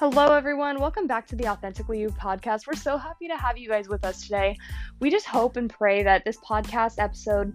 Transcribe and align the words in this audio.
Hello, 0.00 0.34
everyone. 0.34 0.80
Welcome 0.80 1.06
back 1.06 1.26
to 1.26 1.36
the 1.36 1.46
Authentically 1.48 2.00
You 2.00 2.08
podcast. 2.08 2.66
We're 2.66 2.72
so 2.72 2.96
happy 2.96 3.28
to 3.28 3.36
have 3.36 3.58
you 3.58 3.68
guys 3.68 3.86
with 3.86 4.02
us 4.02 4.22
today. 4.22 4.56
We 4.98 5.10
just 5.10 5.26
hope 5.26 5.58
and 5.58 5.68
pray 5.68 6.02
that 6.04 6.24
this 6.24 6.38
podcast 6.38 6.94
episode 6.98 7.52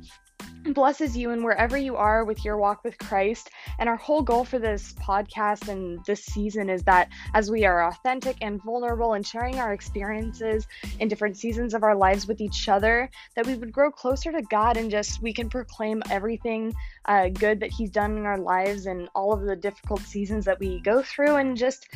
blesses 0.63 1.17
you 1.17 1.31
and 1.31 1.43
wherever 1.43 1.75
you 1.75 1.95
are 1.95 2.23
with 2.23 2.45
your 2.45 2.57
walk 2.57 2.83
with 2.83 2.99
Christ. 2.99 3.49
And 3.79 3.89
our 3.89 3.95
whole 3.95 4.21
goal 4.21 4.45
for 4.45 4.59
this 4.59 4.93
podcast 4.93 5.69
and 5.69 6.05
this 6.05 6.23
season 6.23 6.69
is 6.69 6.83
that 6.83 7.09
as 7.33 7.49
we 7.49 7.65
are 7.65 7.87
authentic 7.87 8.37
and 8.41 8.61
vulnerable 8.61 9.13
and 9.13 9.25
sharing 9.25 9.57
our 9.57 9.73
experiences 9.73 10.67
in 10.99 11.07
different 11.07 11.37
seasons 11.37 11.73
of 11.73 11.81
our 11.81 11.95
lives 11.95 12.27
with 12.27 12.41
each 12.41 12.69
other, 12.69 13.09
that 13.35 13.47
we 13.47 13.55
would 13.55 13.71
grow 13.71 13.89
closer 13.89 14.31
to 14.31 14.43
God 14.43 14.77
and 14.77 14.91
just 14.91 15.19
we 15.19 15.33
can 15.33 15.49
proclaim 15.49 16.03
everything 16.11 16.75
uh, 17.05 17.29
good 17.29 17.61
that 17.61 17.71
He's 17.71 17.89
done 17.89 18.17
in 18.17 18.27
our 18.27 18.37
lives 18.37 18.85
and 18.85 19.09
all 19.15 19.33
of 19.33 19.41
the 19.41 19.55
difficult 19.55 20.01
seasons 20.01 20.45
that 20.45 20.59
we 20.59 20.79
go 20.81 21.01
through 21.01 21.37
and 21.37 21.57
just 21.57 21.87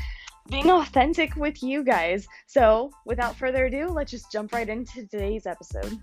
being 0.49 0.69
authentic 0.69 1.35
with 1.35 1.61
you 1.61 1.83
guys. 1.83 2.27
So, 2.47 2.91
without 3.05 3.35
further 3.35 3.65
ado, 3.65 3.87
let's 3.87 4.11
just 4.11 4.31
jump 4.31 4.53
right 4.53 4.67
into 4.67 5.05
today's 5.07 5.45
episode. 5.45 5.97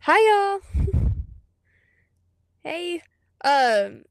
Hi 0.00 0.18
y'all. 0.18 0.60
hey. 2.62 3.02
Um 3.42 4.02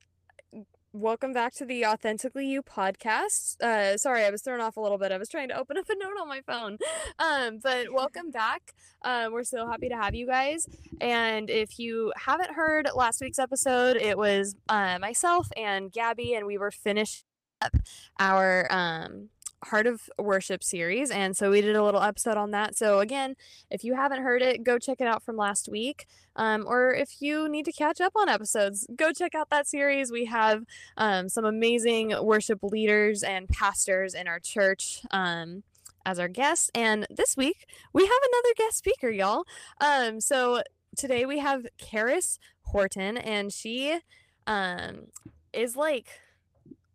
welcome 1.00 1.32
back 1.32 1.54
to 1.54 1.66
the 1.66 1.86
Authentically 1.86 2.46
You 2.46 2.62
podcast. 2.62 3.62
Uh 3.62 3.98
sorry, 3.98 4.26
I 4.26 4.30
was 4.30 4.42
thrown 4.42 4.60
off 4.60 4.76
a 4.76 4.82
little 4.82 4.98
bit. 4.98 5.14
I 5.14 5.18
was 5.18 5.30
trying 5.30 5.48
to 5.48 5.58
open 5.58 5.78
up 5.80 5.90
a 5.90 5.96
note 5.96 6.20
on 6.22 6.28
my 6.28 6.42
phone. 6.42 6.78
Um 7.18 7.60
but 7.64 7.94
welcome 7.94 8.32
back. 8.32 8.74
Uh, 9.02 9.30
we're 9.32 9.46
so 9.46 9.66
happy 9.66 9.88
to 9.88 9.96
have 9.96 10.14
you 10.14 10.28
guys. 10.28 10.68
And 11.00 11.50
if 11.50 11.80
you 11.80 12.12
haven't 12.18 12.52
heard 12.52 12.90
last 12.94 13.22
week's 13.22 13.40
episode, 13.40 13.96
it 13.96 14.18
was 14.18 14.58
uh, 14.68 15.00
myself 15.00 15.48
and 15.56 15.90
Gabby 15.90 16.34
and 16.34 16.46
we 16.46 16.58
were 16.58 16.72
finished 16.72 17.24
up 17.62 17.76
our 18.20 18.68
um 18.70 19.30
Heart 19.66 19.88
of 19.88 20.10
Worship 20.18 20.64
series. 20.64 21.12
And 21.12 21.36
so 21.36 21.52
we 21.52 21.62
did 21.62 21.76
a 21.76 21.84
little 21.84 22.02
episode 22.02 22.38
on 22.38 22.52
that. 22.52 22.78
So, 22.78 23.00
again, 23.00 23.36
if 23.70 23.84
you 23.84 23.96
haven't 23.96 24.24
heard 24.24 24.42
it, 24.42 24.64
go 24.64 24.80
check 24.80 25.02
it 25.02 25.08
out 25.08 25.24
from 25.24 25.38
last 25.38 25.70
week. 25.70 26.06
Um, 26.36 26.66
or 26.68 26.94
if 26.94 27.22
you 27.22 27.50
need 27.50 27.66
to 27.66 27.72
catch 27.72 28.00
up 28.00 28.14
on 28.16 28.30
episodes, 28.30 28.88
go 28.96 29.12
check 29.12 29.36
out 29.36 29.50
that 29.50 29.68
series. 29.68 30.12
We 30.12 30.26
have 30.26 30.64
um, 30.98 31.30
some 31.30 31.46
amazing 31.46 32.14
worship 32.22 32.60
leaders 32.64 33.24
and 33.24 33.48
pastors 33.50 34.14
in 34.14 34.28
our 34.28 34.40
church. 34.40 35.02
Um, 35.12 35.64
as 36.06 36.18
our 36.18 36.30
guests 36.30 36.72
and 36.74 37.06
this 37.10 37.36
week 37.36 37.68
we 37.94 38.04
have 38.04 38.20
another 38.32 38.54
guest 38.58 38.78
speaker 38.78 39.10
y'all 39.10 39.44
um 39.82 40.22
so 40.22 40.62
today 40.96 41.26
we 41.26 41.40
have 41.40 41.68
Karis 41.78 42.40
Horton 42.64 43.18
and 43.18 43.52
she 43.52 44.00
um 44.48 45.08
is 45.54 45.76
like 45.76 46.08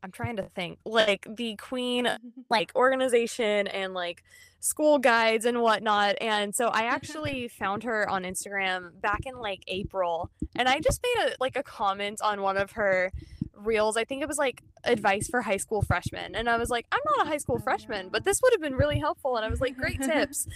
I'm 0.05 0.13
trying 0.13 0.37
to 0.37 0.43
think 0.43 0.79
like 0.85 1.27
the 1.29 1.57
queen 1.57 2.07
uh, 2.07 2.19
like 2.51 2.71
organization 2.77 3.67
and 3.67 3.95
like 3.95 4.23
school 4.61 4.99
guides 4.99 5.47
and 5.47 5.63
whatnot. 5.63 6.17
And 6.21 6.55
so 6.55 6.69
I 6.69 6.83
actually 6.97 7.49
found 7.49 7.83
her 7.85 8.09
on 8.09 8.23
Instagram 8.23 9.01
back 9.01 9.23
in 9.25 9.39
like 9.39 9.65
April 9.67 10.31
and 10.55 10.69
I 10.69 10.79
just 10.81 11.01
made 11.03 11.29
a 11.29 11.37
like 11.41 11.57
a 11.57 11.63
comment 11.63 12.21
on 12.23 12.43
one 12.43 12.59
of 12.59 12.73
her 12.73 13.11
reels. 13.57 13.97
I 13.97 14.05
think 14.05 14.23
it 14.23 14.29
was 14.29 14.37
like 14.37 14.63
advice 14.85 15.29
for 15.29 15.41
high 15.41 15.57
school 15.57 15.81
freshmen. 15.81 16.35
And 16.35 16.51
I 16.51 16.59
was 16.59 16.69
like, 16.69 16.87
I'm 16.93 17.01
not 17.17 17.27
a 17.27 17.29
high 17.29 17.39
school 17.39 17.59
freshman, 17.59 18.11
but 18.11 18.25
this 18.25 18.41
would 18.43 18.53
have 18.53 18.61
been 18.61 18.75
really 18.75 18.99
helpful. 18.99 19.37
And 19.37 19.45
I 19.45 19.49
was 19.49 19.61
like, 19.61 19.77
great 19.77 20.03
tips. 20.03 20.47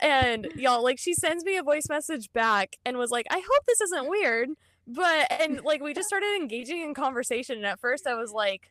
And 0.00 0.48
y'all, 0.54 0.82
like, 0.82 0.98
she 0.98 1.14
sends 1.14 1.44
me 1.44 1.56
a 1.56 1.62
voice 1.62 1.88
message 1.88 2.32
back 2.32 2.76
and 2.84 2.96
was 2.98 3.10
like, 3.10 3.26
I 3.30 3.38
hope 3.40 3.66
this 3.66 3.80
isn't 3.80 4.08
weird. 4.08 4.50
But, 4.86 5.32
and 5.32 5.62
like, 5.64 5.82
we 5.82 5.94
just 5.94 6.08
started 6.08 6.34
engaging 6.36 6.82
in 6.82 6.94
conversation. 6.94 7.56
And 7.56 7.66
at 7.66 7.80
first 7.80 8.06
I 8.06 8.14
was 8.14 8.32
like, 8.32 8.70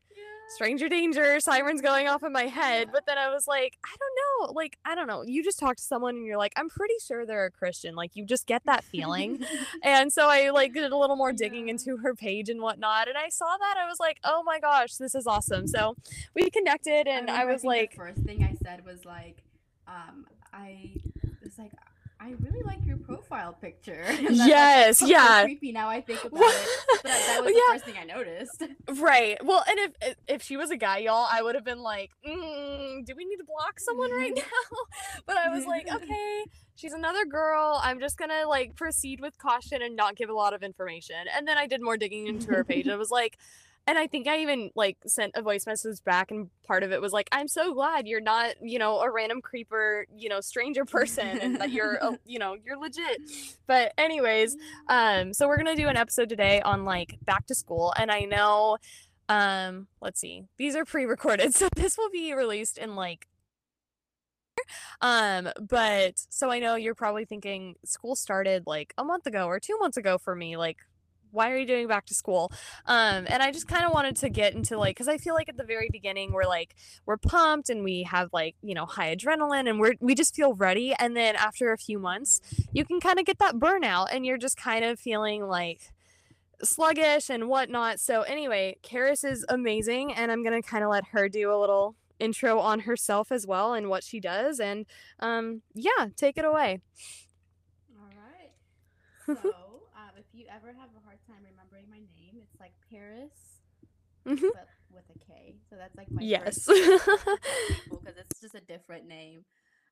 stranger 0.52 0.90
danger 0.90 1.40
sirens 1.40 1.82
going 1.82 2.08
off 2.08 2.24
in 2.24 2.32
my 2.32 2.44
head. 2.44 2.90
But 2.92 3.06
then 3.06 3.18
i 3.18 3.30
was 3.30 3.48
like 3.48 3.78
i 3.86 3.96
don't 3.98 4.48
know 4.48 4.54
like 4.54 4.78
i 4.86 4.96
don't 4.96 5.08
know. 5.08 5.24
You 5.24 5.44
just 5.44 5.60
talk 5.60 5.78
to 5.78 5.84
someone 5.84 6.16
and 6.18 6.26
you're 6.26 6.38
like 6.38 6.54
i'm 6.58 6.70
pretty 6.70 6.96
sure 7.06 7.26
they're 7.26 7.46
a 7.46 7.52
christian. 7.52 7.96
Like 7.96 8.16
you 8.16 8.26
just 8.26 8.48
get 8.48 8.64
that 8.66 8.84
feeling. 8.84 9.46
And 9.84 10.12
so 10.12 10.28
i 10.28 10.50
like 10.50 10.74
did 10.74 10.92
a 10.92 10.98
little 10.98 11.16
more 11.16 11.32
digging 11.32 11.70
into 11.70 11.98
her 11.98 12.14
page 12.14 12.50
and 12.50 12.62
whatnot 12.62 13.08
and 13.08 13.18
i 13.18 13.30
saw 13.30 13.58
that 13.58 13.76
i 13.78 13.88
was 13.88 14.00
like 14.00 14.20
oh 14.24 14.44
my 14.44 14.60
gosh 14.60 14.96
this 14.96 15.16
is 15.16 15.26
awesome. 15.26 15.68
So 15.68 15.96
we 16.36 16.50
connected 16.50 17.08
and 17.08 17.30
i, 17.30 17.44
I 17.44 17.46
was 17.46 17.64
like 17.64 17.96
first 17.96 18.22
thing 18.22 18.44
i 18.44 18.56
said 18.64 18.86
was 18.86 19.06
like 19.06 19.44
um 19.88 20.26
i 20.54 20.92
was 21.44 21.58
like 21.58 21.72
I 22.24 22.36
really 22.40 22.62
like 22.62 22.86
your 22.86 22.98
profile 22.98 23.54
picture. 23.60 24.06
yes, 24.30 25.02
yeah. 25.02 25.42
Creepy 25.44 25.72
now 25.72 25.90
I 25.90 26.02
think 26.02 26.24
about 26.24 26.44
it, 26.44 26.70
but 27.02 27.04
that 27.04 27.40
was 27.42 27.52
the 27.52 27.58
yeah. 27.58 27.74
first 27.74 27.86
thing 27.86 27.96
I 28.00 28.04
noticed. 28.04 28.64
Right. 29.02 29.44
Well, 29.44 29.64
and 29.68 29.80
if 29.80 30.16
if 30.28 30.42
she 30.44 30.58
was 30.58 30.70
a 30.70 30.78
guy, 30.78 31.00
y'all, 31.00 31.28
I 31.32 31.42
would 31.42 31.56
have 31.56 31.64
been 31.64 31.82
like, 31.82 32.12
mm, 32.28 33.06
"Do 33.06 33.14
we 33.16 33.26
need 33.26 33.38
to 33.38 33.44
block 33.44 33.80
someone 33.80 34.12
right 34.12 34.34
now?" 34.36 34.78
but 35.26 35.38
I 35.38 35.50
was 35.50 35.66
like, 35.66 35.92
"Okay, 35.92 36.44
she's 36.76 36.94
another 36.94 37.26
girl. 37.26 37.80
I'm 37.82 38.00
just 38.00 38.18
gonna 38.18 38.48
like 38.48 38.76
proceed 38.76 39.22
with 39.22 39.38
caution 39.38 39.82
and 39.82 39.96
not 39.96 40.16
give 40.16 40.30
a 40.30 40.34
lot 40.34 40.54
of 40.54 40.62
information." 40.62 41.16
And 41.36 41.48
then 41.48 41.58
I 41.58 41.68
did 41.68 41.82
more 41.82 41.98
digging 41.98 42.28
into 42.28 42.48
her 42.52 42.64
page. 42.64 42.88
I 42.88 42.98
was 42.98 43.10
like 43.10 43.38
and 43.88 43.98
I 43.98 44.08
think 44.08 44.28
I 44.28 44.40
even 44.40 44.70
like 44.76 44.98
sent 45.08 45.34
a 45.36 45.42
voice 45.42 45.66
message 45.66 46.04
back, 46.04 46.32
and 46.32 46.50
part 46.66 46.84
of 46.84 46.92
it 46.92 47.02
was 47.02 47.14
like, 47.14 47.28
"I'm 47.32 47.48
so 47.48 47.74
glad 47.74 48.08
you're 48.08 48.22
not, 48.22 48.56
you 48.62 48.80
know, 48.80 49.00
a 49.00 49.12
random 49.12 49.42
creeper, 49.42 50.06
you 50.16 50.30
know, 50.30 50.42
stranger 50.42 50.86
person, 50.86 51.40
and 51.40 51.58
that 51.60 51.72
you're, 51.72 51.96
a, 51.96 52.18
you 52.26 52.40
know, 52.40 52.56
you're 52.64 52.78
legit." 52.78 53.22
But 53.68 53.94
anyways, 53.98 54.56
um, 54.88 55.34
so 55.34 55.48
we're 55.48 55.58
gonna 55.58 55.76
do 55.76 55.88
an 55.88 55.98
episode 55.98 56.30
today 56.30 56.62
on 56.62 56.86
like 56.86 57.18
back 57.26 57.46
to 57.48 57.56
school, 57.56 57.94
and 57.98 58.12
I 58.12 58.22
know, 58.22 58.78
um, 59.30 59.88
let's 60.02 60.20
see, 60.20 60.46
these 60.58 60.76
are 60.76 60.86
pre-recorded, 60.86 61.54
so 61.56 61.68
this 61.76 61.98
will 61.98 62.10
be 62.10 62.34
released 62.34 62.78
in 62.78 62.96
like 62.96 63.28
um 65.02 65.50
but 65.60 66.14
so 66.30 66.52
i 66.52 66.60
know 66.60 66.76
you're 66.76 66.96
probably 66.96 67.26
thinking 67.26 67.76
school 67.84 68.16
started 68.16 68.64
like 68.68 68.94
a 68.98 69.04
month 69.04 69.26
ago 69.26 69.48
or 69.48 69.60
two 69.60 69.78
months 69.80 69.98
ago 69.98 70.18
for 70.18 70.36
me 70.36 70.56
like 70.56 70.78
why 71.32 71.52
are 71.52 71.58
you 71.58 71.66
doing 71.66 71.88
back 71.88 72.06
to 72.08 72.14
school? 72.14 72.52
Um 72.86 73.26
and 73.28 73.42
i 73.42 73.52
just 73.52 73.68
kind 73.68 73.86
of 73.86 73.94
wanted 73.94 74.16
to 74.18 74.30
get 74.30 74.54
into 74.54 74.78
like 74.78 74.96
because 74.96 75.08
i 75.08 75.18
feel 75.18 75.34
like 75.34 75.50
at 75.50 75.58
the 75.58 75.64
very 75.64 75.90
beginning 75.92 76.32
we're 76.32 76.46
like 76.46 76.76
we're 77.06 77.18
pumped 77.18 77.70
and 77.70 77.84
we 77.84 78.04
have 78.04 78.30
like 78.34 78.56
you 78.62 78.74
know 78.76 78.86
high 78.86 79.16
adrenaline 79.16 79.70
and 79.70 79.80
we're 79.80 79.94
we 80.00 80.16
just 80.16 80.36
feel 80.36 80.54
ready. 80.54 80.94
And 80.98 81.16
then 81.16 81.36
after 81.36 81.72
a 81.72 81.78
few 81.78 82.00
months 82.00 82.42
you 82.74 82.86
can 82.86 83.00
kind 83.00 83.20
of 83.20 83.26
get 83.26 83.40
that 83.40 83.56
burnout 83.56 84.08
and 84.12 84.26
you're 84.26 84.38
just 84.38 84.58
kind 84.58 84.84
of 84.86 85.00
feeling 85.00 85.48
like 85.48 85.92
sluggish 86.64 87.30
and 87.30 87.48
whatnot. 87.50 88.00
So 88.00 88.22
anyway 88.22 88.78
Karis 88.84 89.24
is 89.24 89.46
amazing 89.50 90.14
and 90.14 90.32
i'm 90.32 90.44
gonna 90.44 90.62
kind 90.62 90.84
of 90.84 90.90
let 90.90 91.06
her 91.08 91.30
do 91.30 91.52
a 91.54 91.58
little 91.60 91.96
intro 92.20 92.60
on 92.60 92.82
herself 92.82 93.32
as 93.32 93.48
well 93.48 93.74
and 93.74 93.90
what 93.90 94.04
she 94.04 94.20
does 94.20 94.60
and 94.60 94.86
um 95.20 95.62
yeah 95.74 96.08
take 96.16 96.38
it 96.38 96.46
away. 96.46 96.82
All 98.00 98.10
right. 98.16 99.38
So 99.44 99.54
ever 100.56 100.68
have 100.68 100.90
a 100.96 101.06
hard 101.06 101.20
time 101.28 101.44
remembering 101.50 101.86
my 101.90 102.00
name, 102.00 102.42
it's 102.42 102.60
like 102.60 102.74
Paris, 102.92 103.62
mm-hmm. 104.28 104.48
but 104.54 104.68
with 104.94 105.06
a 105.16 105.20
K. 105.20 105.56
So 105.70 105.76
that's 105.78 105.96
like 105.96 106.12
my 106.12 106.22
yes, 106.22 106.66
because 106.68 108.16
it's 108.18 108.42
just 108.42 108.56
a 108.56 108.62
different 108.62 109.08
name. 109.08 109.46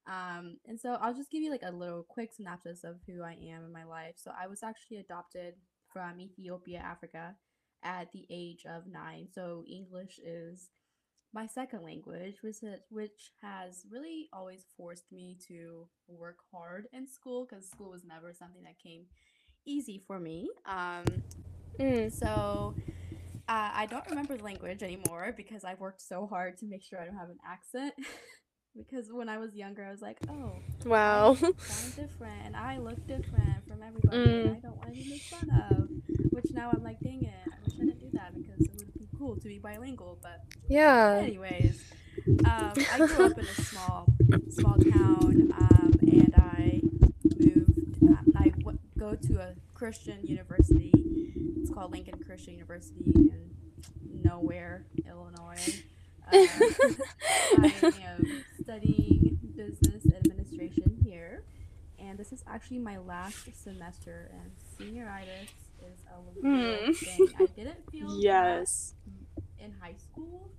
Um, 0.07 0.57
and 0.65 0.79
so 0.79 0.97
I'll 1.01 1.13
just 1.13 1.31
give 1.31 1.41
you 1.41 1.51
like 1.51 1.63
a 1.63 1.71
little 1.71 2.03
quick 2.07 2.31
synopsis 2.33 2.83
of 2.83 2.97
who 3.07 3.23
I 3.23 3.33
am 3.33 3.63
in 3.65 3.71
my 3.71 3.83
life. 3.83 4.15
So 4.17 4.31
I 4.37 4.47
was 4.47 4.63
actually 4.63 4.97
adopted 4.97 5.53
from 5.91 6.19
Ethiopia, 6.19 6.79
Africa, 6.79 7.35
at 7.83 8.11
the 8.11 8.25
age 8.29 8.65
of 8.69 8.87
nine. 8.87 9.27
So 9.33 9.63
English 9.69 10.19
is 10.25 10.69
my 11.33 11.45
second 11.45 11.83
language, 11.83 12.37
which 12.41 12.57
which 12.89 13.31
has 13.41 13.85
really 13.89 14.29
always 14.33 14.65
forced 14.75 15.11
me 15.11 15.37
to 15.47 15.87
work 16.07 16.37
hard 16.51 16.87
in 16.91 17.07
school 17.07 17.47
because 17.47 17.69
school 17.69 17.91
was 17.91 18.03
never 18.03 18.33
something 18.33 18.63
that 18.63 18.79
came 18.79 19.05
easy 19.69 20.01
for 20.07 20.19
me. 20.19 20.49
Um, 20.65 21.05
mm. 21.79 22.11
So 22.11 22.75
uh, 23.47 23.69
I 23.73 23.85
don't 23.87 24.07
remember 24.09 24.37
the 24.37 24.43
language 24.43 24.83
anymore 24.83 25.33
because 25.35 25.63
I've 25.63 25.79
worked 25.79 26.01
so 26.01 26.27
hard 26.27 26.57
to 26.59 26.65
make 26.65 26.83
sure 26.83 26.99
I 26.99 27.05
don't 27.05 27.17
have 27.17 27.29
an 27.29 27.39
accent. 27.47 27.93
because 28.77 29.11
when 29.11 29.29
I 29.29 29.37
was 29.37 29.55
younger, 29.55 29.83
I 29.85 29.91
was 29.91 30.01
like, 30.01 30.17
oh, 30.29 30.53
wow, 30.85 31.31
I 31.41 31.63
sound 31.63 31.95
different 31.95 32.45
and 32.45 32.55
I 32.55 32.77
look 32.77 33.05
different 33.07 33.67
from 33.67 33.81
everybody. 33.81 34.17
Mm. 34.17 34.41
And 34.41 34.57
I 34.57 34.59
don't 34.59 34.77
want 34.77 34.87
to 34.89 34.93
be 34.93 35.09
made 35.09 35.21
fun 35.21 35.49
of. 35.71 35.89
Which 36.31 36.51
now 36.51 36.71
I'm 36.73 36.83
like, 36.83 36.99
dang 37.01 37.23
it, 37.23 37.33
I 37.47 37.55
wish 37.65 37.75
I 37.75 37.85
didn't 37.85 37.99
do 37.99 38.09
that 38.13 38.33
because 38.35 38.61
it 38.61 38.71
would 38.77 38.93
be 38.93 39.07
cool 39.17 39.35
to 39.35 39.47
be 39.47 39.59
bilingual. 39.59 40.19
But 40.21 40.41
yeah. 40.69 41.21
Anyways, 41.23 41.81
um, 42.45 42.73
I 42.93 42.97
grew 42.97 43.25
up 43.25 43.37
in 43.37 43.45
a 43.45 43.61
small, 43.61 44.05
small 44.51 44.77
town, 44.77 45.51
um, 45.59 45.93
and 46.01 46.33
I 46.37 46.81
moved. 47.39 48.03
Uh, 48.03 48.39
I 48.39 48.49
w- 48.49 48.79
go 49.09 49.15
to 49.15 49.39
a 49.39 49.53
Christian 49.73 50.19
university. 50.23 50.91
It's 51.59 51.69
called 51.69 51.91
Lincoln 51.91 52.19
Christian 52.25 52.53
University 52.53 53.03
in 53.15 53.49
nowhere, 54.23 54.85
Illinois. 55.07 55.83
Uh, 56.27 56.31
I 57.57 57.73
am 58.03 58.43
studying 58.61 59.39
business 59.55 60.05
administration 60.15 60.99
here, 61.03 61.43
and 61.97 62.17
this 62.17 62.31
is 62.31 62.43
actually 62.47 62.79
my 62.79 62.97
last 62.97 63.49
semester. 63.55 64.29
And 64.31 64.51
senioritis 64.77 65.49
is 65.81 65.99
a 66.07 66.45
mm. 66.45 66.95
thing. 66.95 67.29
I 67.39 67.45
didn't 67.55 67.79
feel 67.91 68.21
yes. 68.21 68.93
in 69.57 69.73
high 69.79 69.95
school, 69.97 70.51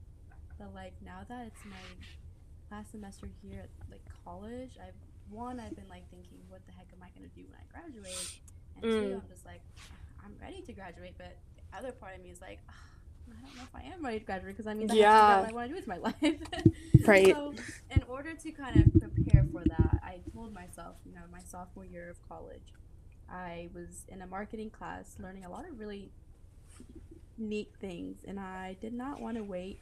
but 0.58 0.74
like 0.74 0.94
now 1.04 1.20
that 1.28 1.46
it's 1.46 1.64
my 1.64 2.76
last 2.76 2.90
semester 2.90 3.28
here 3.42 3.60
at 3.60 3.90
like 3.90 4.02
college, 4.24 4.72
I've 4.80 4.94
one 5.30 5.60
I've 5.60 5.74
been 5.76 5.88
like 5.88 6.08
thinking, 6.10 6.38
what 6.48 6.64
the 6.66 6.72
heck 6.72 6.86
am 6.92 7.02
I 7.02 7.08
gonna 7.16 7.28
do 7.34 7.42
when 7.48 7.58
I 7.60 7.66
graduate? 7.70 8.30
And 8.76 8.82
two, 8.84 9.14
Mm. 9.14 9.22
I'm 9.22 9.28
just 9.28 9.44
like, 9.46 9.60
I'm 10.24 10.34
ready 10.40 10.62
to 10.62 10.72
graduate, 10.72 11.14
but 11.18 11.36
the 11.56 11.78
other 11.78 11.92
part 11.92 12.16
of 12.16 12.22
me 12.22 12.30
is 12.30 12.40
like, 12.40 12.58
"Ah, 12.68 12.72
I 13.30 13.40
don't 13.46 13.56
know 13.56 13.62
if 13.64 13.74
I 13.74 13.82
am 13.94 14.04
ready 14.04 14.18
to 14.20 14.24
graduate 14.24 14.56
because 14.56 14.66
I 14.66 14.74
mean, 14.74 14.86
that's 14.88 14.98
Yeah. 14.98 15.40
what 15.40 15.48
I 15.50 15.52
want 15.52 15.68
to 15.68 15.74
do 15.74 15.74
with 15.76 15.86
my 15.86 15.98
life. 15.98 16.14
Right. 17.06 17.34
So, 17.34 17.54
in 17.90 18.02
order 18.08 18.34
to 18.34 18.52
kind 18.52 18.76
of 18.78 19.00
prepare 19.00 19.44
for 19.50 19.64
that, 19.64 20.00
I 20.02 20.20
told 20.34 20.52
myself, 20.52 20.96
you 21.06 21.14
know, 21.14 21.22
my 21.32 21.40
sophomore 21.48 21.86
year 21.86 22.10
of 22.10 22.20
college, 22.28 22.74
I 23.28 23.70
was 23.74 24.04
in 24.08 24.20
a 24.22 24.26
marketing 24.26 24.68
class 24.70 25.16
learning 25.18 25.44
a 25.46 25.50
lot 25.50 25.66
of 25.68 25.78
really 25.80 26.10
neat 27.38 27.70
things, 27.80 28.18
and 28.26 28.38
I 28.38 28.76
did 28.80 28.92
not 28.92 29.20
want 29.20 29.36
to 29.38 29.42
wait 29.44 29.80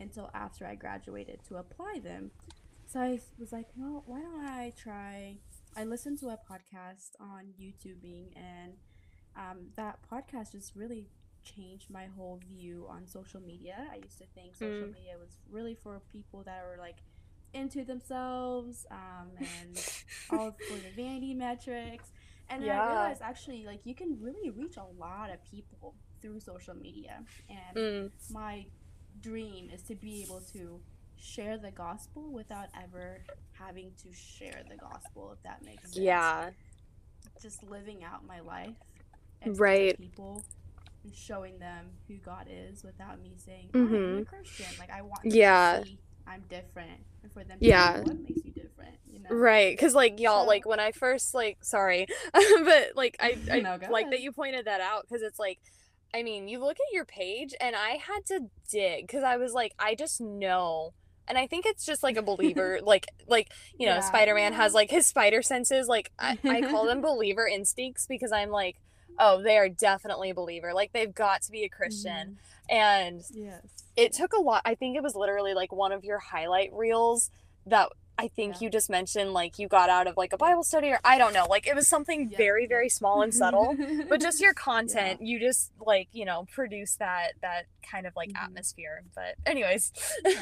until 0.00 0.30
after 0.34 0.66
I 0.66 0.74
graduated 0.74 1.40
to 1.48 1.56
apply 1.56 2.00
them. 2.02 2.30
So 2.94 3.00
I 3.00 3.20
was 3.40 3.52
like, 3.52 3.68
well, 3.76 4.04
why 4.06 4.20
don't 4.22 4.46
I 4.46 4.72
try? 4.76 5.38
I 5.76 5.84
listened 5.84 6.20
to 6.20 6.28
a 6.28 6.38
podcast 6.50 7.10
on 7.20 7.54
YouTubing, 7.60 8.36
and 8.36 8.74
um, 9.36 9.70
that 9.76 10.00
podcast 10.10 10.52
just 10.52 10.76
really 10.76 11.08
changed 11.44 11.90
my 11.90 12.06
whole 12.06 12.40
view 12.48 12.86
on 12.90 13.06
social 13.08 13.40
media. 13.40 13.88
I 13.92 13.96
used 13.96 14.18
to 14.18 14.26
think 14.34 14.56
social 14.56 14.86
Mm. 14.86 14.92
media 14.92 15.18
was 15.18 15.38
really 15.50 15.74
for 15.74 16.00
people 16.12 16.44
that 16.44 16.62
were 16.64 16.78
like 16.78 16.98
into 17.52 17.84
themselves 17.84 18.86
um, 18.92 19.32
and 19.38 19.84
all 20.30 20.60
for 20.68 20.80
the 20.80 20.90
vanity 20.90 21.34
metrics. 21.34 22.12
And 22.48 22.62
then 22.62 22.70
I 22.70 22.78
realized 22.78 23.22
actually, 23.22 23.66
like, 23.66 23.86
you 23.86 23.94
can 23.96 24.18
really 24.20 24.50
reach 24.50 24.76
a 24.76 24.84
lot 24.84 25.30
of 25.30 25.42
people 25.44 25.96
through 26.22 26.40
social 26.40 26.74
media. 26.74 27.24
And 27.48 27.78
Mm. 27.78 28.10
my 28.30 28.66
dream 29.20 29.70
is 29.70 29.82
to 29.84 29.96
be 29.96 30.22
able 30.22 30.42
to 30.52 30.80
share 31.16 31.58
the 31.58 31.70
gospel 31.70 32.30
without 32.32 32.66
ever 32.82 33.18
having 33.52 33.92
to 34.02 34.12
share 34.12 34.62
the 34.68 34.76
gospel, 34.76 35.32
if 35.32 35.42
that 35.42 35.64
makes 35.64 35.82
sense. 35.82 35.96
Yeah. 35.96 36.50
Just 37.40 37.62
living 37.64 38.04
out 38.04 38.26
my 38.26 38.40
life 38.40 38.74
and 39.42 39.58
Right. 39.58 39.96
people 39.98 40.44
and 41.02 41.14
showing 41.14 41.58
them 41.58 41.90
who 42.08 42.14
God 42.16 42.46
is 42.50 42.82
without 42.82 43.20
me 43.20 43.34
saying, 43.36 43.70
I'm 43.74 43.82
a. 43.82 43.88
Mm-hmm. 43.98 44.22
Christian. 44.24 44.66
Like, 44.78 44.90
I 44.90 45.02
want 45.02 45.24
Yeah. 45.24 45.80
to 45.80 45.86
see 45.86 45.98
I'm 46.26 46.42
different. 46.48 47.04
And 47.22 47.30
for 47.32 47.44
them 47.44 47.58
to 47.58 47.64
Yeah. 47.66 47.96
know 47.98 48.02
what 48.04 48.18
makes 48.20 48.44
you 48.44 48.52
different, 48.52 48.96
you 49.06 49.18
know? 49.18 49.28
Right, 49.30 49.76
because 49.76 49.94
like 49.94 50.18
y'all, 50.20 50.44
So- 50.44 50.48
like 50.48 50.64
when 50.66 50.80
I 50.80 50.92
first 50.92 51.34
like, 51.34 51.62
sorry, 51.62 52.06
but 52.32 52.92
like 52.96 53.16
I, 53.20 53.36
I 53.50 53.60
No, 53.60 53.78
like 53.90 54.10
that 54.10 54.20
you 54.20 54.32
pointed 54.32 54.64
that 54.66 54.80
out 54.80 55.02
because 55.06 55.22
it's 55.22 55.38
like, 55.38 55.60
I 56.14 56.22
mean, 56.22 56.48
you 56.48 56.60
look 56.60 56.78
at 56.78 56.94
your 56.94 57.04
page 57.04 57.54
and 57.60 57.74
I 57.76 57.96
had 57.96 58.24
to 58.26 58.48
dig 58.70 59.06
because 59.06 59.22
I 59.24 59.36
was 59.36 59.52
like, 59.52 59.74
I 59.78 59.94
just 59.94 60.20
know, 60.20 60.94
and 61.28 61.38
I 61.38 61.46
think 61.46 61.66
it's 61.66 61.84
just 61.86 62.02
like 62.02 62.16
a 62.16 62.22
believer, 62.22 62.80
like 62.84 63.06
like 63.26 63.50
you 63.78 63.86
know, 63.86 63.94
Yeah. 63.96 64.00
Spider 64.00 64.34
Man 64.34 64.52
has 64.52 64.74
like 64.74 64.90
his 64.90 65.06
spider 65.06 65.42
senses. 65.42 65.88
Like 65.88 66.10
I, 66.18 66.38
I 66.44 66.60
call 66.62 66.86
them 66.86 67.00
believer 67.10 67.46
instincts 67.46 68.06
because 68.06 68.32
I'm 68.32 68.50
like, 68.50 68.76
oh, 69.18 69.42
they 69.42 69.56
are 69.56 69.68
definitely 69.68 70.30
a 70.30 70.34
believer. 70.34 70.72
Like 70.74 70.92
they've 70.92 71.14
got 71.14 71.42
to 71.42 71.52
be 71.52 71.64
a 71.64 71.68
Christian, 71.68 72.38
and 72.70 73.22
Yes. 73.32 73.62
it 73.96 74.12
took 74.12 74.32
a 74.32 74.40
lot 74.40 74.62
i 74.64 74.74
think 74.74 74.96
it 74.96 75.02
was 75.02 75.14
literally 75.14 75.52
like 75.54 75.70
one 75.72 75.92
of 75.92 76.02
your 76.02 76.18
highlight 76.18 76.72
reels 76.72 77.30
that 77.66 77.90
i 78.18 78.26
think 78.28 78.54
Yeah. 78.54 78.58
you 78.64 78.70
just 78.70 78.88
mentioned 78.88 79.32
like 79.34 79.58
you 79.58 79.68
got 79.68 79.90
out 79.90 80.06
of 80.06 80.16
like 80.16 80.32
a 80.32 80.36
bible 80.38 80.62
study 80.64 80.88
or 80.88 80.98
i 81.04 81.18
don't 81.18 81.34
know 81.34 81.46
like 81.48 81.66
it 81.66 81.74
was 81.74 81.86
something 81.86 82.30
Yep, 82.30 82.38
very 82.38 82.66
very 82.66 82.88
small 82.88 83.20
and 83.22 83.34
subtle 83.34 83.76
but 84.08 84.20
just 84.22 84.40
your 84.40 84.54
content 84.70 85.20
you 85.20 85.38
just 85.38 85.72
like 85.78 86.08
you 86.12 86.24
know 86.24 86.46
produce 86.50 86.96
that 86.96 87.32
that 87.42 87.66
kind 87.88 88.06
of 88.06 88.14
like 88.16 88.30
Mhm. 88.30 88.42
atmosphere 88.44 89.02
but 89.14 89.34
anyways 89.44 89.92
Yeah. 90.24 90.40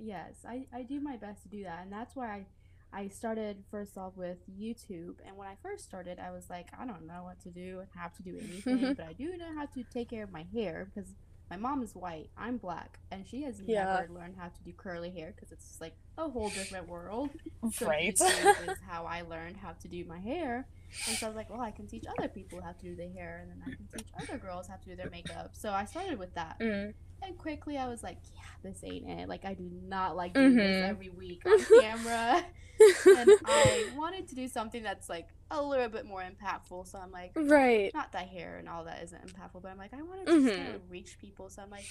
Yes, 0.00 0.34
I, 0.46 0.66
I 0.74 0.82
do 0.82 1.00
my 1.00 1.16
best 1.16 1.42
to 1.44 1.48
do 1.48 1.64
that. 1.64 1.80
And 1.82 1.92
that's 1.92 2.16
why 2.16 2.46
I, 2.92 3.00
I 3.04 3.08
started 3.08 3.64
first 3.70 3.96
off 3.98 4.16
with 4.16 4.38
YouTube. 4.50 5.16
And 5.26 5.36
when 5.36 5.48
I 5.48 5.56
first 5.62 5.84
started, 5.84 6.18
I 6.18 6.30
was 6.30 6.50
like, 6.50 6.68
I 6.78 6.86
don't 6.86 7.06
know 7.06 7.24
what 7.24 7.40
to 7.42 7.50
do 7.50 7.80
and 7.80 7.88
how 7.94 8.08
to 8.08 8.22
do 8.22 8.38
anything, 8.42 8.94
but 8.96 9.06
I 9.06 9.12
do 9.12 9.36
know 9.36 9.54
how 9.56 9.66
to 9.66 9.84
take 9.84 10.10
care 10.10 10.24
of 10.24 10.32
my 10.32 10.46
hair 10.54 10.90
because 10.94 11.14
my 11.50 11.56
mom 11.56 11.82
is 11.82 11.94
white, 11.94 12.30
I'm 12.36 12.58
black, 12.58 12.98
and 13.10 13.26
she 13.26 13.42
has 13.42 13.60
Yeah. 13.66 14.02
never 14.02 14.08
learned 14.10 14.36
how 14.38 14.48
to 14.48 14.62
do 14.64 14.72
curly 14.76 15.10
hair 15.10 15.32
because 15.34 15.52
it's 15.52 15.78
like 15.80 15.94
a 16.16 16.28
whole 16.28 16.50
different 16.50 16.88
world. 16.88 17.30
So 17.72 17.86
right 17.86 18.18
is 18.58 18.78
how 18.88 19.04
I 19.06 19.22
learned 19.22 19.56
how 19.56 19.72
to 19.72 19.88
do 19.88 20.04
my 20.04 20.18
hair. 20.18 20.66
And 21.08 21.16
so 21.16 21.26
I 21.26 21.28
was 21.30 21.36
like, 21.36 21.50
well, 21.50 21.60
I 21.60 21.70
can 21.70 21.86
teach 21.86 22.04
other 22.18 22.28
people 22.28 22.60
how 22.62 22.72
to 22.72 22.82
do 22.82 22.94
their 22.96 23.10
hair, 23.10 23.40
and 23.42 23.50
then 23.50 23.62
I 23.66 23.70
can 23.76 23.86
teach 23.96 24.08
other 24.20 24.38
girls 24.38 24.66
how 24.66 24.76
to 24.76 24.84
do 24.88 24.96
their 24.96 25.10
makeup. 25.10 25.50
So 25.54 25.70
I 25.72 25.84
started 25.84 26.18
with 26.18 26.34
that. 26.34 26.58
Mm. 26.60 26.94
And 27.22 27.36
quickly 27.38 27.76
I 27.78 27.86
was 27.88 28.02
like, 28.02 28.16
yeah, 28.34 28.42
this 28.70 28.82
ain't 28.82 29.08
it. 29.08 29.28
Like, 29.28 29.44
I 29.44 29.54
do 29.54 29.68
not 29.86 30.16
like 30.16 30.32
doing 30.34 30.56
this 30.56 30.76
Mhm. 30.76 30.88
every 30.88 31.10
week 31.10 31.42
on 31.46 31.58
camera. 31.80 32.44
and 33.06 33.30
I 33.44 33.90
wanted 33.94 34.26
to 34.28 34.34
do 34.34 34.48
something 34.48 34.82
that's 34.82 35.08
like 35.10 35.28
a 35.50 35.62
little 35.62 35.88
bit 35.90 36.06
more 36.06 36.22
impactful. 36.22 36.88
So 36.88 36.98
I'm 36.98 37.10
like, 37.12 37.32
right 37.36 37.92
not 37.92 38.12
that 38.12 38.28
hair 38.28 38.56
and 38.56 38.68
all 38.70 38.84
that 38.84 39.02
isn't 39.02 39.20
impactful, 39.26 39.60
but 39.62 39.70
I'm 39.70 39.76
like, 39.76 39.92
I 39.92 40.00
wanted 40.00 40.26
to 40.28 40.42
just 40.46 40.56
kind 40.56 40.74
of 40.74 40.90
reach 40.90 41.18
people. 41.20 41.50
So 41.50 41.60
I'm 41.60 41.68
like, 41.70 41.84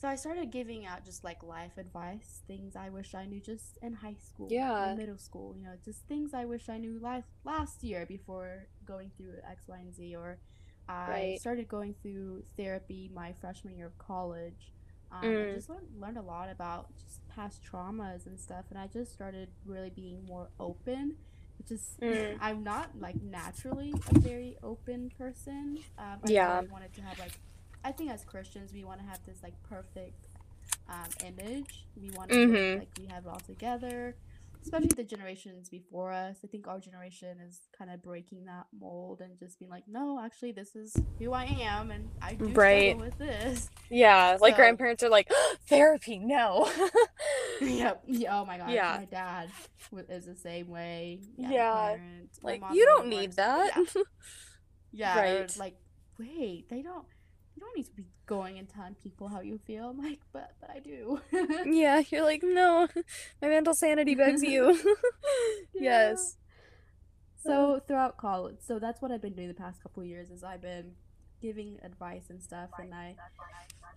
so 0.00 0.08
I 0.08 0.14
started 0.16 0.50
giving 0.50 0.86
out 0.86 1.04
just 1.04 1.24
like 1.24 1.42
life 1.42 1.76
advice, 1.76 2.42
things 2.46 2.74
I 2.76 2.88
wish 2.88 3.14
I 3.14 3.26
knew 3.26 3.40
just 3.40 3.78
in 3.82 3.92
high 3.92 4.14
school, 4.14 4.48
Yeah. 4.50 4.90
in 4.92 4.96
middle 4.96 5.18
school, 5.18 5.54
you 5.56 5.64
know, 5.64 5.74
just 5.84 6.00
things 6.08 6.32
I 6.32 6.44
wish 6.46 6.68
I 6.68 6.78
knew 6.78 6.98
last 7.00 7.26
last 7.44 7.82
year 7.84 8.06
before 8.06 8.66
going 8.86 9.10
through 9.16 9.34
X, 9.48 9.64
Y, 9.68 9.76
and 9.78 9.94
Z. 9.94 10.16
Or 10.16 10.38
I 10.88 11.10
Right. 11.10 11.40
started 11.40 11.68
going 11.68 11.94
through 12.02 12.44
therapy 12.56 13.10
my 13.14 13.34
freshman 13.40 13.76
year 13.76 13.86
of 13.86 13.98
college. 13.98 14.72
Um, 15.12 15.18
Mm. 15.28 15.50
I 15.50 15.54
just 15.54 15.68
learned, 15.68 15.88
learned 16.00 16.18
a 16.18 16.22
lot 16.22 16.48
about 16.50 16.86
just 16.96 17.26
past 17.28 17.62
traumas 17.64 18.26
and 18.26 18.38
stuff, 18.38 18.64
and 18.70 18.78
I 18.78 18.86
just 18.86 19.12
started 19.12 19.48
really 19.66 19.90
being 19.90 20.24
more 20.26 20.48
open. 20.58 21.16
Which 21.58 21.72
is, 21.72 21.98
Mm. 22.00 22.38
I'm 22.40 22.64
not 22.64 22.98
like 22.98 23.20
naturally 23.22 23.92
a 24.14 24.18
very 24.20 24.56
open 24.62 25.10
person. 25.18 25.78
Um, 25.98 26.20
I 26.24 26.30
Yeah. 26.30 26.60
wanted 26.70 26.94
to 26.94 27.02
have 27.02 27.18
like, 27.18 27.32
I 27.84 27.92
think 27.92 28.10
as 28.10 28.24
Christians 28.24 28.72
we 28.72 28.84
want 28.84 29.00
to 29.00 29.06
have 29.06 29.24
this 29.26 29.38
like 29.42 29.54
perfect 29.62 30.26
um, 30.88 31.08
image. 31.24 31.86
We 32.00 32.10
want 32.10 32.30
to 32.30 32.36
Mhm. 32.36 32.78
like 32.80 32.88
we 32.98 33.06
have 33.06 33.24
it 33.26 33.28
all 33.28 33.40
together. 33.40 34.16
Especially 34.62 34.88
the 34.88 35.04
generations 35.04 35.70
before 35.70 36.12
us. 36.12 36.36
I 36.44 36.46
think 36.46 36.68
our 36.68 36.78
generation 36.78 37.38
is 37.40 37.60
kind 37.76 37.90
of 37.90 38.02
breaking 38.02 38.44
that 38.44 38.66
mold 38.78 39.22
and 39.22 39.38
just 39.38 39.58
being 39.58 39.70
like, 39.70 39.88
no, 39.88 40.20
actually, 40.20 40.52
this 40.52 40.76
is 40.76 40.94
who 41.18 41.32
I 41.32 41.44
am, 41.46 41.90
and 41.90 42.10
I 42.20 42.34
do 42.34 42.48
Right. 42.48 42.90
struggle 42.90 43.06
with 43.06 43.16
this. 43.18 43.70
yeah 43.88 44.36
like 44.40 44.56
grandparents 44.56 45.02
are 45.02 45.08
like 45.08 45.28
therapy 45.68 46.18
no 46.18 46.70
yep. 47.62 48.02
Yeah, 48.06 48.38
oh 48.38 48.44
my 48.44 48.58
god. 48.58 48.70
Yeah. 48.70 48.96
My 48.98 49.04
dad 49.06 49.48
is 50.10 50.26
the 50.26 50.36
same 50.36 50.68
way. 50.68 51.20
Yeah. 51.38 51.48
parent, 51.96 52.30
like 52.42 52.62
you 52.72 52.84
don't 52.84 53.08
need 53.08 53.32
that 53.34 53.72
Yeah. 53.76 53.84
Yeah. 54.92 55.18
or 55.18 55.40
Right. 55.40 55.56
like, 55.56 55.76
wait, 56.18 56.68
they 56.68 56.82
don't. 56.82 57.06
You 57.60 57.66
don't 57.66 57.76
need 57.76 57.86
to 57.86 57.92
be 57.92 58.06
going 58.26 58.58
and 58.58 58.68
telling 58.68 58.94
people 58.94 59.28
how 59.28 59.40
you 59.40 59.58
feel. 59.66 59.90
I'm 59.90 59.98
like, 59.98 60.20
but 60.32 60.54
but 60.60 60.70
I 60.70 60.78
do. 60.78 61.20
yeah 61.66 62.00
you're 62.10 62.22
like 62.24 62.42
no 62.42 62.88
my 63.42 63.48
mental 63.48 63.74
sanity 63.74 64.14
begs 64.14 64.42
you 64.42 64.78
Yeah. 65.78 66.12
yes 66.14 66.36
So 67.42 67.80
throughout 67.86 68.16
college, 68.18 68.58
so 68.60 68.78
that's 68.78 69.00
what 69.00 69.10
I've 69.10 69.22
been 69.22 69.32
doing 69.34 69.48
the 69.48 69.54
past 69.54 69.82
couple 69.82 70.04
years. 70.04 70.30
Is 70.30 70.44
I've 70.44 70.60
been 70.60 70.92
giving 71.40 71.78
advice 71.82 72.28
and 72.28 72.42
stuff, 72.42 72.70
and 72.78 72.92
I 72.94 73.16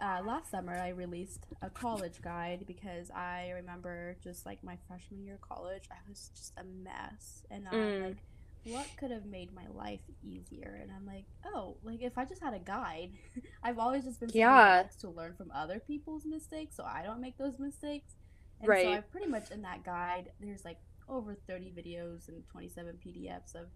uh, 0.02 0.22
last 0.24 0.50
summer 0.52 0.80
I 0.80 0.90
released 0.90 1.46
a 1.62 1.70
college 1.70 2.22
guide 2.22 2.64
because 2.68 3.12
I 3.12 3.52
remember 3.56 4.16
just 4.24 4.46
like 4.46 4.64
my 4.64 4.78
freshman 4.88 5.24
year 5.24 5.36
of 5.36 5.42
college, 5.42 5.84
I 5.92 5.98
was 6.08 6.32
just 6.36 6.54
a 6.58 6.64
mess, 6.64 7.44
and 7.52 7.68
I'm 7.68 7.80
Mm. 7.80 8.02
like, 8.02 8.18
what 8.64 8.88
could 8.98 9.12
have 9.12 9.26
made 9.26 9.54
my 9.54 9.68
life 9.74 10.02
easier? 10.24 10.80
And 10.82 10.92
I'm 10.92 11.06
like, 11.06 11.26
oh, 11.46 11.78
like 11.84 12.02
if 12.02 12.18
I 12.18 12.26
just 12.26 12.42
had 12.42 12.54
a 12.54 12.60
guide, 12.60 13.12
I've 13.64 13.80
always 13.80 14.06
just 14.06 14.20
been 14.20 14.32
Yeah. 14.34 14.84
to 15.02 15.10
learn 15.10 15.36
from 15.36 15.52
other 15.52 15.80
people's 15.80 16.26
mistakes, 16.26 16.76
so 16.76 16.84
I 16.84 17.04
don't 17.04 17.22
make 17.22 17.38
those 17.38 17.60
mistakes. 17.60 18.16
And 18.62 18.70
Right. 18.70 18.86
so 18.86 18.90
I 18.90 19.00
pretty 19.02 19.28
much 19.28 19.52
in 19.52 19.62
that 19.64 19.84
guide, 19.84 20.32
there's 20.40 20.64
like 20.66 20.78
over 21.10 21.36
30 21.48 21.72
videos 21.72 22.30
and 22.30 22.44
27 22.52 22.98
PDFs 23.06 23.56
of 23.56 23.68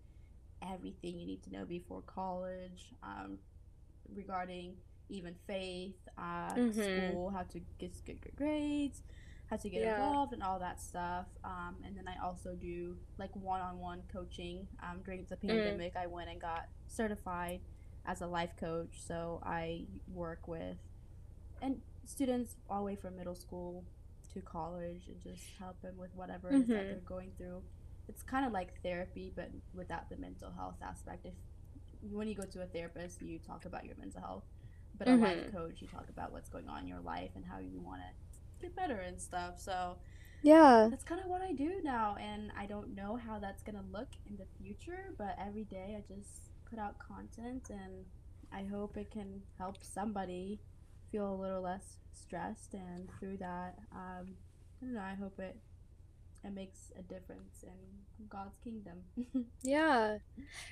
everything 0.62 1.20
you 1.20 1.28
need 1.28 1.44
to 1.44 1.52
know 1.52 1.66
before 1.66 2.02
college, 2.02 2.94
um, 3.04 3.38
regarding 4.14 4.76
even 5.10 5.36
faith, 5.48 5.96
uh, 6.18 6.56
Mhm. 6.58 6.82
school, 6.84 7.30
how 7.30 7.44
to 7.44 7.60
get 7.80 7.94
good 8.06 8.20
grades, 8.36 9.04
how 9.50 9.56
to 9.58 9.70
get 9.70 9.82
Yeah. 9.82 9.96
involved, 9.96 10.34
and 10.34 10.44
all 10.44 10.60
that 10.60 10.80
stuff. 10.82 11.26
Um, 11.44 11.78
and 11.86 11.96
then 11.98 12.08
I 12.08 12.18
also 12.24 12.54
do 12.56 12.98
like 13.18 13.34
one-on-one 13.36 14.04
coaching. 14.12 14.68
Um, 14.84 15.02
during 15.04 15.26
the 15.26 15.38
Mm. 15.38 15.48
pandemic, 15.48 15.96
I 15.96 16.08
went 16.08 16.30
and 16.30 16.40
got 16.40 16.68
certified 16.88 17.62
as 18.06 18.22
a 18.22 18.28
life 18.28 18.56
coach. 18.60 19.02
So 19.02 19.42
I 19.46 19.86
work 20.14 20.48
with 20.48 20.78
and 21.62 21.82
students 22.06 22.56
all 22.70 22.80
the 22.80 22.86
way 22.86 22.96
from 22.96 23.16
middle 23.18 23.36
school 23.36 23.84
to 24.34 24.42
college 24.42 25.08
and 25.08 25.20
just 25.22 25.44
help 25.58 25.82
them 25.82 25.98
with 25.98 26.14
whatever 26.16 26.52
is 26.54 26.68
that 26.68 26.88
they're 26.88 27.00
going 27.06 27.32
through. 27.38 27.64
It's 28.08 28.22
kind 28.24 28.46
of 28.46 28.52
like 28.52 28.82
therapy, 28.84 29.32
but 29.36 29.50
without 29.74 30.10
the 30.10 30.18
mental 30.18 30.52
health 30.52 30.76
aspect. 30.82 31.26
If 31.26 31.34
when 32.12 32.28
you 32.28 32.36
go 32.36 32.44
to 32.46 32.62
a 32.62 32.66
therapist, 32.68 33.22
you 33.22 33.40
talk 33.40 33.66
about 33.66 33.86
your 33.86 33.96
mental 33.98 34.22
health, 34.22 34.44
but 34.98 35.08
a 35.08 35.16
life 35.16 35.38
Mhm. 35.38 35.52
coach, 35.52 35.82
you 35.82 35.88
talk 35.88 36.08
about 36.10 36.32
what's 36.32 36.48
going 36.50 36.70
on 36.70 36.82
in 36.82 36.88
your 36.88 37.00
life 37.02 37.32
and 37.36 37.44
how 37.44 37.58
you 37.60 37.80
want 37.80 38.02
to 38.02 38.08
get 38.62 38.76
better 38.76 39.00
and 39.00 39.20
stuff. 39.22 39.60
So 39.60 39.98
Yeah. 40.42 40.90
that's 40.90 41.04
kind 41.04 41.20
of 41.22 41.28
what 41.28 41.42
I 41.42 41.52
do 41.54 41.82
now, 41.84 42.16
and 42.20 42.52
I 42.58 42.66
don't 42.66 42.96
know 42.96 43.18
how 43.18 43.40
that's 43.40 43.64
gonna 43.64 43.84
look 43.92 44.10
in 44.30 44.38
the 44.38 44.46
future, 44.58 45.14
but 45.18 45.36
every 45.40 45.66
day 45.66 45.98
I 45.98 46.14
just 46.14 46.50
put 46.70 46.80
out 46.80 46.98
content, 47.00 47.70
and 47.70 48.06
I 48.52 48.64
hope 48.64 48.98
it 48.98 49.12
can 49.12 49.42
help 49.58 49.84
somebody 49.84 50.60
feel 51.12 51.34
a 51.34 51.36
little 51.42 51.62
less 51.62 51.98
stressed, 52.14 52.74
and 52.74 53.10
through 53.20 53.38
that, 53.38 53.80
um, 53.92 54.36
I 54.82 54.86
don't 54.86 54.94
know. 54.94 55.02
I 55.02 55.16
hope 55.16 55.40
it 55.40 55.58
it 56.48 56.54
makes 56.54 56.92
a 56.98 57.02
difference 57.02 57.64
in 57.64 58.28
God's 58.30 58.58
kingdom. 58.64 59.04
Yeah. 59.64 60.18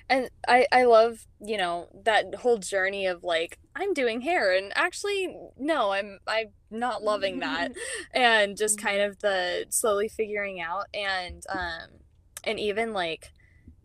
And 0.08 0.30
I 0.48 0.66
I 0.72 0.84
love, 0.84 1.26
you 1.40 1.56
know, 1.58 1.88
that 2.04 2.36
whole 2.36 2.58
journey 2.58 3.06
of 3.06 3.22
like 3.24 3.58
I'm 3.74 3.92
doing 3.94 4.22
hair 4.22 4.56
and 4.56 4.72
actually 4.76 5.36
no, 5.58 5.92
I'm 5.92 6.18
I'm 6.26 6.48
not 6.70 7.02
loving 7.02 7.40
that. 7.40 7.68
And 8.14 8.56
just 8.56 8.78
kind 8.78 9.02
of 9.02 9.18
the 9.20 9.66
slowly 9.70 10.08
figuring 10.08 10.60
out 10.60 10.86
and 10.94 11.42
um 11.50 12.00
and 12.44 12.58
even 12.60 12.92
like 12.92 13.32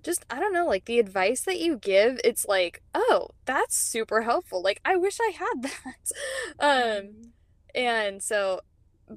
just 0.03 0.25
I 0.29 0.39
don't 0.39 0.53
know, 0.53 0.67
like 0.67 0.85
the 0.85 0.99
advice 0.99 1.41
that 1.41 1.59
you 1.59 1.77
give, 1.77 2.19
it's 2.23 2.45
like, 2.45 2.81
"Oh, 2.93 3.29
that's 3.45 3.77
super 3.77 4.21
helpful. 4.23 4.61
Like 4.63 4.81
I 4.85 4.95
wish 4.95 5.17
I 5.21 5.31
had 5.37 5.61
that." 5.63 6.11
Um 6.59 7.03
Mhm. 7.05 7.31
and 7.75 8.23
so 8.23 8.61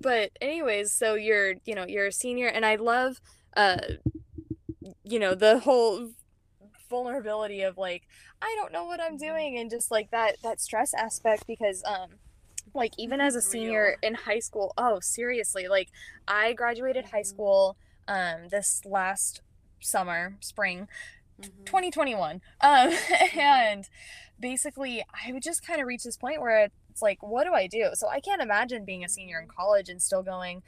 but 0.01 0.31
anyways, 0.41 0.93
so 0.93 1.15
you're, 1.15 1.55
you 1.65 1.75
know, 1.75 1.87
you're 1.87 2.07
a 2.07 2.13
senior 2.13 2.49
and 2.49 2.65
I 2.67 2.77
love 2.77 3.21
uh 3.57 3.79
you 5.05 5.19
know, 5.19 5.35
the 5.35 5.61
whole 5.61 6.11
vulnerability 6.91 7.63
of 7.63 7.77
like 7.79 8.03
I 8.43 8.55
don't 8.59 8.73
know 8.73 8.85
what 8.85 9.01
I'm 9.01 9.15
Mhm. 9.17 9.19
doing 9.19 9.59
and 9.59 9.71
just 9.71 9.91
like 9.91 10.11
that 10.11 10.37
that 10.43 10.61
stress 10.61 10.95
aspect 10.95 11.47
because 11.47 11.83
um 11.85 12.19
like 12.75 12.93
even 12.99 13.21
as 13.21 13.35
a 13.35 13.43
senior 13.43 13.97
real. 14.03 14.11
in 14.11 14.15
high 14.15 14.39
school, 14.41 14.73
oh 14.77 15.01
seriously, 15.01 15.69
like 15.69 15.91
I 16.29 16.53
graduated 16.53 17.07
high 17.07 17.23
Mhm. 17.23 17.27
school 17.27 17.77
um 18.09 18.49
this 18.51 18.83
last 18.85 19.41
summer, 19.81 20.37
spring 20.41 20.89
Mhm. 21.41 21.65
2021. 21.67 22.43
Um 22.61 22.93
and 23.37 23.89
basically 24.39 25.05
I 25.27 25.33
would 25.33 25.43
just 25.43 25.67
kind 25.67 25.81
of 25.81 25.87
reach 25.87 26.05
this 26.05 26.17
point 26.17 26.41
where 26.41 26.69
it's 26.95 27.03
like 27.03 27.21
what 27.23 27.45
do 27.45 27.53
I 27.53 27.67
do? 27.67 27.91
So 27.95 28.09
I 28.09 28.21
can't 28.21 28.41
imagine 28.41 28.85
being 28.85 29.05
a 29.05 29.09
senior 29.09 29.41
in 29.41 29.49
college 29.49 29.89
and 29.89 30.01
still 30.01 30.23
going 30.23 30.63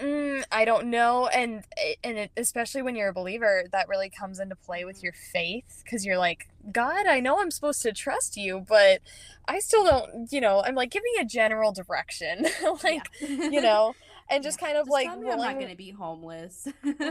Mm, 0.00 0.44
I 0.52 0.64
don't 0.64 0.86
know, 0.86 1.26
and 1.26 1.64
and 2.04 2.16
it, 2.16 2.30
especially 2.36 2.80
when 2.80 2.94
you're 2.94 3.08
a 3.08 3.12
believer, 3.12 3.64
that 3.72 3.88
really 3.88 4.08
comes 4.08 4.38
into 4.38 4.54
play 4.54 4.84
with 4.84 5.02
your 5.02 5.12
faith, 5.12 5.82
because 5.84 6.06
you're 6.06 6.16
like, 6.16 6.46
God, 6.70 7.06
I 7.08 7.18
know 7.18 7.40
I'm 7.40 7.50
supposed 7.50 7.82
to 7.82 7.92
trust 7.92 8.36
you, 8.36 8.64
but 8.66 9.00
I 9.48 9.58
still 9.58 9.84
don't, 9.84 10.32
you 10.32 10.40
know, 10.40 10.62
I'm 10.64 10.76
like, 10.76 10.90
give 10.92 11.02
me 11.02 11.20
a 11.20 11.24
general 11.24 11.72
direction, 11.72 12.46
like, 12.84 13.10
you 13.20 13.60
know, 13.60 13.94
and 14.30 14.44
just 14.44 14.60
Yeah. 14.60 14.66
kind 14.68 14.78
of 14.78 14.86
Just 14.86 14.92
like 14.94 15.08
I'm 15.08 15.20
not 15.24 15.58
gonna 15.58 15.74
be 15.74 15.90
homeless. 15.90 16.68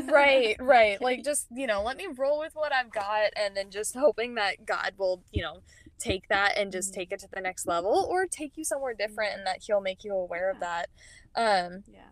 right, 0.09 0.55
right, 0.59 1.01
like 1.01 1.23
just, 1.25 1.47
you 1.51 1.67
know, 1.67 1.83
let 1.83 1.97
me 1.97 2.07
roll 2.17 2.39
with 2.39 2.53
what 2.55 2.71
I've 2.73 2.91
got, 2.91 3.31
and 3.35 3.57
then 3.57 3.71
just 3.71 3.93
hoping 3.93 4.35
that 4.35 4.65
God 4.65 4.93
will, 4.97 5.21
you 5.31 5.43
know, 5.43 5.57
take 5.99 6.27
that 6.29 6.57
and 6.57 6.71
just 6.71 6.91
Mhm. 6.91 6.95
take 6.95 7.11
it 7.11 7.19
to 7.19 7.27
the 7.31 7.41
next 7.41 7.67
level, 7.67 8.07
or 8.09 8.25
take 8.25 8.57
you 8.57 8.63
somewhere 8.63 8.93
different, 8.93 9.33
and 9.37 9.45
that 9.45 9.63
He'll 9.63 9.81
make 9.81 10.03
you 10.03 10.13
aware 10.13 10.49
of 10.49 10.59
that. 10.59 10.89
Um, 11.35 11.83
yeah. 11.87 12.09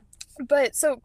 but 0.47 0.75
so, 0.75 1.01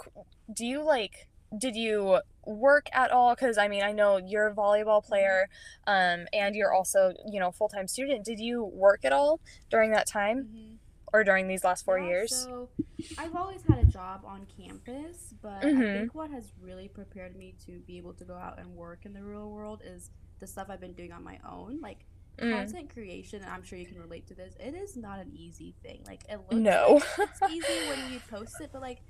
do 0.53 0.67
you 0.67 0.83
like? 0.83 1.29
Did 1.57 1.77
you 1.77 2.21
work 2.47 2.89
at 2.93 3.11
all? 3.11 3.35
Because 3.35 3.59
I 3.59 3.69
mean, 3.69 3.83
I 3.83 3.93
know 3.93 4.17
you're 4.17 4.49
a 4.49 4.55
volleyball 4.55 5.05
player, 5.05 5.49
um, 5.87 6.27
and 6.33 6.55
you're 6.55 6.73
also, 6.73 7.13
you 7.31 7.39
know, 7.41 7.53
full 7.53 7.69
time 7.69 7.87
student. 7.89 8.25
Did 8.25 8.41
you 8.41 8.65
work 8.65 9.05
at 9.05 9.13
all 9.13 9.41
during 9.71 9.91
that 9.93 10.07
time 10.07 10.45
Mhm. 10.45 10.79
or 11.13 11.25
during 11.25 11.49
these 11.49 11.63
last 11.63 11.85
four 11.85 11.99
Yeah, 11.99 12.07
years? 12.07 12.35
So 12.35 12.71
I've 13.19 13.35
always 13.35 13.63
had 13.63 13.79
a 13.79 13.85
job 13.85 14.23
on 14.25 14.47
campus, 14.47 15.35
but 15.43 15.63
Mhm. 15.63 15.91
I 15.91 15.93
think 15.93 16.15
what 16.15 16.31
has 16.31 16.53
really 16.61 16.89
prepared 16.89 17.37
me 17.37 17.55
to 17.67 17.81
be 17.81 17.99
able 17.99 18.15
to 18.15 18.25
go 18.25 18.35
out 18.35 18.59
and 18.59 18.75
work 18.75 19.05
in 19.05 19.13
the 19.13 19.23
real 19.23 19.51
world 19.51 19.83
is 19.85 20.11
the 20.39 20.47
stuff 20.47 20.69
I've 20.71 20.81
been 20.81 20.95
doing 20.95 21.13
on 21.13 21.23
my 21.23 21.39
own. 21.47 21.81
Like 21.81 22.07
Mm, 22.41 22.75
content 22.75 22.93
creation, 22.93 23.43
and 23.43 23.51
I'm 23.51 23.63
sure 23.63 23.79
you 23.79 23.87
can 23.87 23.99
relate 23.99 24.27
to 24.29 24.35
this, 24.35 24.55
it 24.61 24.75
is 24.75 24.97
not 24.97 25.21
an 25.21 25.31
easy 25.33 25.75
thing. 25.83 26.03
Like 26.07 26.25
it 26.29 26.41
looks 26.51 26.77
no. 26.77 27.01
like 27.01 27.03
it's 27.19 27.41
easy 27.45 27.83
when 27.83 28.05
you 28.07 28.21
post 28.21 28.61
it, 28.61 28.71
but 28.73 28.83
like 28.83 29.01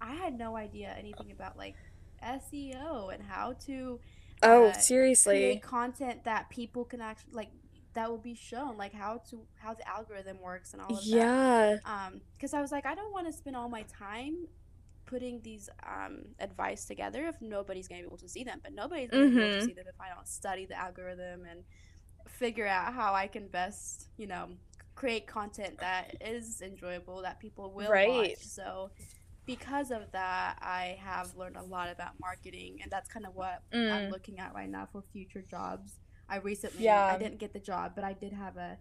I 0.00 0.14
had 0.14 0.36
no 0.38 0.56
idea 0.56 0.94
anything 0.98 1.30
about 1.32 1.56
like 1.56 1.76
SEO 2.22 3.08
and 3.08 3.22
how 3.22 3.54
to 3.66 4.00
oh, 4.42 4.72
uh, 4.72 4.72
seriously. 4.72 5.26
create 5.26 5.62
content 5.62 6.24
that 6.24 6.50
people 6.50 6.84
can 6.84 7.00
actually 7.00 7.32
like 7.34 7.50
that 7.94 8.10
will 8.10 8.18
be 8.18 8.34
shown 8.34 8.76
like 8.76 8.92
how 8.92 9.20
to 9.30 9.46
how 9.56 9.74
the 9.74 9.86
algorithm 9.88 10.40
works 10.40 10.72
and 10.72 10.82
all 10.82 10.96
of 10.98 11.10
that 11.10 11.32
Yeah. 11.36 11.78
um 11.84 12.20
because 12.36 12.54
i 12.54 12.60
was 12.60 12.72
like 12.72 12.86
i 12.86 12.94
don't 12.94 13.12
want 13.12 13.26
to 13.26 13.32
spend 13.32 13.56
all 13.56 13.68
my 13.68 13.82
time 13.84 14.46
putting 15.06 15.40
these 15.42 15.68
um 15.86 16.22
advice 16.38 16.84
together 16.84 17.26
if 17.26 17.36
nobody's 17.40 17.88
gonna 17.88 18.00
be 18.02 18.06
able 18.06 18.16
to 18.18 18.28
see 18.28 18.44
them 18.44 18.60
but 18.62 18.72
nobody's 18.72 19.10
gonna 19.10 19.26
be 19.26 19.34
able 19.36 19.50
to 19.50 19.60
Mhm. 19.60 19.62
see 19.62 19.72
them 19.74 19.84
if 19.88 20.00
i 20.00 20.08
don't 20.14 20.28
study 20.28 20.66
the 20.66 20.78
algorithm 20.78 21.44
and 21.50 21.64
figure 22.32 22.66
out 22.66 22.92
how 22.94 23.14
i 23.14 23.26
can 23.26 23.48
best 23.48 24.08
you 24.16 24.26
know 24.26 24.48
create 24.94 25.26
content 25.26 25.80
that 25.80 26.14
is 26.20 26.60
enjoyable 26.62 27.22
that 27.22 27.40
people 27.40 27.72
will 27.72 27.88
Right. 27.88 28.04
watch. 28.04 28.38
So 28.38 28.90
because 29.46 29.90
of 29.90 30.02
that 30.12 30.58
i 30.62 30.98
have 31.02 31.34
learned 31.36 31.56
a 31.56 31.62
lot 31.62 31.90
about 31.90 32.12
marketing 32.20 32.78
and 32.82 32.90
that's 32.90 33.08
kind 33.08 33.26
of 33.26 33.34
what 33.34 33.62
i'm 33.90 34.04
Mm, 34.04 34.10
looking 34.10 34.38
at 34.38 34.54
right 34.54 34.70
now 34.70 34.88
for 34.92 35.02
future 35.12 35.42
jobs. 35.50 35.98
I 36.28 36.36
recently 36.38 37.04
Yeah. 37.04 37.06
i 37.08 37.16
didn't 37.16 37.38
get 37.38 37.52
the 37.52 37.60
job 37.60 37.92
but 37.94 38.04
i 38.04 38.12
did 38.12 38.32
have 38.32 38.56
a 38.56 38.78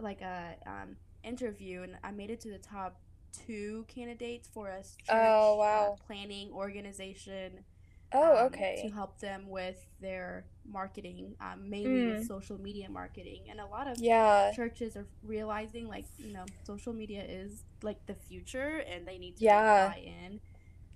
like 0.00 0.20
a 0.22 0.56
um, 0.66 0.96
interview 1.24 1.82
and 1.82 1.96
i 2.04 2.10
made 2.10 2.30
it 2.30 2.40
to 2.42 2.50
the 2.50 2.58
top 2.58 3.00
two 3.32 3.84
candidates 3.88 4.48
for 4.52 4.68
a 4.68 4.82
church 5.02 5.58
Oh, 5.58 5.60
uh, 5.70 5.90
planning 6.06 6.50
organization 6.52 7.64
Oh, 8.14 8.46
um, 8.46 8.46
okay. 8.46 8.76
to 8.76 8.90
help 8.90 9.20
them 9.20 9.48
with 9.48 9.86
their 10.00 10.46
marketing 10.68 11.34
um, 11.40 11.68
mainly 11.68 12.02
with 12.02 12.20
Mm, 12.20 12.24
social 12.24 12.58
media 12.60 12.88
marketing 12.90 13.42
and 13.50 13.60
a 13.60 13.66
lot 13.66 13.86
of 13.88 13.98
yeah. 13.98 14.54
churches 14.54 14.96
are 14.96 15.06
realizing 15.22 15.88
like 15.88 16.06
you 16.18 16.32
know 16.32 16.46
social 16.64 16.92
media 16.92 17.24
is 17.28 17.64
like 17.82 18.04
the 18.06 18.14
future 18.14 18.82
and 18.88 19.06
they 19.06 19.18
need 19.18 19.36
to 19.38 19.48
Yeah. 19.48 19.68
buy 19.74 20.00
in 20.04 20.40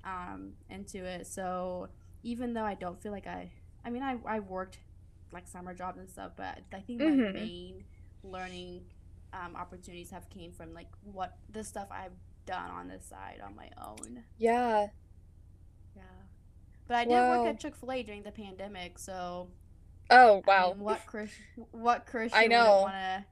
um, 0.04 0.52
into 0.70 1.04
it 1.04 1.26
so 1.26 1.88
even 2.22 2.52
though 2.54 2.64
i 2.64 2.74
don't 2.74 3.00
feel 3.02 3.12
like 3.12 3.26
i 3.26 3.50
i 3.84 3.90
mean 3.90 4.02
i, 4.02 4.16
I 4.26 4.40
worked 4.40 4.78
like 5.32 5.46
summer 5.46 5.74
jobs 5.74 5.98
and 5.98 6.08
stuff 6.08 6.32
but 6.36 6.58
i 6.72 6.80
think 6.80 7.02
my 7.02 7.16
Mhm. 7.16 7.32
main 7.32 7.84
learning 8.22 8.82
um, 9.32 9.56
opportunities 9.56 10.10
have 10.10 10.28
came 10.30 10.52
from 10.52 10.72
like 10.74 10.88
what 11.02 11.36
the 11.50 11.62
stuff 11.64 11.88
i've 11.90 12.12
done 12.46 12.70
on 12.70 12.88
this 12.88 13.04
side 13.04 13.40
on 13.44 13.54
my 13.56 13.68
own 13.84 14.24
yeah 14.38 14.88
but 16.88 16.96
i 16.96 17.04
did 17.04 17.26
work 17.26 17.44
at 17.46 17.58
chick-fil-a 17.60 18.02
during 18.02 18.22
the 18.22 18.32
pandemic 18.32 18.98
so 18.98 19.48
Oh, 20.10 20.42
i 20.46 20.46
wow. 20.46 20.64
mean 20.64 20.78
what 20.78 21.06
chris 21.06 21.30
what 21.72 22.06
I 22.32 22.46
christian 22.46 22.56
wouldn't 22.56 22.80
know. 22.80 22.80
want 22.80 22.94
to 22.94 23.24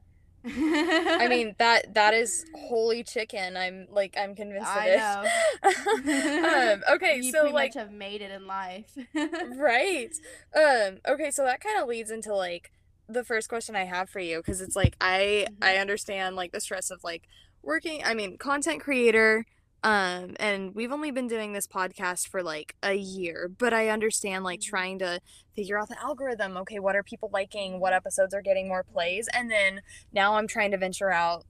I 1.19 1.27
mean 1.29 1.55
that 1.59 1.93
that 1.95 2.13
is 2.13 2.45
holy 2.53 3.03
chicken. 3.03 3.57
I'm 3.57 3.87
like 3.89 4.15
I'm 4.17 4.35
convinced 4.35 4.75
of 4.75 4.83
I 4.83 4.87
it. 4.87 4.99
know. 4.99 5.33
um, 6.43 6.83
okay, 6.95 7.17
you 7.17 7.31
so 7.31 7.39
pretty 7.39 7.53
like 7.53 7.73
much 7.73 7.73
have 7.75 7.91
made 7.91 8.21
it 8.21 8.31
in 8.31 8.45
life. 8.47 8.97
right. 9.41 10.13
Um, 10.55 10.99
okay, 11.07 11.31
so 11.31 11.43
that 11.43 11.61
kind 11.61 11.79
of 11.81 11.87
leads 11.87 12.11
into 12.11 12.33
like 12.35 12.71
the 13.09 13.23
first 13.23 13.49
question 13.49 13.75
I 13.75 13.85
have 13.85 14.09
for 14.09 14.19
you 14.19 14.37
because 14.37 14.61
it's 14.61 14.75
like 14.75 14.95
I 15.01 15.47
Mhm. 15.47 15.57
I 15.61 15.77
understand 15.77 16.35
like 16.35 16.51
the 16.51 16.61
stress 16.61 16.89
of 16.91 17.03
like 17.03 17.23
working, 17.63 18.01
I 18.05 18.13
mean, 18.13 18.37
content 18.37 18.81
creator 18.81 19.45
um 19.83 20.35
and 20.39 20.73
we've 20.75 20.91
only 20.91 21.11
been 21.11 21.27
doing 21.27 21.53
this 21.53 21.67
podcast 21.67 22.27
for 22.27 22.41
like 22.43 22.75
a 22.83 22.93
year, 22.95 23.47
but 23.57 23.73
I 23.73 23.89
understand 23.89 24.43
like 24.43 24.59
Mhm. 24.59 24.65
trying 24.65 24.99
to 24.99 25.19
figure 25.55 25.77
out 25.79 25.89
the 25.89 25.99
algorithm. 26.01 26.57
Okay, 26.57 26.79
what 26.79 26.95
are 26.95 27.03
people 27.03 27.29
liking? 27.31 27.79
What 27.79 27.93
episodes 27.93 28.33
are 28.33 28.41
getting 28.41 28.67
more 28.67 28.83
plays? 28.83 29.27
And 29.33 29.49
then 29.51 29.81
now 30.11 30.35
I'm 30.35 30.47
trying 30.47 30.71
to 30.71 30.77
venture 30.77 31.11
out 31.11 31.45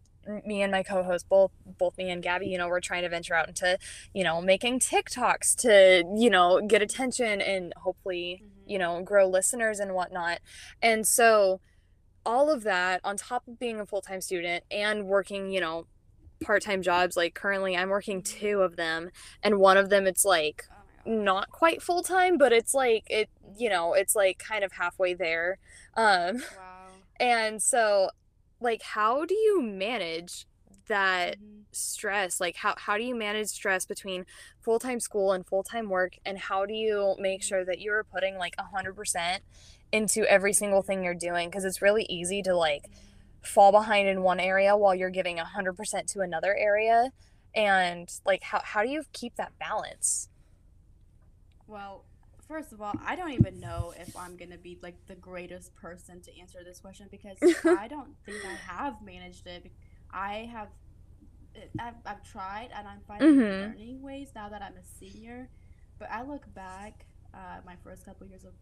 me 0.45 0.61
and 0.61 0.73
my 0.73 0.83
co-host 0.83 1.29
both 1.29 1.51
both 1.65 1.97
me 1.97 2.09
and 2.09 2.21
Gabby, 2.21 2.47
you 2.47 2.57
know, 2.57 2.67
we're 2.67 2.81
trying 2.81 3.03
to 3.03 3.09
venture 3.09 3.33
out 3.33 3.47
into, 3.47 3.77
you 4.13 4.25
know, 4.25 4.41
making 4.41 4.79
TikToks 4.79 5.55
to, 5.61 6.03
you 6.17 6.29
know, 6.29 6.59
get 6.61 6.81
attention 6.81 7.39
and 7.39 7.73
hopefully, 7.77 8.43
Mhm. 8.43 8.69
you 8.69 8.77
know, 8.77 9.01
grow 9.03 9.25
listeners 9.27 9.79
and 9.79 9.93
whatnot. 9.95 10.39
And 10.81 11.07
so 11.07 11.61
all 12.25 12.51
of 12.51 12.63
that 12.63 12.99
on 13.05 13.15
top 13.15 13.47
of 13.47 13.57
being 13.57 13.79
a 13.79 13.85
full-time 13.85 14.19
student 14.19 14.65
and 14.69 15.07
working, 15.07 15.49
you 15.49 15.61
know, 15.61 15.87
part-time 16.41 16.81
jobs, 16.81 17.17
like 17.17 17.33
currently 17.35 17.75
I'm 17.75 17.89
working 17.89 18.21
two 18.21 18.61
of 18.61 18.75
them 18.75 19.09
and 19.43 19.59
one 19.59 19.77
of 19.77 19.89
them 19.89 20.07
it's 20.07 20.25
like 20.25 20.63
Oh 20.71 20.73
not 21.05 21.49
quite 21.51 21.81
full-time, 21.81 22.37
but 22.37 22.51
it's 22.51 22.73
like 22.73 23.03
it, 23.09 23.29
you 23.57 23.69
know, 23.69 23.93
it's 23.93 24.15
like 24.15 24.37
kind 24.39 24.63
of 24.63 24.73
halfway 24.73 25.13
there. 25.13 25.57
Um 25.95 26.43
Wow. 26.55 27.03
and 27.19 27.61
so 27.61 28.09
like 28.59 28.81
how 28.83 29.25
do 29.25 29.35
you 29.35 29.61
manage 29.61 30.45
that 30.87 31.37
Mhm. 31.37 31.65
stress 31.71 32.39
like 32.39 32.55
how, 32.57 32.73
how 32.77 32.97
do 32.97 33.03
you 33.03 33.15
manage 33.15 33.47
stress 33.49 33.85
between 33.85 34.25
full-time 34.61 34.99
school 34.99 35.31
and 35.33 35.45
full-time 35.45 35.89
work 35.89 36.13
and 36.25 36.37
how 36.37 36.65
do 36.65 36.73
you 36.73 37.15
make 37.19 37.43
sure 37.43 37.63
that 37.65 37.79
you're 37.81 38.03
putting 38.03 38.37
like 38.37 38.55
100% 38.57 39.43
into 39.91 40.23
every 40.29 40.53
single 40.53 40.81
thing 40.81 41.03
you're 41.03 41.13
doing 41.13 41.49
because 41.49 41.65
it's 41.65 41.81
really 41.81 42.05
easy 42.09 42.41
to 42.41 42.55
like 42.55 42.89
fall 43.43 43.71
behind 43.71 44.07
in 44.07 44.21
one 44.21 44.39
area 44.39 44.75
while 44.77 44.95
you're 44.95 45.09
giving 45.09 45.37
100% 45.37 46.07
to 46.09 46.21
another 46.21 46.55
area 46.57 47.11
and 47.55 48.09
like 48.25 48.43
how 48.43 48.61
how 48.63 48.83
do 48.83 48.89
you 48.89 49.03
keep 49.13 49.35
that 49.37 49.53
balance 49.59 50.29
Well, 51.67 52.05
first 52.47 52.71
of 52.71 52.81
all, 52.81 52.95
I 53.05 53.15
don't 53.15 53.31
even 53.31 53.59
know 53.59 53.93
if 53.97 54.09
I'm 54.15 54.37
gonna 54.37 54.57
be 54.57 54.79
like 54.81 54.95
the 55.07 55.15
greatest 55.15 55.75
person 55.75 56.21
to 56.21 56.39
answer 56.39 56.59
this 56.63 56.79
question 56.79 57.07
because 57.11 57.37
I 57.65 57.87
don't 57.87 58.15
think 58.25 58.45
I 58.45 58.55
have 58.55 59.01
managed 59.01 59.47
it. 59.47 59.71
I 60.11 60.49
have, 60.51 60.69
I've, 61.79 61.95
I've 62.05 62.23
tried 62.23 62.69
and 62.75 62.87
I'm 62.87 63.01
finding 63.07 63.41
Mhm. 63.41 63.57
learning 63.57 64.01
ways 64.01 64.29
now 64.35 64.49
that 64.49 64.61
I'm 64.61 64.77
a 64.77 64.83
senior. 64.83 65.49
But 65.99 66.11
I 66.11 66.23
look 66.23 66.53
back, 66.53 67.05
uh, 67.33 67.59
my 67.65 67.75
first 67.83 68.05
couple 68.05 68.27
years 68.27 68.45
of, 68.45 68.53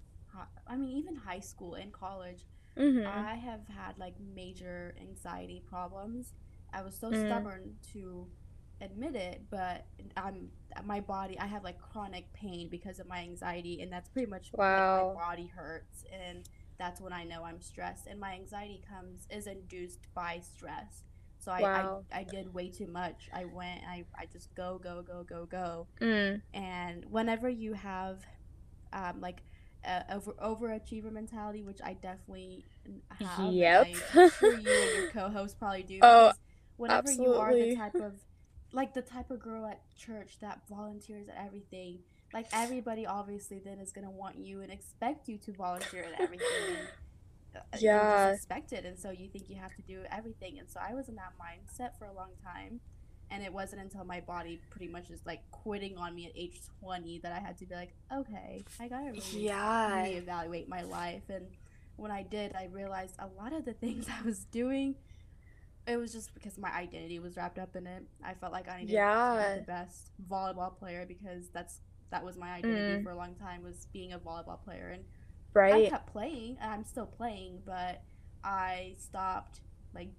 I 0.67 0.75
mean, 0.75 0.97
even 0.97 1.15
high 1.15 1.39
school 1.39 1.75
and 1.75 1.93
college, 1.93 2.45
mm-hmm. 2.77 3.05
I 3.07 3.35
have 3.35 3.61
had 3.67 3.97
like 3.97 4.15
major 4.35 4.95
anxiety 4.99 5.61
problems. 5.67 6.33
I 6.73 6.81
was 6.81 6.95
so 6.97 7.11
Mm. 7.11 7.25
stubborn 7.25 7.75
to 7.93 8.27
admit 8.81 9.15
it, 9.15 9.43
but 9.49 9.85
I'm 10.17 10.49
my 10.85 10.99
body. 10.99 11.39
I 11.39 11.45
have 11.45 11.63
like 11.63 11.79
chronic 11.79 12.31
pain 12.33 12.69
because 12.69 12.99
of 12.99 13.07
my 13.07 13.19
anxiety, 13.19 13.81
and 13.81 13.91
that's 13.91 14.09
pretty 14.09 14.29
much 14.29 14.51
Wow. 14.53 15.07
like, 15.07 15.15
my 15.15 15.21
body 15.25 15.47
hurts, 15.47 16.03
and 16.11 16.47
that's 16.77 16.99
when 16.99 17.13
I 17.13 17.23
know 17.23 17.43
I'm 17.43 17.61
stressed. 17.61 18.07
And 18.07 18.19
my 18.19 18.33
anxiety 18.33 18.81
comes 18.89 19.27
is 19.29 19.47
induced 19.47 20.07
by 20.13 20.39
stress. 20.41 21.03
So 21.39 21.51
I, 21.51 21.61
Wow. 21.61 22.05
I, 22.11 22.19
I 22.19 22.23
did 22.23 22.53
way 22.53 22.69
too 22.69 22.87
much. 22.87 23.29
I 23.33 23.45
went. 23.45 23.81
I, 23.87 24.05
I 24.17 24.25
just 24.25 24.53
go 24.55 24.79
go 24.83 25.01
go 25.03 25.23
go 25.23 25.45
go. 25.45 25.87
mm. 26.01 26.41
And 26.53 27.05
whenever 27.09 27.47
you 27.49 27.73
have, 27.73 28.25
um, 28.93 29.21
like, 29.21 29.41
a 29.85 30.15
over 30.15 30.33
overachiever 30.33 31.11
mentality, 31.11 31.63
which 31.63 31.79
I 31.83 31.93
definitely 31.93 32.65
have, 33.19 33.53
Yep. 33.53 33.87
I'm 34.15 34.29
sure 34.39 34.53
you 34.57 34.69
and 34.69 34.95
your 34.97 35.11
co-host 35.11 35.59
probably 35.59 35.83
do. 35.83 35.99
Oh, 36.03 36.31
whenever 36.77 37.11
you 37.11 37.33
are 37.33 37.53
the 37.53 37.75
type 37.75 37.99
of, 37.99 38.13
like, 38.73 38.93
the 38.93 39.01
type 39.01 39.31
of 39.31 39.39
girl 39.39 39.65
at 39.65 39.81
church 39.95 40.39
that 40.41 40.61
volunteers 40.69 41.29
at 41.29 41.37
everything, 41.43 41.99
like 42.33 42.47
everybody 42.51 43.05
obviously 43.05 43.59
then 43.63 43.79
is 43.79 43.91
gonna 43.93 44.11
want 44.11 44.37
you 44.37 44.61
and 44.61 44.71
expect 44.71 45.27
you 45.29 45.37
to 45.39 45.53
volunteer 45.53 46.03
at 46.03 46.19
everything. 46.19 46.45
And, 47.53 47.63
uh, 47.73 47.77
Yeah. 47.79 48.25
just 48.25 48.37
expect 48.37 48.73
it, 48.73 48.85
and 48.85 48.99
so 48.99 49.11
you 49.11 49.29
think 49.29 49.49
you 49.49 49.55
have 49.55 49.75
to 49.75 49.81
do 49.83 50.03
everything. 50.11 50.59
And 50.59 50.69
so 50.69 50.79
I 50.81 50.93
was 50.93 51.07
in 51.07 51.15
that 51.15 51.33
mindset 51.39 51.97
for 51.97 52.05
a 52.05 52.13
long 52.13 52.31
time 52.43 52.81
and 53.31 53.43
it 53.43 53.51
wasn't 53.51 53.81
until 53.81 54.03
my 54.05 54.21
body 54.21 54.61
pretty 54.69 54.87
much 54.87 55.09
is 55.09 55.19
like 55.25 55.41
quitting 55.51 55.97
on 55.97 56.13
me 56.15 56.25
at 56.27 56.31
age 56.35 56.59
20 56.81 57.19
that 57.19 57.31
I 57.31 57.39
had 57.39 57.57
to 57.59 57.65
be 57.65 57.75
like, 57.75 57.93
okay, 58.13 58.63
I 58.79 58.87
gotta 58.87 59.11
really 59.11 59.21
yeah 59.33 60.05
reevaluate 60.05 60.67
my 60.67 60.83
life. 60.83 61.23
And 61.29 61.45
when 61.97 62.11
I 62.11 62.23
did, 62.23 62.55
I 62.55 62.65
realized 62.71 63.15
a 63.19 63.27
lot 63.41 63.53
of 63.53 63.65
the 63.65 63.73
things 63.73 64.07
I 64.19 64.23
was 64.23 64.45
doing, 64.45 64.95
it 65.87 65.97
was 65.97 66.11
just 66.13 66.33
because 66.33 66.57
my 66.57 66.71
identity 66.71 67.19
was 67.19 67.35
wrapped 67.37 67.59
up 67.59 67.75
in 67.75 67.87
it. 67.87 68.03
I 68.23 68.33
felt 68.33 68.51
like 68.51 68.67
I 68.69 68.81
needed 68.81 68.93
to 68.93 69.53
be 69.55 69.59
the 69.59 69.65
best 69.65 70.11
volleyball 70.29 70.75
player 70.77 71.05
because 71.07 71.49
that's 71.49 71.79
that 72.11 72.23
was 72.23 72.37
my 72.37 72.53
identity 72.53 72.99
Mm. 73.01 73.03
for 73.03 73.09
a 73.11 73.15
long 73.15 73.35
time 73.35 73.63
was 73.63 73.87
being 73.91 74.13
a 74.13 74.19
volleyball 74.19 74.63
player 74.63 74.89
and 74.93 75.03
right. 75.53 75.87
I 75.87 75.89
kept 75.89 76.11
playing 76.11 76.57
and 76.61 76.71
I'm 76.71 76.83
still 76.83 77.07
playing, 77.07 77.61
but 77.65 78.01
I 78.43 78.93
stopped 78.99 79.61
like 79.93 80.09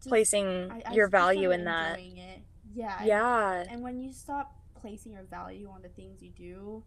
just- 0.00 0.08
placing 0.08 0.70
I, 0.70 0.82
I 0.86 0.92
your 0.94 1.08
value 1.08 1.50
in 1.50 1.64
that 1.64 1.98
It. 1.98 2.40
Yeah. 2.74 3.02
yeah 3.04 3.64
And 3.70 3.82
when 3.82 4.00
you 4.00 4.12
stop 4.12 4.54
placing 4.80 5.12
your 5.12 5.24
value 5.24 5.68
on 5.68 5.82
the 5.82 5.88
things 5.88 6.22
you 6.22 6.30
do, 6.30 6.84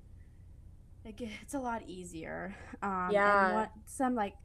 it 1.05 1.17
ge- 1.17 1.29
it's 1.41 1.53
a 1.53 1.60
lot 1.60 1.84
easier. 1.88 2.55
Um, 2.82 3.10
Yeah. 3.12 3.46
And 3.48 3.55
what 3.55 3.72
some 3.86 4.15
like 4.15 4.36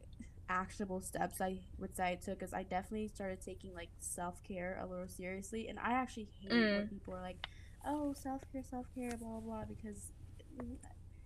actionable 0.49 0.99
steps 1.01 1.39
I 1.41 1.59
would 1.77 1.95
say 1.95 2.11
I 2.11 2.15
took 2.15 2.41
is 2.43 2.53
I 2.53 2.63
definitely 2.63 3.07
started 3.07 3.39
taking 3.41 3.73
like 3.73 3.89
self 3.99 4.41
care 4.43 4.79
a 4.81 4.85
little 4.85 5.07
seriously, 5.07 5.67
and 5.69 5.79
I 5.79 5.91
actually 5.93 6.27
hate 6.41 6.51
when 6.51 6.59
Mm. 6.87 6.89
people 6.89 7.13
are 7.13 7.21
like, 7.21 7.47
"Oh, 7.85 8.13
self 8.13 8.41
care, 8.51 8.63
self 8.63 8.87
care, 8.95 9.11
blah 9.17 9.29
blah," 9.29 9.39
blah," 9.39 9.65
because 9.65 10.11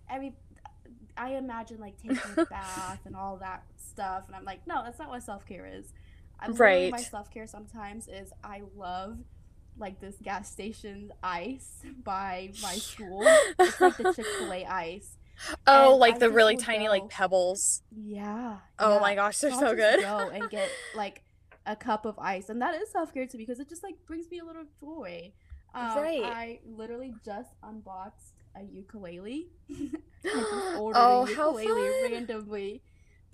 every 0.08 0.34
I 1.16 1.30
imagine 1.36 1.78
like 1.80 1.96
taking 2.00 2.18
a 2.36 2.44
bath 2.50 3.00
and 3.06 3.16
all 3.16 3.36
that 3.38 3.64
stuff, 3.76 4.24
and 4.26 4.36
I'm 4.36 4.44
like, 4.44 4.66
no, 4.66 4.82
that's 4.84 4.98
not 4.98 5.08
what 5.08 5.22
self 5.22 5.46
care 5.46 5.66
is. 5.66 5.92
I 6.40 6.48
literally, 6.48 6.90
My 6.90 6.98
self 6.98 7.30
care 7.30 7.46
sometimes 7.46 8.08
is 8.08 8.32
I 8.42 8.62
love 8.76 9.18
like 9.78 10.00
this 10.00 10.16
gas 10.22 10.50
station 10.50 11.12
ice 11.22 11.80
by 12.04 12.50
my 12.62 12.74
school. 12.74 13.22
It's 13.58 13.80
like 13.80 13.96
the 13.96 14.12
Chick 14.14 14.26
Fil 14.38 14.52
A 14.52 14.64
ice. 14.68 15.16
oh 15.66 15.92
and 15.92 16.00
like 16.00 16.14
I 16.16 16.18
the 16.18 16.30
really 16.30 16.56
tiny 16.56 16.84
go- 16.84 16.90
like 16.92 17.08
pebbles 17.08 17.82
Yeah. 17.90 18.58
oh 18.78 18.94
yeah. 18.94 19.00
my 19.00 19.14
gosh 19.16 19.38
they're 19.38 19.50
I'll 19.50 19.58
so 19.58 19.74
good 19.74 20.00
Go 20.00 20.28
and 20.32 20.48
get 20.48 20.70
like 20.96 21.22
a 21.66 21.74
cup 21.74 22.04
of 22.04 22.16
ice, 22.18 22.50
and 22.50 22.60
that 22.62 22.74
is 22.74 22.90
self 22.90 23.12
care 23.14 23.26
to 23.26 23.36
me 23.38 23.44
because 23.44 23.58
it 23.58 23.68
just 23.68 23.82
like 23.82 23.94
brings 24.06 24.30
me 24.30 24.38
a 24.38 24.44
little 24.44 24.64
joy. 24.78 25.32
Um, 25.74 25.96
Right. 25.96 26.22
I 26.22 26.60
literally 26.66 27.14
just 27.24 27.50
unboxed 27.64 28.34
a 28.54 28.62
ukulele. 28.62 29.48
I 29.70 29.88
just 30.24 30.76
ordered 30.78 30.98
oh 31.00 31.22
a 31.26 31.34
how 31.34 31.56
ukulele 31.58 32.02
fun 32.02 32.12
randomly 32.12 32.82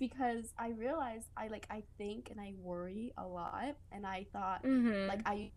because 0.01 0.53
I 0.59 0.69
realized 0.71 1.27
I 1.37 1.47
like 1.49 1.67
I 1.71 1.83
think 1.97 2.31
and 2.31 2.41
I 2.41 2.53
worry 2.59 3.13
a 3.17 3.27
lot, 3.27 3.77
and 3.93 4.05
I 4.07 4.25
thought 4.33 4.65
mm-hmm. 4.65 5.07
like 5.07 5.21
I 5.25 5.51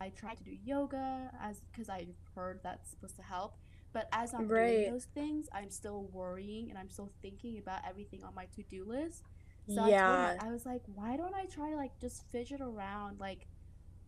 I 0.00 0.10
tried 0.10 0.38
to 0.38 0.44
do 0.44 0.52
yoga 0.64 1.30
as 1.40 1.60
because 1.72 1.88
I 1.90 2.08
heard 2.34 2.60
that's 2.64 2.90
supposed 2.90 3.16
to 3.16 3.22
help. 3.22 3.56
But 3.92 4.08
as 4.12 4.34
I'm 4.34 4.48
Right. 4.48 4.68
doing 4.68 4.92
those 4.92 5.06
things, 5.06 5.48
I'm 5.52 5.70
still 5.70 6.04
worrying 6.12 6.70
and 6.70 6.78
I'm 6.78 6.90
still 6.90 7.12
thinking 7.22 7.58
about 7.58 7.80
everything 7.88 8.24
on 8.24 8.34
my 8.34 8.46
to 8.56 8.62
do 8.64 8.84
list. 8.84 9.24
So 9.68 9.82
I 9.82 9.90
yeah 9.90 9.98
told 9.98 10.20
her, 10.20 10.36
I 10.40 10.50
was 10.50 10.66
like, 10.66 10.82
why 10.94 11.16
don't 11.16 11.34
I 11.34 11.46
try 11.46 11.74
like 11.74 11.98
just 12.00 12.24
fidget 12.32 12.60
around 12.60 13.20
like 13.20 13.46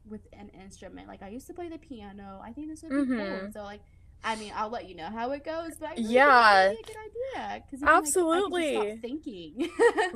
with 0.04 0.26
an 0.32 0.50
instrument? 0.50 1.08
Like 1.08 1.22
I 1.22 1.28
used 1.28 1.46
to 1.48 1.54
play 1.54 1.68
the 1.68 1.78
piano. 1.78 2.40
I 2.44 2.52
think 2.52 2.68
this 2.68 2.82
would 2.82 2.94
be 2.94 3.04
cool. 3.04 3.42
Mhm. 3.42 3.52
So 3.52 3.62
like, 3.62 3.82
I 4.24 4.36
mean, 4.36 4.52
I'll 4.56 4.70
let 4.70 4.88
you 4.88 4.96
know 4.96 5.08
how 5.10 5.30
it 5.32 5.44
goes. 5.44 5.72
But 5.78 5.90
I 5.90 5.92
really 5.92 6.10
Yeah. 6.10 6.68
think 6.68 6.84
be 6.84 6.90
a 6.90 6.94
good 6.94 7.46
idea 7.46 7.64
because 7.70 7.82
Absolutely. 7.86 8.72
stop 8.72 9.00
thinking. 9.00 9.68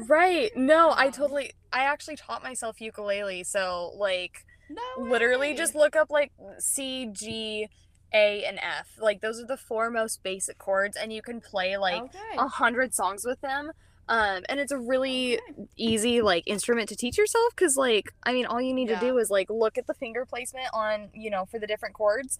right 0.08 0.50
no 0.56 0.94
i 0.96 1.10
totally 1.10 1.50
i 1.72 1.82
actually 1.82 2.14
taught 2.16 2.42
myself 2.42 2.80
ukulele 2.80 3.42
so 3.42 3.92
like 3.96 4.44
no, 4.70 5.04
literally 5.04 5.54
just 5.54 5.74
look 5.74 5.96
up 5.96 6.08
like 6.10 6.32
C, 6.58 7.08
G, 7.12 7.68
A, 8.12 8.44
and 8.44 8.58
F. 8.58 8.88
Like 8.98 9.20
those 9.20 9.40
are 9.40 9.46
the 9.46 9.56
four 9.56 9.90
most 9.90 10.22
basic 10.22 10.58
chords, 10.58 10.96
and 10.96 11.12
you 11.12 11.22
can 11.22 11.40
play 11.40 11.76
like 11.78 12.02
okay. 12.02 12.36
a 12.36 12.48
hundred 12.48 12.94
songs 12.94 13.24
with 13.24 13.40
them. 13.40 13.70
Um, 14.10 14.44
and 14.48 14.58
it's 14.58 14.72
a 14.72 14.78
really 14.78 15.34
Okay. 15.34 15.66
easy 15.76 16.22
like 16.22 16.44
instrument 16.46 16.88
to 16.88 16.96
teach 16.96 17.18
yourself 17.18 17.52
because 17.56 17.76
like 17.76 18.12
I 18.24 18.32
mean 18.32 18.46
all 18.46 18.60
you 18.60 18.72
need 18.74 18.88
Yeah. 18.88 18.98
to 19.00 19.06
do 19.06 19.18
is 19.18 19.30
like 19.30 19.48
look 19.50 19.76
at 19.76 19.86
the 19.86 19.94
finger 19.94 20.24
placement 20.26 20.68
on 20.72 21.10
you 21.14 21.30
know 21.30 21.44
for 21.44 21.58
the 21.58 21.66
different 21.66 21.94
chords 21.94 22.38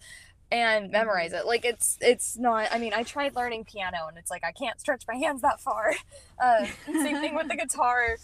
and 0.51 0.91
memorize 0.91 1.31
Mhm. 1.31 1.39
it 1.41 1.45
like 1.45 1.63
it's 1.63 1.97
it's 2.01 2.37
not 2.37 2.67
i 2.71 2.79
mean 2.79 2.93
i 2.93 3.03
tried 3.03 3.35
learning 3.35 3.63
piano 3.65 4.07
and 4.07 4.17
it's 4.17 4.31
like 4.31 4.43
i 4.43 4.51
can't 4.51 4.79
stretch 4.79 5.03
my 5.07 5.15
hands 5.15 5.41
that 5.41 5.61
far 5.61 5.93
uh, 6.43 6.65
same 6.87 7.17
thing 7.21 7.35
with 7.35 7.47
the 7.47 7.55
guitar 7.63 8.17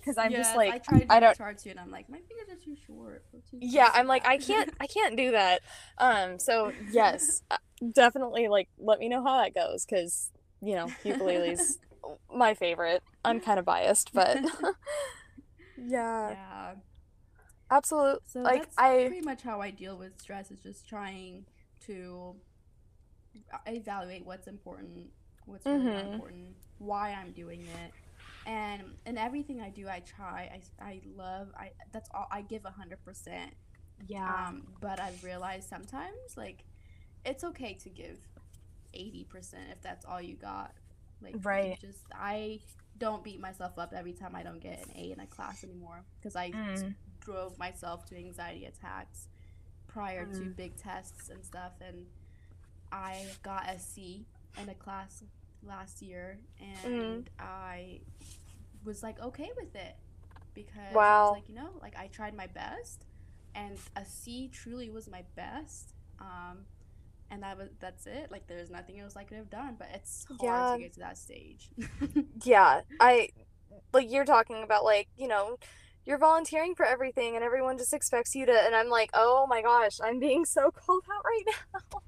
because 0.00 0.16
i'm 0.18 0.30
just 0.30 0.54
like 0.54 0.72
I 0.72 0.78
tried 0.78 1.06
I 1.10 1.18
do 1.18 1.26
don't- 1.26 1.32
guitar 1.32 1.54
too, 1.54 1.70
and 1.70 1.80
I'm 1.80 1.90
like, 1.90 2.08
my 2.08 2.18
fingers 2.18 2.48
are 2.48 2.64
too 2.64 2.76
short. 2.86 3.24
too 3.50 3.58
yeah 3.60 3.90
i'm 3.94 4.06
like 4.06 4.24
i 4.26 4.38
can't 4.38 4.70
i 4.80 4.86
can't 4.86 5.16
do 5.16 5.32
that 5.32 5.62
um 5.98 6.38
so 6.38 6.72
yes 6.92 7.42
uh, 7.50 7.56
definitely 7.92 8.46
like 8.48 8.68
let 8.78 9.00
me 9.00 9.08
know 9.08 9.24
how 9.24 9.42
that 9.42 9.52
goes 9.54 9.84
because 9.84 10.30
you 10.60 10.76
know 10.76 10.86
ukulele's 11.04 11.78
my 12.32 12.54
favorite 12.54 13.02
i'm 13.24 13.40
kind 13.40 13.58
of 13.58 13.64
biased 13.64 14.12
but 14.14 14.38
yeah 15.76 16.30
yeah. 16.30 16.74
Absolutely 17.72 18.20
So 18.26 18.40
like 18.42 18.62
that's 18.62 18.74
i 18.78 19.04
pretty 19.06 19.22
much 19.22 19.42
how 19.42 19.60
I 19.60 19.70
deal 19.70 19.96
with 19.98 20.20
stress. 20.20 20.50
Is 20.50 20.60
just 20.62 20.88
trying 20.88 21.46
to 21.86 22.36
evaluate 23.66 24.24
what's 24.26 24.46
important, 24.48 25.10
what's 25.46 25.70
really 25.70 25.88
not 25.88 26.04
Mhm. 26.04 26.12
important, 26.12 26.56
why 26.78 27.12
I'm 27.12 27.32
doing 27.32 27.66
it, 27.68 27.94
and 28.46 28.96
and 29.06 29.18
everything 29.18 29.60
I 29.60 29.70
do, 29.70 29.88
I 29.88 30.00
try. 30.00 30.60
I, 30.80 30.84
I 30.84 31.00
love. 31.16 31.48
I 31.56 31.72
that's 31.92 32.08
all. 32.14 32.28
I 32.30 32.42
give 32.42 32.64
a 32.64 32.70
hundred 32.70 33.02
percent. 33.04 33.52
yeah 34.08 34.46
Um, 34.48 34.64
but 34.80 35.00
I've 35.00 35.22
realized 35.22 35.68
sometimes 35.68 36.36
like 36.36 36.64
it's 37.24 37.44
okay 37.44 37.74
to 37.74 37.90
give 37.90 38.18
eighty 38.94 39.24
percent 39.24 39.64
if 39.72 39.82
that's 39.82 40.04
all 40.04 40.20
you 40.22 40.36
got. 40.36 40.72
Like 41.22 41.36
Right. 41.42 41.78
Just 41.80 42.00
I 42.14 42.60
don't 42.98 43.24
beat 43.24 43.40
myself 43.40 43.78
up 43.78 43.92
every 43.96 44.12
time 44.12 44.34
I 44.36 44.42
don't 44.42 44.60
get 44.60 44.78
an 44.86 44.92
A 44.96 45.12
in 45.12 45.20
a 45.20 45.26
class 45.26 45.64
anymore 45.64 46.04
because 46.18 46.36
I 46.36 46.54
Mm. 46.54 46.94
Drove 47.24 47.58
myself 47.58 48.04
to 48.06 48.16
anxiety 48.16 48.64
attacks 48.66 49.28
prior 49.88 50.24
to 50.26 50.42
Mm. 50.44 50.56
big 50.56 50.76
tests 50.76 51.28
and 51.30 51.44
stuff 51.44 51.72
and 51.80 52.06
I 52.90 53.26
got 53.42 53.68
a 53.68 53.78
C 53.78 54.26
in 54.60 54.68
a 54.68 54.74
class 54.74 55.22
last 55.62 56.02
year 56.02 56.38
Mm. 56.84 57.14
and 57.14 57.30
I 57.38 58.00
was 58.84 59.02
like 59.02 59.20
okay 59.20 59.50
with 59.56 59.74
it 59.76 59.96
because 60.54 60.94
I 60.94 61.20
was 61.20 61.30
like 61.32 61.48
you 61.48 61.54
know 61.54 61.70
like 61.80 61.96
I 61.96 62.08
tried 62.08 62.34
my 62.34 62.46
best 62.48 63.04
and 63.54 63.78
a 63.96 64.04
C 64.04 64.48
truly 64.52 64.90
was 64.90 65.08
my 65.08 65.22
best 65.36 65.94
um 66.20 66.58
and 67.30 67.42
that 67.42 67.56
was 67.56 67.68
that's 67.80 68.06
it 68.06 68.30
like 68.30 68.46
there's 68.46 68.70
nothing 68.70 68.98
else 69.00 69.16
I 69.16 69.24
could 69.24 69.36
have 69.38 69.50
done 69.50 69.76
but 69.78 69.88
it's 69.94 70.26
hard 70.28 70.42
Yeah. 70.42 70.72
to 70.74 70.78
get 70.82 70.92
to 70.94 71.00
that 71.00 71.16
stage 71.18 71.70
yeah 72.44 72.80
i 73.00 73.28
like 73.92 74.10
you're 74.10 74.24
talking 74.24 74.62
about 74.62 74.84
like 74.84 75.08
you 75.16 75.28
know 75.28 75.58
you're 76.04 76.18
volunteering 76.18 76.74
for 76.74 76.84
everything 76.84 77.34
and 77.36 77.44
everyone 77.44 77.78
just 77.78 77.92
expects 77.92 78.34
you 78.34 78.46
to 78.46 78.52
and 78.52 78.74
i'm 78.74 78.88
like 78.88 79.10
oh 79.14 79.46
my 79.48 79.62
gosh 79.62 79.98
i'm 80.02 80.18
being 80.18 80.44
so 80.44 80.70
called 80.86 81.04
out 81.14 81.24
right 81.24 81.44
now 81.74 82.00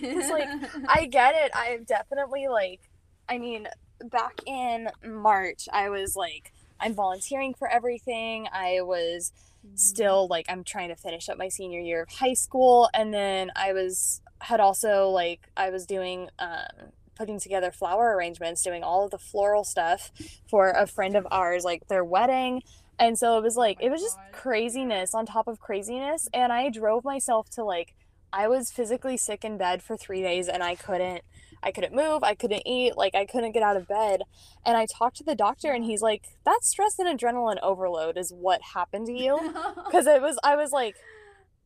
it's 0.00 0.30
like 0.30 0.48
i 0.88 1.06
get 1.06 1.34
it 1.34 1.50
i 1.54 1.66
have 1.66 1.86
definitely 1.86 2.48
like 2.48 2.80
i 3.28 3.38
mean 3.38 3.66
back 4.10 4.40
in 4.46 4.88
march 5.04 5.68
i 5.72 5.88
was 5.88 6.14
like 6.16 6.52
i'm 6.80 6.94
volunteering 6.94 7.54
for 7.54 7.68
everything 7.68 8.48
i 8.52 8.80
was 8.80 9.32
Mm-hmm. 9.66 9.74
still 9.74 10.28
like 10.28 10.46
i'm 10.48 10.62
trying 10.62 10.88
to 10.88 10.94
finish 10.94 11.28
up 11.28 11.36
my 11.36 11.48
senior 11.48 11.80
year 11.80 12.02
of 12.02 12.08
high 12.08 12.34
school 12.34 12.88
and 12.94 13.12
then 13.12 13.50
i 13.56 13.72
was 13.72 14.20
had 14.40 14.60
also 14.60 15.08
like 15.08 15.50
i 15.56 15.68
was 15.70 15.84
doing 15.84 16.30
um 16.38 16.92
putting 17.16 17.40
together 17.40 17.72
flower 17.72 18.14
arrangements 18.14 18.62
doing 18.62 18.84
all 18.84 19.04
of 19.04 19.10
the 19.10 19.18
floral 19.18 19.64
stuff 19.64 20.12
for 20.48 20.70
a 20.70 20.86
friend 20.86 21.16
of 21.16 21.26
ours 21.32 21.64
like 21.64 21.88
their 21.88 22.04
wedding 22.04 22.62
and 22.98 23.18
so 23.18 23.38
it 23.38 23.42
was 23.42 23.56
like 23.56 23.78
my 23.78 23.86
it 23.86 23.90
was 23.90 24.00
just 24.00 24.16
God. 24.16 24.32
craziness 24.32 25.14
on 25.14 25.26
top 25.26 25.48
of 25.48 25.60
craziness 25.60 26.28
and 26.32 26.52
i 26.52 26.68
drove 26.68 27.04
myself 27.04 27.48
to 27.50 27.64
like 27.64 27.94
i 28.32 28.48
was 28.48 28.70
physically 28.70 29.16
sick 29.16 29.44
in 29.44 29.56
bed 29.56 29.82
for 29.82 29.96
three 29.96 30.22
days 30.22 30.48
and 30.48 30.62
i 30.62 30.74
couldn't 30.74 31.22
i 31.62 31.70
couldn't 31.70 31.94
move 31.94 32.22
i 32.22 32.34
couldn't 32.34 32.62
eat 32.66 32.96
like 32.96 33.14
i 33.14 33.24
couldn't 33.24 33.52
get 33.52 33.62
out 33.62 33.76
of 33.76 33.86
bed. 33.88 34.22
And 34.64 34.76
i 34.76 34.86
talked 34.86 35.16
to 35.18 35.24
the 35.24 35.34
doctor 35.34 35.72
and 35.72 35.84
he's 35.84 36.02
like 36.02 36.24
that 36.44 36.60
stress 36.62 36.98
and 36.98 37.18
adrenaline 37.18 37.58
overload 37.62 38.16
is 38.18 38.32
what 38.32 38.60
happened 38.74 39.06
to 39.06 39.12
you. 39.12 39.38
Because 39.86 40.06
it 40.06 40.20
was 40.20 40.38
i 40.44 40.54
was 40.54 40.72
like 40.72 40.94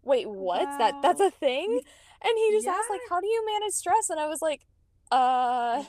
wait 0.04 0.28
what? 0.28 0.64
That 0.78 0.94
that's 1.02 1.20
a 1.20 1.30
thing? 1.30 1.80
And 2.24 2.32
he 2.36 2.52
just 2.52 2.66
asked 2.68 2.90
like 2.90 3.00
how 3.08 3.20
do 3.20 3.26
you 3.26 3.44
manage 3.46 3.72
stress? 3.72 4.10
And 4.10 4.20
i 4.20 4.28
was 4.28 4.40
like 4.42 4.62
uh. 5.10 5.84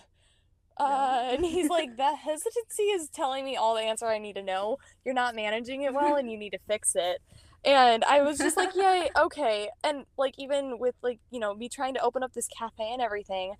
Uh 0.77 1.29
and 1.31 1.45
he's 1.45 1.69
like 1.77 1.97
that 1.97 2.17
hesitancy 2.17 2.83
is 2.83 3.09
telling 3.09 3.45
me 3.45 3.55
all 3.55 3.75
the 3.75 3.81
answer 3.81 4.05
i 4.07 4.17
need 4.17 4.35
to 4.35 4.43
know. 4.43 4.77
You're 5.05 5.13
not 5.13 5.35
managing 5.35 5.83
it 5.83 5.93
well 5.93 6.15
and 6.15 6.29
you 6.31 6.37
need 6.37 6.51
to 6.51 6.59
fix 6.67 6.95
it. 6.95 7.21
And 7.65 8.03
i 8.05 8.21
was 8.21 8.37
just 8.37 8.57
like 8.57 8.71
yeah 8.75 9.07
okay. 9.17 9.69
And 9.83 10.05
like 10.17 10.35
even 10.37 10.79
with 10.79 10.95
like 11.01 11.19
you 11.31 11.39
know 11.39 11.53
me 11.55 11.69
trying 11.69 11.93
to 11.95 12.01
open 12.01 12.23
up 12.23 12.33
this 12.33 12.47
cafe 12.47 12.91
and 12.91 13.01
everything 13.01 13.55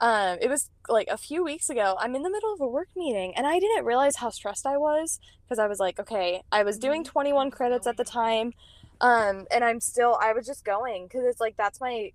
um 0.00 0.38
it 0.40 0.48
was 0.48 0.70
like 0.88 1.08
a 1.08 1.16
few 1.16 1.42
weeks 1.42 1.68
ago 1.68 1.96
i'm 1.98 2.14
in 2.14 2.22
the 2.22 2.30
middle 2.30 2.52
of 2.54 2.60
a 2.60 2.66
work 2.68 2.86
meeting 2.94 3.34
and 3.36 3.48
i 3.48 3.58
didn't 3.58 3.84
realize 3.84 4.14
how 4.16 4.30
stressed 4.30 4.64
i 4.64 4.76
was 4.76 5.18
because 5.44 5.58
i 5.58 5.66
was 5.66 5.80
like 5.80 5.98
okay 5.98 6.40
i 6.52 6.62
was 6.62 6.78
doing 6.78 7.02
Mhm. 7.02 7.06
21 7.06 7.50
credits 7.50 7.84
at 7.84 7.96
the 7.96 8.04
time 8.04 8.52
um 9.00 9.46
and 9.50 9.64
i'm 9.64 9.80
still 9.80 10.16
i 10.22 10.32
was 10.32 10.46
just 10.46 10.64
going 10.64 11.06
because 11.06 11.24
it's 11.24 11.40
like 11.40 11.56
that's 11.56 11.80
my 11.80 12.12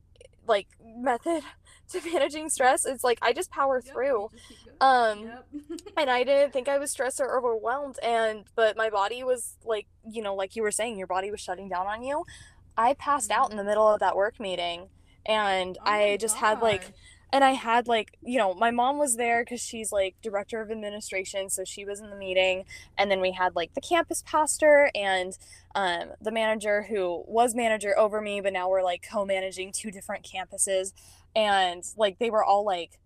like 0.48 0.68
method 0.96 1.44
to 1.90 2.02
managing 2.12 2.50
stress 2.50 2.86
it's 2.86 3.04
like 3.04 3.20
i 3.22 3.32
just 3.34 3.52
power 3.52 3.82
Yep, 3.84 3.94
through 3.94 4.30
just 4.48 4.68
um 4.82 5.24
Yep. 5.24 5.46
and 5.98 6.10
I 6.10 6.24
didn't 6.24 6.52
think 6.54 6.68
I 6.68 6.78
was 6.78 6.92
stressed 6.92 7.20
or 7.20 7.38
overwhelmed 7.38 7.98
and 8.04 8.46
but 8.56 8.76
my 8.76 8.90
body 8.90 9.24
was 9.24 9.58
like 9.64 9.88
you 10.10 10.22
know 10.22 10.36
like 10.36 10.56
you 10.56 10.64
were 10.64 10.72
saying 10.72 10.98
your 10.98 11.08
body 11.08 11.30
was 11.32 11.40
shutting 11.40 11.70
down 11.70 11.88
on 11.88 12.04
you 12.04 12.26
I 12.78 12.94
passed 12.96 13.32
out 13.32 13.52
in 13.52 13.58
the 13.58 13.64
middle 13.64 13.88
of 13.88 14.00
that 14.00 14.16
work 14.16 14.40
meeting 14.40 14.90
and 15.26 15.78
Oh 15.80 15.86
I 15.90 16.18
just 16.18 16.38
had 16.38 16.60
like. 16.60 16.92
And 17.34 17.44
I 17.44 17.52
had 17.52 17.88
like 17.88 18.18
you 18.22 18.38
know 18.38 18.54
my 18.54 18.72
mom 18.72 18.98
was 18.98 19.18
there 19.18 19.44
cuz 19.44 19.60
she's 19.60 19.92
like 19.92 20.16
director 20.22 20.62
of 20.62 20.72
administration 20.72 21.50
so 21.50 21.66
she 21.66 21.84
was 21.84 22.00
in 22.00 22.10
the 22.10 22.16
meeting 22.16 22.64
and 22.98 23.12
then 23.12 23.20
we 23.20 23.32
had 23.32 23.56
like 23.56 23.74
the 23.74 23.82
campus 23.82 24.24
pastor 24.26 24.90
and 24.96 25.38
um 25.76 26.14
the 26.22 26.32
manager 26.32 26.84
who 26.84 27.26
was 27.28 27.54
manager 27.54 27.98
over 27.98 28.22
me 28.22 28.40
but 28.40 28.54
now 28.54 28.70
we're 28.70 28.84
like 28.84 29.06
co-managing 29.12 29.74
two 29.74 29.92
different 29.92 30.26
campuses 30.26 30.94
and 31.36 31.84
like 31.98 32.20
they 32.20 32.30
were 32.30 32.44
all 32.44 32.64
like 32.64 33.00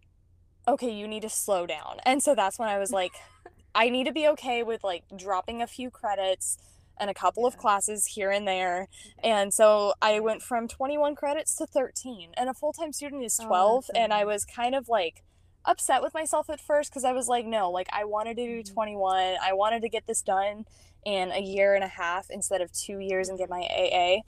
okay, 0.68 0.92
you 0.92 1.08
need 1.08 1.22
to 1.22 1.30
slow 1.30 1.66
down. 1.66 1.98
And 2.06 2.22
so 2.22 2.36
that's 2.36 2.60
when 2.60 2.70
I 2.70 2.78
was 2.78 2.92
like, 2.92 3.13
I 3.76 3.90
need 3.90 4.06
to 4.06 4.12
be 4.12 4.28
okay 4.30 4.63
with 4.63 4.84
like 4.84 5.04
dropping 5.16 5.62
a 5.62 5.68
few 5.68 5.90
credits 5.90 6.58
and 7.00 7.10
a 7.10 7.14
couple 7.14 7.46
of 7.46 7.58
classes 7.58 8.06
here 8.06 8.32
and 8.32 8.48
there. 8.48 8.88
And 9.24 9.54
so 9.54 9.94
I 10.02 10.20
went 10.20 10.42
from 10.42 10.68
21 10.68 11.16
credits 11.16 11.56
to 11.58 11.66
13, 11.68 12.32
and 12.36 12.50
a 12.50 12.54
full 12.54 12.74
time 12.74 12.94
student 12.94 13.24
is 13.24 13.40
Oh, 13.42 13.48
12. 13.48 13.76
that's 13.76 13.88
so 13.88 14.02
and 14.04 14.14
I 14.14 14.26
was 14.26 14.46
kind 14.46 14.76
of 14.76 14.90
like 14.90 15.24
upset 15.66 16.02
with 16.02 16.14
myself 16.14 16.50
at 16.50 16.62
first 16.62 16.90
because 16.92 17.04
I 17.04 17.12
was 17.12 17.28
like, 17.28 17.46
no, 17.46 17.70
like 17.70 17.88
I 17.92 18.06
wanted 18.06 18.38
to 18.38 18.46
do 18.46 18.64
Mhm. 18.64 18.74
21. 18.74 19.38
I 19.42 19.54
wanted 19.54 19.82
to 19.82 19.90
get 19.90 20.08
this 20.08 20.22
done 20.22 20.66
in 21.06 21.32
a 21.32 21.40
year 21.42 21.74
and 21.76 21.84
a 21.84 21.88
half 21.90 22.30
instead 22.30 22.62
of 22.62 22.72
two 22.72 23.00
years 23.00 23.30
and 23.30 23.38
get 23.38 23.50
my 23.50 23.62
AA. 23.70 24.24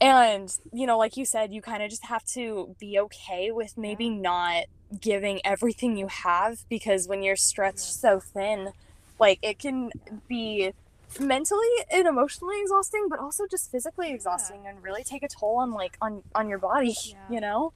And, 0.00 0.56
you 0.72 0.86
know, 0.86 0.96
like 0.96 1.16
you 1.16 1.24
said, 1.26 1.52
you 1.52 1.60
kind 1.60 1.82
of 1.82 1.90
just 1.90 2.06
have 2.06 2.24
to 2.28 2.74
be 2.78 2.98
okay 2.98 3.50
with 3.52 3.76
maybe 3.76 4.08
not 4.08 4.64
giving 4.98 5.40
everything 5.44 5.96
you 5.96 6.06
have 6.08 6.60
because 6.68 7.06
when 7.06 7.22
you're 7.22 7.36
stretched 7.36 7.80
so 7.80 8.18
thin, 8.18 8.72
like 9.18 9.38
it 9.42 9.58
can 9.58 9.90
be 10.26 10.72
mentally 11.18 11.66
and 11.92 12.06
emotionally 12.06 12.60
exhausting, 12.60 13.08
but 13.08 13.18
also 13.18 13.46
just 13.50 13.70
physically 13.70 14.12
exhausting 14.12 14.66
and 14.66 14.82
really 14.82 15.02
take 15.02 15.22
a 15.22 15.28
toll 15.28 15.56
on 15.58 15.72
like 15.72 15.96
on 16.00 16.22
on 16.34 16.48
your 16.48 16.58
body, 16.58 16.94
Yeah. 17.04 17.14
you 17.28 17.40
know? 17.40 17.72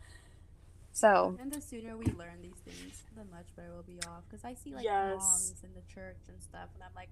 So, 0.92 1.36
And 1.40 1.52
the 1.52 1.60
sooner 1.60 1.96
we 1.96 2.04
learn 2.12 2.40
these 2.40 2.54
things, 2.64 3.02
the 3.16 3.24
much 3.24 3.46
better 3.56 3.70
we'll 3.72 3.82
be 3.82 3.98
off. 4.06 4.22
Because 4.30 4.44
I 4.44 4.54
see 4.54 4.72
like 4.74 4.84
Yes. 4.84 5.18
moms 5.18 5.64
in 5.64 5.70
the 5.74 5.82
church 5.92 6.18
and 6.28 6.40
stuff, 6.40 6.68
and 6.74 6.84
I'm 6.84 6.92
like, 6.94 7.08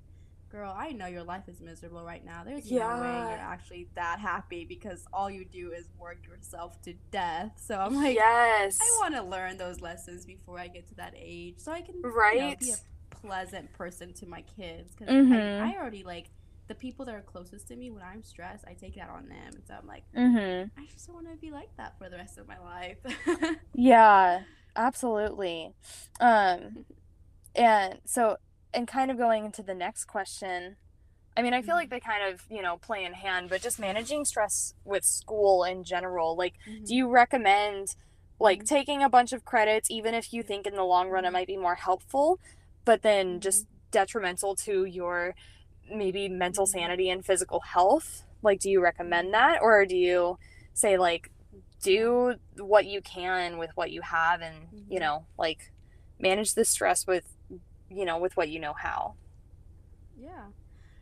girl, 0.50 0.72
I 0.76 0.92
know 0.92 1.06
your 1.06 1.24
life 1.24 1.48
is 1.48 1.60
miserable 1.60 2.04
right 2.04 2.24
now. 2.24 2.44
There's 2.44 2.70
no 2.70 3.00
way 3.00 3.26
you're 3.30 3.38
actually 3.38 3.88
that 3.94 4.20
happy 4.20 4.64
because 4.66 5.04
all 5.12 5.28
you 5.30 5.44
do 5.46 5.72
is 5.72 5.88
work 5.98 6.18
yourself 6.28 6.80
to 6.82 6.92
death. 7.10 7.52
So 7.56 7.76
I'm 7.80 7.94
like, 7.96 8.14
yes. 8.14 8.78
I 8.80 8.96
want 9.00 9.14
to 9.16 9.22
learn 9.22 9.56
those 9.56 9.80
lessons 9.80 10.26
before 10.26 10.58
I 10.60 10.68
get 10.68 10.86
to 10.90 10.94
that 10.96 11.14
age, 11.16 11.54
so 11.58 11.72
I 11.72 11.80
can 11.80 11.96
you 11.96 12.02
know, 12.02 12.08
Right. 12.10 12.60
be 12.60 12.70
a 12.70 12.76
pleasant 13.12 13.72
person 13.72 14.12
to 14.14 14.26
my 14.26 14.42
kids. 14.42 14.92
Because 14.96 15.12
Mhm. 15.12 15.58
I, 15.60 15.72
I 15.72 15.76
already 15.76 16.04
like 16.04 16.30
the 16.68 16.74
people 16.74 17.04
that 17.06 17.14
are 17.14 17.22
closest 17.22 17.68
to 17.68 17.76
me 17.76 17.90
when 17.90 18.02
I'm 18.02 18.22
stressed. 18.22 18.64
I 18.66 18.74
take 18.74 18.96
it 18.96 19.00
out 19.00 19.10
on 19.10 19.28
them, 19.28 19.52
so 19.66 19.74
I'm 19.80 19.86
like, 19.86 20.04
Mhm. 20.14 20.70
I 20.78 20.86
just 20.92 21.08
want 21.12 21.26
to 21.30 21.36
be 21.40 21.50
like 21.50 21.70
that 21.76 21.98
for 21.98 22.08
the 22.08 22.16
rest 22.16 22.38
of 22.38 22.48
my 22.48 22.58
life. 22.58 22.98
Yeah, 23.74 24.42
absolutely. 24.76 25.74
Um, 26.20 26.84
and 27.54 28.00
so, 28.06 28.36
and 28.74 28.88
kind 28.88 29.10
of 29.10 29.18
going 29.18 29.46
into 29.46 29.62
the 29.62 29.74
next 29.74 30.06
question, 30.06 30.76
I 31.36 31.42
mean, 31.42 31.54
I 31.54 31.62
feel 31.62 31.76
like 31.76 31.90
they 31.90 32.00
kind 32.00 32.32
of, 32.32 32.42
you 32.50 32.62
know, 32.62 32.78
play 32.78 33.04
in 33.04 33.14
hand, 33.14 33.50
but 33.50 33.62
just 33.62 33.78
managing 33.80 34.24
stress 34.24 34.74
with 34.84 35.04
school 35.04 35.64
in 35.64 35.84
general, 35.84 36.36
like, 36.36 36.54
Mhm. 36.66 36.86
do 36.86 36.94
you 36.94 37.08
recommend 37.08 37.88
like 38.40 38.62
Mhm. 38.62 38.66
taking 38.66 39.02
a 39.02 39.08
bunch 39.10 39.32
of 39.32 39.44
credits, 39.44 39.90
even 39.90 40.14
if 40.14 40.32
you 40.32 40.42
think 40.42 40.66
in 40.66 40.74
the 40.74 40.84
long 40.84 41.10
run 41.10 41.24
it 41.24 41.30
Mhm. 41.30 41.32
might 41.32 41.46
be 41.46 41.56
more 41.56 41.76
helpful, 41.76 42.40
but 42.84 43.02
then 43.02 43.40
just 43.40 43.66
detrimental 43.90 44.56
to 44.56 44.84
your 44.84 45.34
maybe 45.90 46.28
mental 46.28 46.66
sanity 46.66 47.10
and 47.10 47.24
physical 47.24 47.60
health? 47.60 48.24
Like, 48.42 48.60
do 48.60 48.70
you 48.70 48.82
recommend 48.82 49.34
that, 49.34 49.60
or 49.62 49.86
do 49.86 49.96
you 49.96 50.38
say 50.74 50.98
like 50.98 51.30
do 51.82 52.34
what 52.58 52.86
you 52.86 53.02
can 53.02 53.58
with 53.58 53.70
what 53.74 53.90
you 53.90 54.00
have 54.02 54.40
and 54.40 54.68
you 54.88 54.98
Mhm. 54.98 55.00
know 55.00 55.26
like 55.38 55.72
manage 56.18 56.54
the 56.54 56.64
stress 56.64 57.06
with 57.06 57.24
you 57.90 58.04
know 58.04 58.18
with 58.18 58.36
what 58.36 58.48
you 58.48 58.60
know 58.60 58.74
how 58.74 59.16
Yeah. 60.16 60.48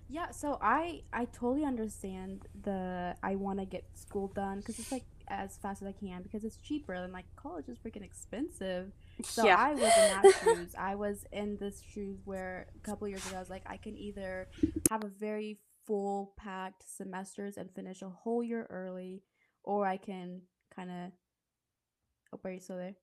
Yeah, 0.09 0.31
so 0.31 0.59
I 0.61 1.03
I 1.13 1.27
totally 1.27 1.65
understand 1.65 2.47
the 2.63 3.17
I 3.23 3.37
want 3.37 3.61
to 3.61 3.67
get 3.67 3.85
school 3.95 4.29
done 4.29 4.59
because 4.59 4.79
it's 4.79 4.93
like 4.93 5.05
as 5.29 5.57
fast 5.57 5.83
as 5.83 5.89
I 5.89 5.93
can 5.93 6.23
because 6.23 6.45
it's 6.45 6.57
cheaper 6.59 6.95
and 6.95 7.13
like 7.13 7.27
college 7.37 7.69
is 7.69 7.79
freaking 7.79 8.05
expensive. 8.05 8.93
So 9.27 9.45
yeah 9.45 9.57
I 9.59 9.73
was 9.73 9.83
in 9.83 9.89
that 9.91 10.35
shoes. 10.45 10.75
I 10.79 10.95
was 10.95 11.25
in 11.33 11.57
this 11.59 11.83
shoes 11.93 12.19
where 12.25 12.67
a 12.77 12.81
couple 12.81 13.09
years 13.09 13.25
ago 13.27 13.37
I 13.37 13.41
was 13.41 13.51
like 13.51 13.63
I 13.67 13.77
can 13.77 13.97
either 13.97 14.49
have 14.91 15.05
a 15.05 15.09
very 15.09 15.59
full 15.87 16.35
packed 16.37 16.85
semesters 16.89 17.57
and 17.57 17.71
finish 17.75 18.03
a 18.03 18.09
whole 18.09 18.43
year 18.45 18.67
early 18.71 19.23
or 19.65 19.87
I 19.87 19.97
can 19.97 20.43
kind 20.75 20.91
of 20.91 21.13
Oh, 22.33 22.39
are 22.45 22.53
you 22.53 22.61
still 22.61 22.77
there? 22.77 22.95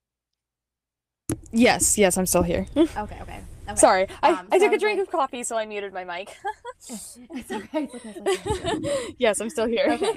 yes 1.51 1.97
yes 1.97 2.17
i'm 2.17 2.25
still 2.25 2.43
here 2.43 2.65
Okay, 2.77 2.89
okay. 2.97 3.19
okay. 3.21 3.75
sorry 3.75 4.07
i, 4.23 4.29
Um, 4.31 4.47
I 4.51 4.57
so 4.59 4.63
took 4.65 4.71
I 4.71 4.75
a 4.75 4.79
drink 4.79 4.99
was 4.99 5.07
of 5.07 5.11
coffee 5.11 5.43
so 5.43 5.57
i 5.57 5.65
muted 5.65 5.93
my 5.93 6.03
mic 6.05 6.35
It's 6.89 7.17
okay. 7.17 7.27
It's 7.31 7.51
okay. 7.51 7.89
It's 7.93 7.95
okay. 7.95 8.13
It's 8.35 8.47
okay. 8.47 9.15
yes 9.17 9.41
i'm 9.41 9.49
still 9.49 9.67
here 9.67 9.87
Okay. 9.91 10.15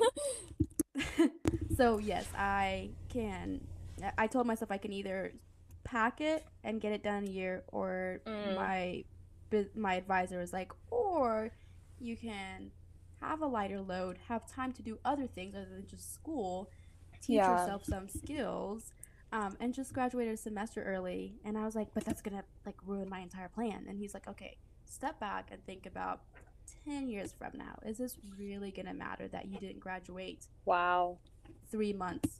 so 1.77 1.99
yes, 1.99 2.27
I 2.37 2.91
can. 3.09 3.61
I 4.19 4.27
told 4.27 4.47
myself 4.47 4.71
I 4.71 4.79
can 4.79 4.93
either 4.93 5.33
pack 5.91 6.21
it 6.21 6.47
and 6.65 6.81
get 6.81 6.93
it 6.93 7.03
done 7.03 7.25
in 7.25 7.29
a 7.29 7.33
year, 7.33 7.65
or 7.69 8.21
Mm. 8.27 8.55
my 8.57 9.05
my 9.75 9.95
advisor 9.95 10.39
was 10.39 10.53
like, 10.53 10.71
or 10.91 11.51
you 11.99 12.17
can 12.17 12.71
have 13.21 13.43
a 13.43 13.47
lighter 13.47 13.81
load, 13.81 14.17
have 14.29 14.47
time 14.47 14.73
to 14.73 14.83
do 14.83 14.99
other 15.05 15.27
things 15.27 15.55
other 15.57 15.67
than 15.69 15.87
just 15.89 16.15
school, 16.15 16.71
teach 17.21 17.37
Yeah. 17.37 17.53
yourself 17.53 17.85
some 17.85 18.09
skills, 18.09 18.93
um, 19.33 19.57
and 19.61 19.75
just 19.75 19.93
graduate 19.93 20.29
a 20.29 20.37
semester 20.37 20.83
early. 20.85 21.35
And 21.45 21.59
I 21.59 21.65
was 21.65 21.75
like, 21.75 21.89
but 21.93 22.05
that's 22.05 22.23
gonna 22.23 22.45
like 22.65 22.77
ruin 22.87 23.09
my 23.09 23.19
entire 23.21 23.49
plan. 23.49 23.87
And 23.89 23.99
he's 23.99 24.15
like, 24.15 24.29
okay, 24.29 24.57
step 24.85 25.19
back 25.19 25.49
and 25.51 25.65
think 25.67 25.87
about. 25.87 26.21
10 26.85 27.09
years 27.09 27.33
from 27.37 27.51
now, 27.57 27.79
is 27.85 27.99
this 27.99 28.17
really 28.39 28.71
going 28.71 28.87
to 28.87 28.95
matter 28.95 29.27
that 29.29 29.47
you 29.49 29.59
didn't 29.59 29.81
graduate 29.81 30.47
wow 30.65 31.19
three 31.71 31.93
months 31.93 32.40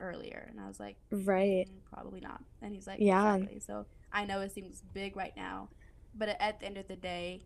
earlier. 0.00 0.46
And 0.50 0.60
I 0.60 0.66
was 0.66 0.80
like, 0.80 0.96
right 1.10 1.66
"Mm, 1.68 1.92
probably 1.92 2.20
not. 2.20 2.42
And 2.62 2.72
he's 2.72 2.86
like, 2.86 2.98
Yeah. 3.00 3.34
exactly. 3.36 3.60
So 3.60 3.86
I 4.12 4.24
know 4.24 4.40
it 4.40 4.52
seems 4.52 4.82
big 4.92 5.16
right 5.16 5.32
now, 5.36 5.68
but 6.14 6.28
at 6.40 6.60
the 6.60 6.66
end 6.66 6.78
of 6.78 6.88
the 6.88 6.96
day, 6.96 7.44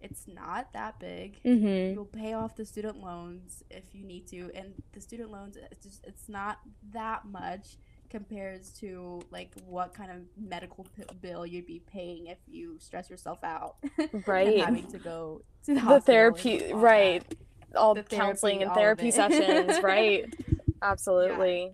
it's 0.00 0.26
not 0.28 0.72
that 0.74 0.98
big. 1.00 1.42
Mm-hmm. 1.42 1.94
You'll 1.94 2.04
pay 2.04 2.34
off 2.34 2.54
the 2.54 2.64
student 2.66 3.00
loans 3.00 3.62
if 3.70 3.84
you 3.94 4.04
need 4.04 4.26
to, 4.28 4.50
and 4.54 4.74
the 4.92 5.00
student 5.00 5.30
loans 5.30 5.56
it's 5.70 5.84
just 5.84 6.04
it's 6.06 6.28
not 6.28 6.58
that 6.92 7.24
much 7.24 7.76
compares 8.08 8.70
to 8.70 9.20
like 9.30 9.50
what 9.66 9.92
kind 9.92 10.10
of 10.12 10.18
medical 10.38 10.86
p- 10.96 11.02
bill 11.20 11.44
you'd 11.44 11.66
be 11.66 11.82
paying 11.92 12.26
if 12.28 12.38
you 12.46 12.78
stress 12.78 13.10
yourself 13.10 13.42
out 13.42 13.76
Right. 14.26 14.60
having 14.60 14.86
to 14.88 14.98
go 14.98 15.42
to 15.64 15.74
the, 15.74 15.80
The 15.80 16.00
therapy, 16.00 16.72
all 16.72 16.78
right? 16.78 17.24
that. 17.28 17.76
All 17.76 17.94
The 17.94 18.04
counseling 18.04 18.60
therapy, 18.60 18.64
and 18.64 18.74
therapy 18.74 19.10
sessions, 19.10 19.82
right? 19.82 20.32
Absolutely. 20.82 21.72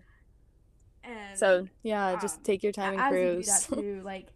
And 1.05 1.45
So 1.45 1.69
yeah, 1.83 2.17
just 2.17 2.43
um, 2.43 2.45
take 2.45 2.63
your 2.63 2.73
time 2.73 2.95
and 2.95 3.05
as 3.05 3.05
cruise. 3.05 3.23
you 3.23 3.31
do 3.31 3.45
that 3.47 3.69
too, 3.69 4.03
like 4.05 4.29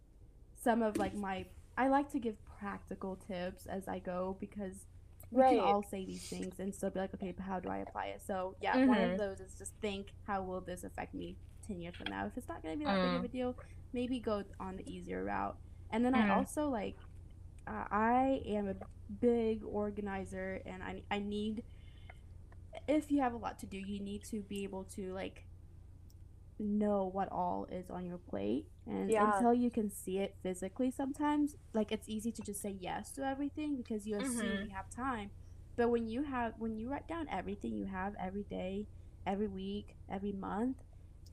some 0.62 0.82
of 0.82 0.98
like 0.98 1.14
my 1.14 1.46
I 1.76 1.88
like 1.88 2.10
to 2.12 2.18
give 2.20 2.36
practical 2.58 3.16
tips 3.16 3.66
as 3.66 3.88
I 3.88 3.98
go 3.98 4.36
because 4.40 4.86
we 5.30 5.42
Right. 5.42 5.56
can 5.56 5.60
all 5.60 5.82
say 5.82 6.04
these 6.06 6.24
things 6.24 6.58
and 6.58 6.74
still 6.74 6.90
be 6.90 7.00
like, 7.00 7.14
okay, 7.14 7.32
but 7.36 7.44
how 7.44 7.60
do 7.60 7.68
I 7.68 7.78
apply 7.78 8.06
it? 8.06 8.22
So 8.26 8.56
yeah, 8.60 8.78
one 8.84 9.00
Mhm. 9.00 9.02
of 9.02 9.16
those 9.16 9.40
is 9.40 9.54
just 9.58 9.72
think 9.80 10.08
how 10.26 10.42
will 10.42 10.60
this 10.60 10.84
affect 10.84 11.14
me 11.14 11.38
ten 11.66 11.80
years 11.80 11.96
from 11.96 12.10
now? 12.10 12.26
If 12.26 12.36
it's 12.36 12.48
not 12.48 12.62
gonna 12.62 12.76
be 12.76 12.86
that 12.86 13.02
big 13.02 13.14
Mm. 13.14 13.16
of 13.16 13.24
a 13.24 13.28
deal, 13.28 13.56
maybe 13.92 14.20
go 14.20 14.44
on 14.60 14.76
the 14.76 14.90
easier 14.90 15.24
route. 15.24 15.56
And 15.90 16.04
then 16.04 16.14
Mhm. 16.14 16.16
I 16.16 16.26
also 16.26 16.68
like 16.68 16.96
uh, 17.68 17.84
I 17.90 18.40
am 18.46 18.68
a 18.68 18.74
big 19.20 19.62
organizer 19.64 20.60
and 20.66 20.82
I 20.82 21.02
I 21.10 21.18
need 21.20 21.62
if 22.88 23.10
you 23.10 23.20
have 23.22 23.34
a 23.34 23.38
lot 23.38 23.58
to 23.60 23.66
do, 23.66 23.78
you 23.78 24.00
need 24.00 24.24
to 24.30 24.42
be 24.42 24.64
able 24.64 24.84
to 24.96 25.12
like 25.14 25.45
know 26.58 27.04
what 27.12 27.28
all 27.30 27.66
is 27.70 27.90
on 27.90 28.04
your 28.06 28.18
plate 28.18 28.66
and 28.86 29.10
Yeah. 29.10 29.34
until 29.36 29.52
you 29.54 29.70
can 29.70 29.90
see 29.90 30.18
it 30.18 30.36
physically 30.42 30.90
sometimes 30.90 31.56
like 31.74 31.92
it's 31.92 32.08
easy 32.08 32.32
to 32.32 32.42
just 32.42 32.60
say 32.62 32.76
yes 32.80 33.12
to 33.12 33.22
everything 33.26 33.76
because 33.76 34.06
you 34.06 34.16
assume 34.16 34.40
Mhm. 34.60 34.64
you 34.68 34.70
have 34.74 34.88
time 34.90 35.30
but 35.76 35.90
when 35.90 36.08
you 36.08 36.22
have 36.22 36.54
when 36.58 36.76
you 36.78 36.88
write 36.88 37.06
down 37.08 37.28
everything 37.28 37.74
you 37.76 37.84
have 37.86 38.14
every 38.18 38.44
day 38.44 38.86
every 39.26 39.48
week 39.48 39.96
every 40.08 40.32
month 40.32 40.82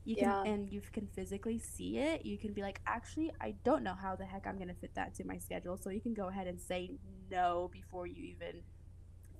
you 0.04 0.14
can 0.16 0.24
Yeah. 0.28 0.42
and 0.42 0.68
you 0.70 0.82
can 0.82 1.06
physically 1.06 1.58
see 1.58 1.96
it 1.98 2.26
you 2.26 2.36
can 2.36 2.52
be 2.52 2.60
like 2.60 2.80
actually 2.86 3.32
i 3.40 3.52
don't 3.64 3.82
know 3.82 3.94
how 3.94 4.14
the 4.14 4.26
heck 4.26 4.46
i'm 4.46 4.56
going 4.56 4.68
to 4.68 4.74
fit 4.74 4.94
that 4.94 5.08
into 5.08 5.24
my 5.26 5.38
schedule 5.38 5.78
so 5.78 5.88
you 5.88 6.00
can 6.00 6.12
go 6.12 6.28
ahead 6.28 6.46
and 6.46 6.60
say 6.60 6.98
no 7.30 7.70
before 7.72 8.06
you 8.06 8.22
even 8.24 8.62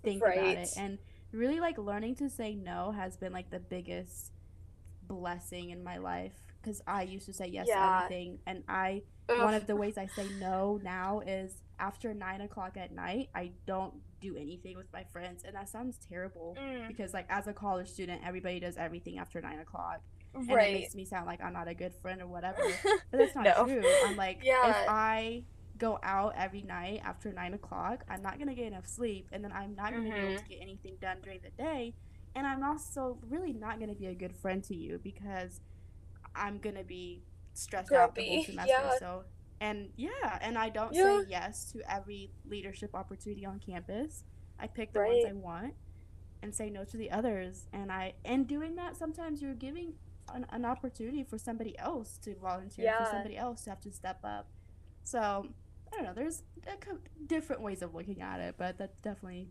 think 0.02 0.22
about 0.22 0.38
it 0.56 0.68
and 0.78 0.98
really 1.32 1.60
like 1.60 1.76
learning 1.78 2.14
to 2.14 2.30
say 2.30 2.54
no 2.54 2.92
has 2.92 3.16
been 3.18 3.32
like 3.32 3.50
the 3.50 3.58
biggest 3.60 4.32
blessing 5.08 5.70
in 5.70 5.82
my 5.82 5.96
life 5.98 6.32
because 6.60 6.80
i 6.86 7.02
used 7.02 7.26
to 7.26 7.32
say 7.32 7.46
yes 7.46 7.66
Yeah. 7.68 7.76
to 7.84 8.04
everything 8.04 8.38
and 8.46 8.62
i 8.68 9.02
one 9.28 9.54
of 9.54 9.66
the 9.66 9.76
ways 9.76 9.96
i 9.98 10.06
say 10.06 10.26
no 10.40 10.80
now 10.82 11.20
is 11.20 11.62
after 11.78 12.14
nine 12.14 12.40
o'clock 12.40 12.76
at 12.76 12.92
night 12.92 13.28
i 13.34 13.50
don't 13.66 13.94
do 14.20 14.36
anything 14.36 14.76
with 14.76 14.86
my 14.92 15.04
friends 15.12 15.42
and 15.44 15.54
that 15.56 15.68
sounds 15.68 15.98
terrible 16.08 16.56
Mm, 16.60 16.88
because 16.88 17.12
like 17.12 17.26
as 17.28 17.46
a 17.46 17.52
college 17.52 17.88
student 17.88 18.22
everybody 18.24 18.60
does 18.60 18.76
everything 18.76 19.18
after 19.18 19.40
nine 19.40 19.58
o'clock 19.60 20.00
and 20.34 20.50
it 20.50 20.54
makes 20.72 20.94
me 20.94 21.04
sound 21.04 21.26
like 21.26 21.42
i'm 21.42 21.52
not 21.52 21.68
a 21.68 21.74
good 21.74 21.94
friend 22.02 22.20
or 22.22 22.26
whatever 22.36 22.58
but 23.10 23.18
that's 23.18 23.34
not 23.34 23.44
No. 23.44 23.64
true 23.66 23.82
i'm 24.06 24.16
like 24.16 24.40
Yeah. 24.42 24.70
if 24.70 24.88
i 24.88 25.42
go 25.76 25.98
out 26.02 26.34
every 26.36 26.62
night 26.62 27.00
after 27.04 27.32
nine 27.32 27.52
o'clock 27.54 28.04
i'm 28.08 28.22
not 28.22 28.38
gonna 28.38 28.54
get 28.54 28.66
enough 28.66 28.86
sleep 28.86 29.28
and 29.32 29.42
then 29.44 29.52
i'm 29.52 29.74
not 29.74 29.90
gonna 29.92 30.04
be 30.04 30.10
able 30.10 30.38
to 30.40 30.44
get 30.48 30.58
anything 30.62 30.96
done 31.00 31.18
during 31.22 31.40
the 31.42 31.50
day 31.62 31.94
and 32.34 32.46
i'm 32.46 32.62
also 32.64 33.18
really 33.28 33.52
not 33.52 33.78
gonna 33.80 33.94
be 33.94 34.06
a 34.06 34.14
good 34.14 34.34
friend 34.34 34.62
to 34.64 34.74
you 34.74 34.98
because 35.02 35.60
i'm 36.34 36.58
gonna 36.58 36.84
be 36.84 37.22
stressed 37.52 37.92
out 37.92 38.14
the 38.14 38.26
whole 38.28 38.44
semester 38.50 38.72
yeah. 38.72 38.98
so 38.98 39.24
and 39.60 39.88
yeah 39.96 40.38
and 40.42 40.58
i 40.58 40.68
don't 40.68 40.92
Yeah. 40.94 41.20
say 41.22 41.26
yes 41.30 41.72
to 41.72 41.80
every 41.92 42.30
leadership 42.48 42.94
opportunity 42.94 43.46
on 43.46 43.60
campus 43.60 44.24
i 44.58 44.66
pick 44.66 44.92
the 44.92 45.00
ones 45.00 45.24
i 45.28 45.32
want 45.32 45.74
and 46.42 46.54
say 46.54 46.68
no 46.70 46.84
to 46.84 46.96
the 46.96 47.10
others 47.10 47.66
and 47.72 47.90
i 47.92 48.14
and 48.24 48.46
doing 48.48 48.74
that 48.76 48.96
sometimes 48.96 49.40
you're 49.40 49.54
giving 49.54 49.94
an, 50.34 50.46
an 50.50 50.64
opportunity 50.64 51.22
for 51.22 51.38
somebody 51.38 51.78
else 51.78 52.18
to 52.24 52.34
volunteer 52.36 52.86
Yeah. 52.86 53.04
for 53.04 53.10
somebody 53.10 53.36
else 53.36 53.62
to 53.64 53.70
have 53.70 53.80
to 53.82 53.92
step 53.92 54.18
up 54.24 54.48
so 55.04 55.46
i 55.92 55.96
don't 55.96 56.04
know 56.04 56.12
there's 56.14 56.42
different 57.26 57.62
ways 57.62 57.82
of 57.82 57.94
looking 57.94 58.20
at 58.20 58.40
it 58.40 58.56
but 58.58 58.76
that's 58.78 58.96
definitely 58.98 59.48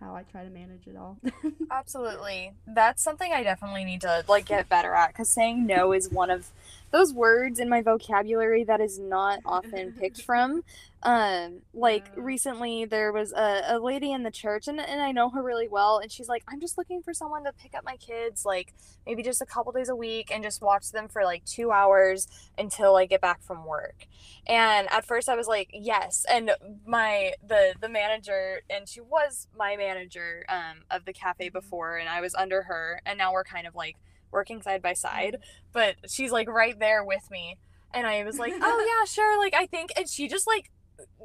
how 0.00 0.14
i 0.14 0.22
try 0.24 0.44
to 0.44 0.50
manage 0.50 0.86
it 0.86 0.96
all 0.96 1.16
Absolutely. 1.70 2.52
That's 2.66 3.02
something 3.02 3.32
I 3.32 3.42
definitely 3.42 3.84
need 3.84 4.00
to 4.02 4.24
like 4.28 4.46
get 4.46 4.68
better 4.68 4.94
at 4.94 5.14
cuz 5.14 5.28
saying 5.28 5.66
no 5.66 5.92
is 5.92 6.10
one 6.10 6.30
of 6.30 6.50
those 6.96 7.12
words 7.12 7.58
in 7.58 7.68
my 7.68 7.82
vocabulary 7.82 8.64
that 8.64 8.80
is 8.80 8.98
not 8.98 9.40
often 9.44 9.92
picked 9.92 10.22
from. 10.22 10.62
Um 11.02 11.60
like 11.74 12.10
Yeah. 12.10 12.16
recently 12.16 12.84
there 12.86 13.12
was 13.12 13.32
a, 13.32 13.62
a 13.68 13.78
lady 13.78 14.12
in 14.12 14.22
the 14.22 14.30
church 14.30 14.66
and, 14.66 14.80
and 14.80 15.00
I 15.02 15.12
know 15.12 15.30
her 15.30 15.42
really 15.42 15.68
well 15.68 15.98
and 15.98 16.10
she's 16.10 16.28
like 16.28 16.42
I'm 16.48 16.60
just 16.60 16.78
looking 16.78 17.02
for 17.02 17.12
someone 17.14 17.44
to 17.44 17.52
pick 17.52 17.74
up 17.74 17.84
my 17.84 17.96
kids 17.96 18.44
like 18.44 18.72
maybe 19.06 19.22
just 19.22 19.42
a 19.42 19.46
couple 19.46 19.72
days 19.72 19.88
a 19.88 19.96
week 19.96 20.30
and 20.32 20.42
just 20.42 20.62
watch 20.62 20.90
them 20.92 21.08
for 21.08 21.22
like 21.24 21.44
2 21.44 21.70
hours 21.70 22.26
until 22.58 22.96
I 22.96 23.06
get 23.06 23.20
back 23.20 23.42
from 23.42 23.64
work. 23.66 24.06
And 24.46 24.88
at 24.90 25.04
first 25.06 25.28
I 25.28 25.36
was 25.36 25.46
like, 25.46 25.70
yes. 25.72 26.24
And 26.30 26.52
my 26.86 27.32
the 27.46 27.74
the 27.80 27.88
manager 27.88 28.60
and 28.70 28.88
she 28.88 29.00
was 29.00 29.48
my 29.56 29.76
manager 29.76 30.44
um 30.48 30.82
of 30.90 31.04
the 31.04 31.12
cafe 31.12 31.48
before 31.48 31.96
and 31.96 32.08
I 32.08 32.20
was 32.20 32.34
under 32.34 32.62
her 32.64 33.00
and 33.06 33.18
now 33.18 33.32
we're 33.32 33.44
kind 33.44 33.66
of 33.66 33.74
like 33.74 33.96
working 34.30 34.62
side 34.62 34.82
by 34.82 34.92
side, 34.92 35.34
mm-hmm. 35.34 35.70
but 35.72 35.96
she's 36.08 36.30
like 36.30 36.48
right 36.48 36.78
there 36.78 37.04
with 37.04 37.30
me. 37.30 37.58
And 37.94 38.06
I 38.06 38.24
was 38.24 38.38
like, 38.38 38.52
"Oh 38.60 38.98
yeah, 39.00 39.04
sure, 39.06 39.38
like 39.38 39.54
I 39.54 39.66
think." 39.66 39.90
And 39.96 40.08
she 40.08 40.28
just 40.28 40.46
like 40.46 40.70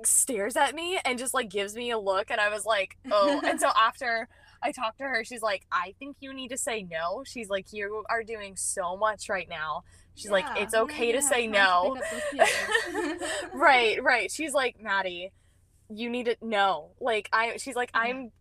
stares 0.06 0.56
at 0.56 0.76
me 0.76 1.00
and 1.06 1.18
just 1.18 1.34
like 1.34 1.50
gives 1.50 1.76
me 1.76 1.92
a 1.92 1.98
look 2.00 2.30
and 2.30 2.40
I 2.40 2.50
was 2.50 2.66
like, 2.66 2.98
"Oh." 3.12 3.42
and 3.44 3.60
so 3.60 3.70
after 3.78 4.28
I 4.64 4.72
talked 4.72 5.00
to 5.00 5.04
her, 5.06 5.24
she's 5.24 5.42
like, 5.42 5.66
"I 5.72 5.96
think 6.00 6.18
you 6.20 6.34
need 6.34 6.50
to 6.50 6.58
say 6.58 6.84
no." 6.90 7.24
She's 7.26 7.50
like, 7.50 7.74
"You 7.74 8.04
are 8.10 8.24
doing 8.24 8.56
so 8.56 8.96
much 8.96 9.30
right 9.30 9.50
now." 9.50 9.84
She's 10.16 10.32
like, 10.32 10.46
"It's 10.58 10.74
oh 10.74 10.84
okay 10.84 11.12
don't 11.12 11.22
to 11.22 11.28
even 11.28 11.30
say 11.30 11.48
no." 11.48 11.96
to 11.96 12.02
pick 12.02 12.42
up 12.42 12.48
those 12.94 13.04
kids. 13.20 13.24
right, 13.54 14.04
right. 14.04 14.32
She's 14.32 14.54
like, 14.54 14.80
Maddie, 14.80 15.32
you 15.94 16.10
need 16.10 16.26
to 16.26 16.36
know. 16.42 16.92
Like 17.00 17.30
I 17.34 17.58
she's 17.58 17.76
like, 17.76 17.92
Yeah. 17.94 18.02
I'm 18.02 18.32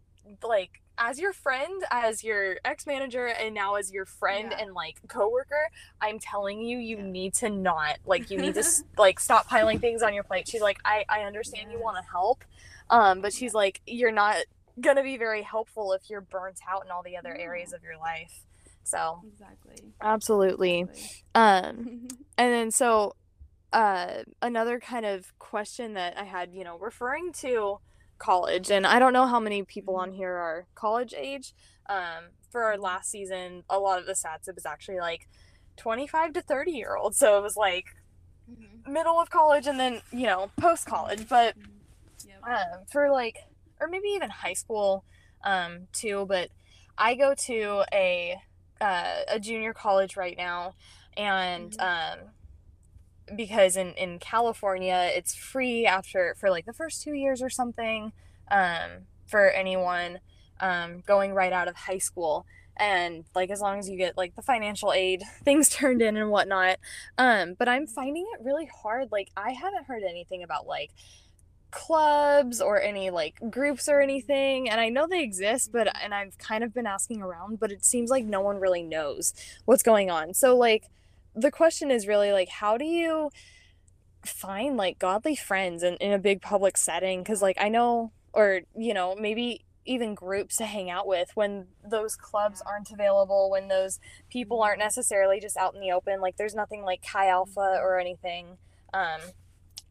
like 0.42 0.82
as 0.98 1.18
your 1.18 1.32
friend, 1.32 1.82
as 1.90 2.22
your 2.22 2.58
ex-manager, 2.64 3.26
and 3.26 3.54
now 3.54 3.76
as 3.76 3.90
your 3.90 4.04
friend 4.04 4.48
Yeah. 4.52 4.62
and 4.64 4.74
like 4.74 4.96
coworker, 5.08 5.70
I'm 6.00 6.18
telling 6.18 6.60
you, 6.60 6.78
you 6.78 6.98
Yeah. 6.98 7.04
need 7.04 7.34
to 7.34 7.48
not 7.48 7.98
like 8.04 8.30
you 8.30 8.38
need 8.38 8.54
to 8.54 8.64
like 8.98 9.18
stop 9.18 9.48
piling 9.48 9.78
things 9.78 10.02
on 10.02 10.12
your 10.14 10.24
plate. 10.24 10.46
She's 10.48 10.60
like, 10.60 10.78
I 10.84 11.04
I 11.08 11.22
understand 11.22 11.72
you 11.72 11.80
want 11.80 11.96
to 11.96 12.10
help, 12.10 12.44
um, 12.90 13.20
but 13.22 13.32
she's 13.32 13.54
like, 13.54 13.80
you're 13.86 14.12
not 14.12 14.36
gonna 14.80 15.02
be 15.02 15.16
very 15.16 15.42
helpful 15.42 15.92
if 15.92 16.08
you're 16.08 16.20
burnt 16.20 16.60
out 16.68 16.84
in 16.84 16.90
all 16.90 17.02
the 17.02 17.16
other 17.16 17.34
areas 17.34 17.72
of 17.72 17.82
your 17.82 17.98
life. 17.98 18.44
So 18.84 19.24
exactly 19.26 19.92
absolutely. 20.00 20.80
exactly. 20.80 21.10
Um, 21.34 22.08
and 22.38 22.52
then 22.52 22.70
so 22.70 23.14
uh 23.72 24.24
another 24.42 24.80
kind 24.80 25.06
of 25.06 25.32
question 25.38 25.94
that 25.94 26.18
I 26.18 26.24
had, 26.24 26.52
you 26.52 26.64
know, 26.64 26.76
referring 26.78 27.32
to 27.34 27.78
college 28.20 28.70
and 28.70 28.86
I 28.86 28.98
don't 29.00 29.12
know 29.12 29.26
how 29.26 29.40
many 29.40 29.64
people 29.64 29.96
on 29.96 30.12
here 30.12 30.34
are 30.34 30.66
college 30.76 31.12
age. 31.16 31.52
Um 31.88 32.30
for 32.52 32.62
our 32.64 32.78
last 32.78 33.10
season, 33.10 33.64
a 33.68 33.78
lot 33.80 33.98
of 33.98 34.06
the 34.06 34.12
stats 34.12 34.46
it 34.48 34.54
was 34.54 34.66
actually 34.66 34.98
like 35.00 35.26
25 35.76 36.34
to 36.34 36.42
30 36.42 36.70
year 36.72 36.96
olds. 36.96 37.18
So 37.18 37.36
it 37.38 37.42
was 37.42 37.56
like 37.56 37.86
Mhm. 38.48 38.86
middle 38.92 39.20
of 39.20 39.30
college 39.30 39.66
and 39.66 39.78
then, 39.80 40.02
you 40.12 40.26
know, 40.26 40.50
post 40.60 40.86
college, 40.86 41.28
but 41.28 41.56
Mhm. 41.58 41.80
Yep. 42.24 42.42
um, 42.44 42.84
for 42.92 43.10
like 43.10 43.36
or 43.80 43.88
maybe 43.88 44.08
even 44.08 44.30
high 44.30 44.52
school 44.52 45.04
um, 45.44 45.88
too 45.92 46.26
but 46.28 46.50
i 46.98 47.14
go 47.14 47.34
to 47.34 47.82
a 47.92 48.36
uh, 48.80 49.20
a 49.28 49.40
junior 49.40 49.72
college 49.74 50.16
right 50.16 50.36
now 50.36 50.74
and 51.16 51.74
um, 51.80 52.18
because 53.36 53.76
in, 53.76 53.92
in 53.94 54.18
california 54.18 55.10
it's 55.14 55.34
free 55.34 55.86
after 55.86 56.34
for 56.38 56.50
like 56.50 56.66
the 56.66 56.72
first 56.72 57.02
two 57.02 57.12
years 57.12 57.42
or 57.42 57.48
something 57.48 58.12
um, 58.50 59.06
for 59.26 59.48
anyone 59.50 60.18
um, 60.60 61.02
going 61.06 61.32
right 61.32 61.52
out 61.52 61.68
of 61.68 61.76
high 61.76 61.98
school. 61.98 62.46
And 62.76 63.24
like 63.34 63.50
as 63.50 63.60
long 63.60 63.78
as 63.78 63.88
you 63.90 63.96
get 63.96 64.16
like 64.16 64.34
the 64.36 64.42
financial 64.42 64.92
aid 64.92 65.22
things 65.44 65.68
turned 65.68 66.00
in 66.02 66.16
and 66.16 66.30
whatnot. 66.30 66.78
Um 67.18 67.54
but 67.58 67.68
i'm 67.68 67.86
finding 67.86 68.26
it 68.32 68.42
really 68.42 68.70
hard 68.82 69.12
like 69.12 69.30
i 69.36 69.50
haven't 69.50 69.84
heard 69.84 70.02
anything 70.02 70.42
about 70.42 70.66
like 70.66 70.90
clubs 71.70 72.60
or 72.60 72.80
any 72.80 73.10
like 73.10 73.34
groups 73.50 73.86
or 73.86 74.00
anything. 74.00 74.70
And 74.70 74.80
i 74.80 74.88
know 74.88 75.06
they 75.06 75.22
exist 75.22 75.72
but 75.72 75.94
and 76.02 76.14
i've 76.14 76.38
kind 76.38 76.64
of 76.64 76.72
been 76.72 76.86
asking 76.86 77.20
around 77.20 77.60
but 77.60 77.70
it 77.70 77.84
seems 77.84 78.08
like 78.08 78.24
no 78.24 78.40
one 78.40 78.58
really 78.58 78.82
knows 78.82 79.34
what's 79.66 79.82
going 79.82 80.10
on. 80.10 80.32
So 80.32 80.56
like 80.56 80.84
the 81.34 81.50
question 81.50 81.90
is 81.90 82.06
really 82.06 82.32
like 82.32 82.48
how 82.48 82.76
do 82.76 82.84
you 82.84 83.30
find 84.24 84.76
like 84.76 84.98
godly 84.98 85.34
friends 85.36 85.82
in, 85.82 85.94
in 85.96 86.12
a 86.12 86.18
big 86.18 86.42
public 86.42 86.76
setting 86.76 87.22
because 87.22 87.40
like 87.40 87.56
i 87.60 87.68
know 87.68 88.12
or 88.32 88.60
you 88.76 88.92
know 88.92 89.14
maybe 89.16 89.64
even 89.86 90.14
groups 90.14 90.56
to 90.56 90.66
hang 90.66 90.90
out 90.90 91.06
with 91.06 91.30
when 91.34 91.66
those 91.82 92.16
clubs 92.16 92.60
aren't 92.66 92.90
available 92.90 93.48
when 93.50 93.68
those 93.68 93.98
people 94.28 94.62
aren't 94.62 94.78
Mhm. 94.78 94.84
necessarily 94.84 95.40
just 95.40 95.56
out 95.56 95.74
in 95.74 95.80
the 95.80 95.90
open 95.90 96.20
like 96.20 96.36
there's 96.36 96.54
nothing 96.54 96.82
like 96.82 97.02
chi 97.02 97.28
alpha 97.28 97.78
or 97.82 97.98
anything 97.98 98.58
um 98.92 99.20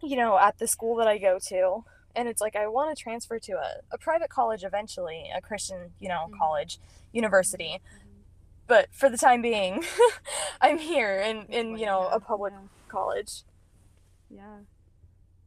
you 0.02 0.16
know, 0.16 0.38
at 0.38 0.58
the 0.60 0.68
school 0.68 0.96
that 0.98 1.08
I 1.08 1.18
go 1.18 1.40
to. 1.50 1.84
And 2.16 2.28
it's 2.28 2.42
like 2.42 2.56
I 2.56 2.68
want 2.68 2.96
to 2.96 3.02
transfer 3.02 3.38
to 3.40 3.52
a, 3.54 3.82
a 3.92 3.98
private 3.98 4.30
college 4.30 4.64
eventually, 4.64 5.30
a 5.36 5.42
Christian, 5.42 5.92
you 6.00 6.08
know, 6.08 6.28
Mhm. 6.30 6.38
college, 6.38 6.80
university. 7.12 7.82
But 8.70 8.88
for 8.94 9.10
the 9.10 9.18
time 9.18 9.42
being, 9.42 9.84
I'm 10.62 10.78
here 10.78 11.18
in, 11.18 11.48
in 11.50 11.78
you 11.78 11.86
know, 11.88 12.08
a 12.08 12.20
public 12.22 12.54
yeah. 12.54 12.68
college. 12.88 13.44
Yeah. 14.30 14.60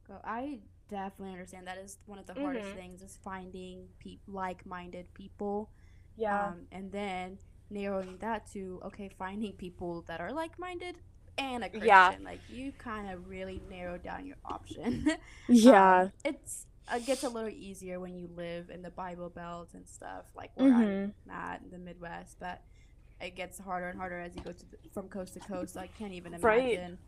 Go. 0.09 0.19
I 0.25 0.59
definitely 0.91 1.33
understand 1.33 1.67
that 1.69 1.79
is 1.79 1.99
one 2.07 2.19
of 2.19 2.27
the 2.27 2.35
hardest 2.35 2.69
Mhm. 2.71 2.75
things 2.77 3.01
is 3.03 3.17
finding 3.25 3.87
pe- 4.01 4.19
like-minded 4.27 5.15
people. 5.15 5.71
Yeah. 6.17 6.49
Um, 6.49 6.67
and 6.73 6.93
then 6.93 7.39
narrowing 7.71 8.19
that 8.19 8.51
to 8.53 8.81
okay, 8.87 9.09
finding 9.19 9.53
people 9.53 10.03
that 10.09 10.21
are 10.21 10.33
like-minded 10.33 10.97
and 11.39 11.65
a 11.65 11.69
Christian. 11.71 11.89
Yeah. 11.89 12.15
Like 12.23 12.41
you 12.51 12.73
kind 12.73 13.09
of 13.09 13.29
really 13.29 13.63
narrow 13.71 13.99
down 13.99 14.27
your 14.27 14.37
option. 14.45 15.13
yeah. 15.49 16.03
Um, 16.03 16.13
it's 16.25 16.67
it 16.93 17.07
gets 17.07 17.23
a 17.23 17.29
little 17.29 17.49
easier 17.49 18.01
when 18.01 18.17
you 18.17 18.29
live 18.37 18.69
in 18.69 18.83
the 18.83 18.91
Bible 18.91 19.31
Belt 19.31 19.69
and 19.75 19.89
stuff 19.89 20.25
like 20.35 20.51
where 20.57 20.73
Mhm. 20.73 21.13
I'm 21.25 21.31
at 21.31 21.63
in 21.63 21.71
the 21.71 21.79
Midwest, 21.79 22.39
but 22.41 22.61
it 23.23 23.37
gets 23.37 23.59
harder 23.59 23.89
and 23.89 23.99
harder 23.99 24.19
as 24.19 24.35
you 24.35 24.43
go 24.43 24.53
to 24.53 24.71
the, 24.71 24.77
from 24.93 25.09
coast 25.09 25.35
to 25.35 25.41
coast. 25.41 25.77
I 25.77 25.87
can't 25.87 26.13
even 26.13 26.33
Right. 26.41 26.75
imagine. 26.75 26.99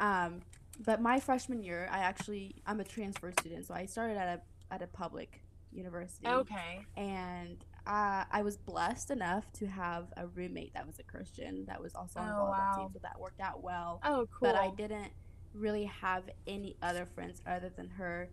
Um, 0.00 0.40
but 0.84 1.00
my 1.00 1.20
freshman 1.20 1.62
year, 1.62 1.88
I 1.90 1.98
actually 1.98 2.54
I'm 2.66 2.80
a 2.80 2.84
transfer 2.84 3.32
student, 3.40 3.66
so 3.66 3.74
I 3.74 3.86
started 3.86 4.16
at 4.16 4.28
a 4.70 4.74
at 4.74 4.82
a 4.82 4.86
public 4.86 5.40
university. 5.72 6.26
Okay. 6.26 6.80
And 6.96 7.64
uh, 7.86 8.24
I 8.30 8.42
was 8.42 8.56
blessed 8.56 9.10
enough 9.10 9.52
to 9.54 9.66
have 9.66 10.06
a 10.16 10.26
roommate 10.28 10.72
that 10.74 10.86
was 10.86 10.98
a 10.98 11.02
Christian 11.02 11.64
that 11.66 11.80
was 11.82 11.94
also 11.94 12.20
on 12.20 12.26
the 12.28 12.32
Oh, 12.34 12.38
volleyball 12.38 12.48
wow. 12.50 12.74
team, 12.78 12.88
so 12.92 12.98
that 13.02 13.20
worked 13.20 13.40
out 13.40 13.62
well 13.62 14.00
Oh, 14.04 14.26
cool. 14.32 14.48
but 14.52 14.54
I 14.56 14.70
didn't 14.70 15.12
really 15.52 15.84
have 15.84 16.22
any 16.46 16.76
other 16.82 17.06
friends 17.14 17.42
other 17.46 17.68
than 17.76 17.88
her. 17.90 18.28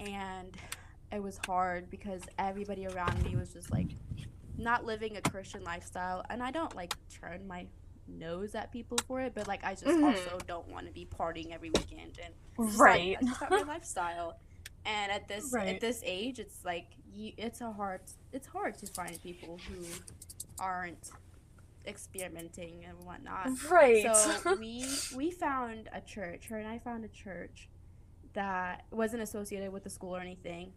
And 0.00 0.56
it 1.12 1.22
was 1.22 1.40
hard 1.46 1.90
because 1.90 2.22
everybody 2.38 2.86
around 2.86 3.22
me 3.24 3.34
was 3.36 3.52
just 3.52 3.70
like 3.72 3.88
not 4.60 4.84
living 4.84 5.16
a 5.16 5.22
Christian 5.22 5.64
lifestyle. 5.64 6.24
And 6.30 6.42
I 6.42 6.50
don't 6.50 6.74
like 6.76 6.94
turn 7.10 7.46
my 7.46 7.66
nose 8.06 8.54
at 8.54 8.72
people 8.72 8.98
for 9.06 9.20
it, 9.20 9.34
but 9.34 9.46
like 9.48 9.64
I 9.64 9.72
just 9.74 9.86
Mhm. 9.86 10.04
also 10.14 10.38
don't 10.46 10.68
want 10.68 10.86
to 10.86 10.92
be 10.92 11.06
partying 11.06 11.52
every 11.52 11.70
weekend 11.70 12.18
and 12.24 12.34
just, 12.68 12.78
Right. 12.78 13.16
Like, 13.20 13.38
that's 13.38 13.40
not 13.40 13.50
my 13.50 13.62
lifestyle. 13.74 14.38
And 14.84 15.12
at 15.12 15.28
this 15.28 15.52
Right. 15.52 15.68
at 15.74 15.80
this 15.80 16.00
age, 16.04 16.38
it's 16.38 16.64
like 16.64 16.86
you, 17.12 17.32
it's 17.36 17.60
a 17.60 17.70
hard 17.72 18.00
it's 18.32 18.46
hard 18.46 18.78
to 18.78 18.86
find 18.86 19.20
people 19.22 19.58
who 19.68 19.84
aren't 20.58 21.10
experimenting 21.86 22.84
and 22.84 22.98
whatnot. 23.04 23.48
Right. 23.70 24.04
So 24.14 24.56
we 24.60 24.86
we 25.14 25.30
found 25.30 25.88
a 25.92 26.00
church. 26.00 26.46
Her 26.48 26.58
and 26.58 26.68
I 26.68 26.78
found 26.78 27.04
a 27.04 27.08
church 27.08 27.68
that 28.32 28.84
wasn't 28.90 29.22
associated 29.22 29.72
with 29.72 29.84
the 29.84 29.90
school 29.90 30.16
or 30.16 30.20
anything, 30.20 30.72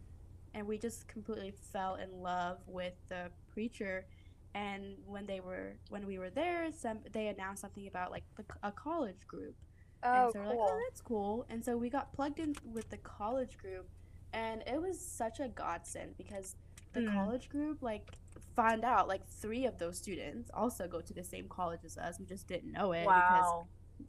and 0.54 0.66
we 0.66 0.78
just 0.78 1.08
completely 1.08 1.52
fell 1.72 1.96
in 1.96 2.10
love 2.22 2.58
with 2.66 2.94
the 3.08 3.30
preacher. 3.52 4.06
And 4.54 4.96
when 5.06 5.26
they 5.26 5.40
were 5.40 5.74
when 5.90 6.06
we 6.06 6.18
were 6.18 6.30
there, 6.30 6.70
some 6.72 7.00
they 7.12 7.28
announced 7.28 7.62
something 7.62 7.86
about 7.88 8.10
like 8.12 8.24
the, 8.36 8.44
a 8.62 8.72
college 8.72 9.26
group, 9.26 9.56
oh, 10.02 10.12
and 10.24 10.32
so 10.32 10.40
we're 10.40 10.46
like, 10.46 10.60
oh, 10.66 10.78
that's 10.88 11.00
cool. 11.00 11.46
And 11.50 11.64
so 11.64 11.76
we 11.76 11.90
got 11.90 12.12
plugged 12.12 12.38
in 12.38 12.54
with 12.64 12.88
the 12.90 12.98
college 12.98 13.58
group, 13.58 13.88
and 14.32 14.62
it 14.66 14.80
was 14.80 15.00
such 15.04 15.40
a 15.40 15.48
godsend 15.48 16.16
because 16.16 16.56
the 16.92 17.02
Mm. 17.02 17.12
college 17.12 17.48
group 17.48 17.82
like 17.82 18.12
found 18.54 18.84
out 18.84 19.08
like 19.08 19.26
three 19.28 19.66
of 19.66 19.78
those 19.78 19.98
students 19.98 20.50
also 20.54 20.86
go 20.86 21.00
to 21.00 21.12
the 21.12 21.24
same 21.24 21.48
college 21.48 21.84
as 21.84 21.96
us. 21.98 22.18
We 22.20 22.26
just 22.26 22.46
didn't 22.46 22.72
know 22.72 22.92
it 22.92 23.14
because 23.14 23.54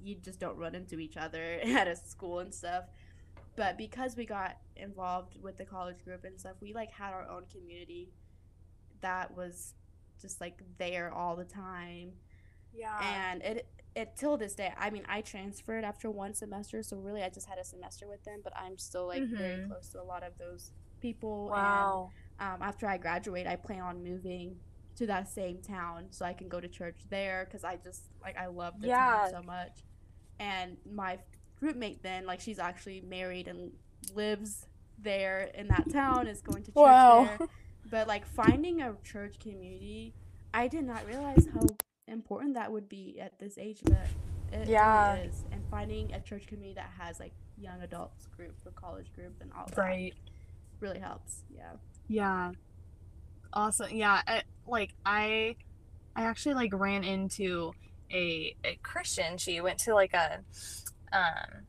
you 0.02 0.16
just 0.16 0.40
don't 0.40 0.58
run 0.58 0.76
into 0.76 1.00
each 1.00 1.18
other 1.18 1.60
at 1.66 1.88
a 1.88 1.96
school 1.96 2.40
and 2.40 2.54
stuff. 2.54 2.86
But 3.56 3.78
because 3.78 4.16
we 4.18 4.26
got 4.26 4.58
involved 4.76 5.38
with 5.42 5.58
the 5.58 5.66
college 5.66 6.04
group 6.04 6.24
and 6.26 6.40
stuff, 6.40 6.56
we 6.62 6.74
like 6.74 6.92
had 6.92 7.14
our 7.14 7.28
own 7.30 7.44
community 7.52 8.10
that 9.02 9.36
was 9.36 9.74
just 10.22 10.42
like 10.42 10.60
there 10.78 11.12
all 11.14 11.36
the 11.36 11.44
time 11.46 12.12
Yeah. 12.74 12.98
and 13.02 13.42
it 13.44 13.68
it 13.96 14.16
till 14.18 14.36
this 14.38 14.56
day 14.56 14.74
i 14.78 14.90
mean 14.90 15.04
i 15.08 15.22
transferred 15.22 15.84
after 15.86 16.10
one 16.12 16.34
semester 16.34 16.82
so 16.84 16.98
really 16.98 17.22
i 17.24 17.30
just 17.30 17.48
had 17.48 17.58
a 17.60 17.64
semester 17.64 18.08
with 18.08 18.24
them 18.26 18.40
but 18.44 18.52
i'm 18.58 18.78
still 18.78 19.08
like 19.08 19.24
very 19.30 19.56
Mhm. 19.58 19.68
close 19.70 19.90
to 19.90 20.02
a 20.02 20.04
lot 20.04 20.24
of 20.24 20.38
those 20.38 20.72
people 21.02 21.48
wow. 21.50 22.12
and 22.40 22.54
um, 22.56 22.62
after 22.62 22.88
i 22.88 22.98
graduate 22.98 23.46
i 23.48 23.56
plan 23.56 23.82
on 23.82 24.04
moving 24.04 24.58
to 24.96 25.06
that 25.06 25.30
same 25.30 25.62
town 25.62 26.08
so 26.10 26.26
i 26.26 26.34
can 26.34 26.48
go 26.50 26.60
to 26.60 26.68
church 26.68 27.02
there 27.10 27.46
because 27.46 27.64
i 27.64 27.76
just 27.78 28.04
like 28.22 28.38
i 28.38 28.48
love 28.48 28.74
the 28.82 28.88
Yeah. 28.88 29.28
town 29.32 29.32
so 29.32 29.42
much 29.44 29.84
and 30.40 30.78
my 30.86 31.20
roommate 31.62 32.02
then 32.04 32.26
like 32.26 32.40
she's 32.40 32.60
actually 32.60 33.02
married 33.02 33.48
and 33.48 33.72
lives 34.14 34.66
there 35.00 35.50
in 35.56 35.68
that 35.68 35.90
town 35.92 36.28
is 36.28 36.42
going 36.42 36.62
to 36.64 36.72
church 36.72 36.76
Wow. 36.76 37.30
there 37.38 37.48
but 37.92 38.08
like 38.08 38.26
finding 38.26 38.82
a 38.82 38.96
church 39.04 39.40
community 39.40 40.14
i 40.54 40.68
did 40.68 40.84
not 40.84 41.06
realize 41.08 41.48
how 41.54 41.66
important 42.08 42.54
that 42.56 42.72
would 42.72 42.88
be 42.88 43.20
at 43.20 43.38
this 43.40 43.58
age 43.58 43.80
but 43.84 43.94
it 44.52 44.60
really 44.60 44.72
Yeah. 44.74 45.16
is 45.16 45.44
and 45.52 45.62
finding 45.72 46.14
a 46.14 46.20
church 46.22 46.46
community 46.48 46.76
that 46.76 46.92
has 47.00 47.20
like 47.20 47.34
young 47.58 47.82
adults 47.82 48.28
group 48.28 48.56
or 48.66 48.72
college 48.72 49.12
group 49.14 49.34
and 49.42 49.52
all 49.58 49.66
that 49.68 49.78
Right. 49.78 50.14
really 50.80 51.00
helps 51.00 51.42
yeah 51.50 51.72
Yeah. 52.08 52.52
Awesome. 53.54 53.90
Yeah. 53.96 54.22
I, 54.28 54.42
like 54.68 54.94
I, 55.06 55.56
I 56.16 56.24
actually 56.24 56.56
like 56.56 56.74
ran 56.74 57.06
into 57.06 57.72
a, 58.12 58.54
a 58.66 58.78
Christian. 58.84 59.38
She 59.38 59.62
went 59.62 59.80
to 59.80 59.94
like 59.94 60.14
a, 60.14 60.40
um, 61.14 61.64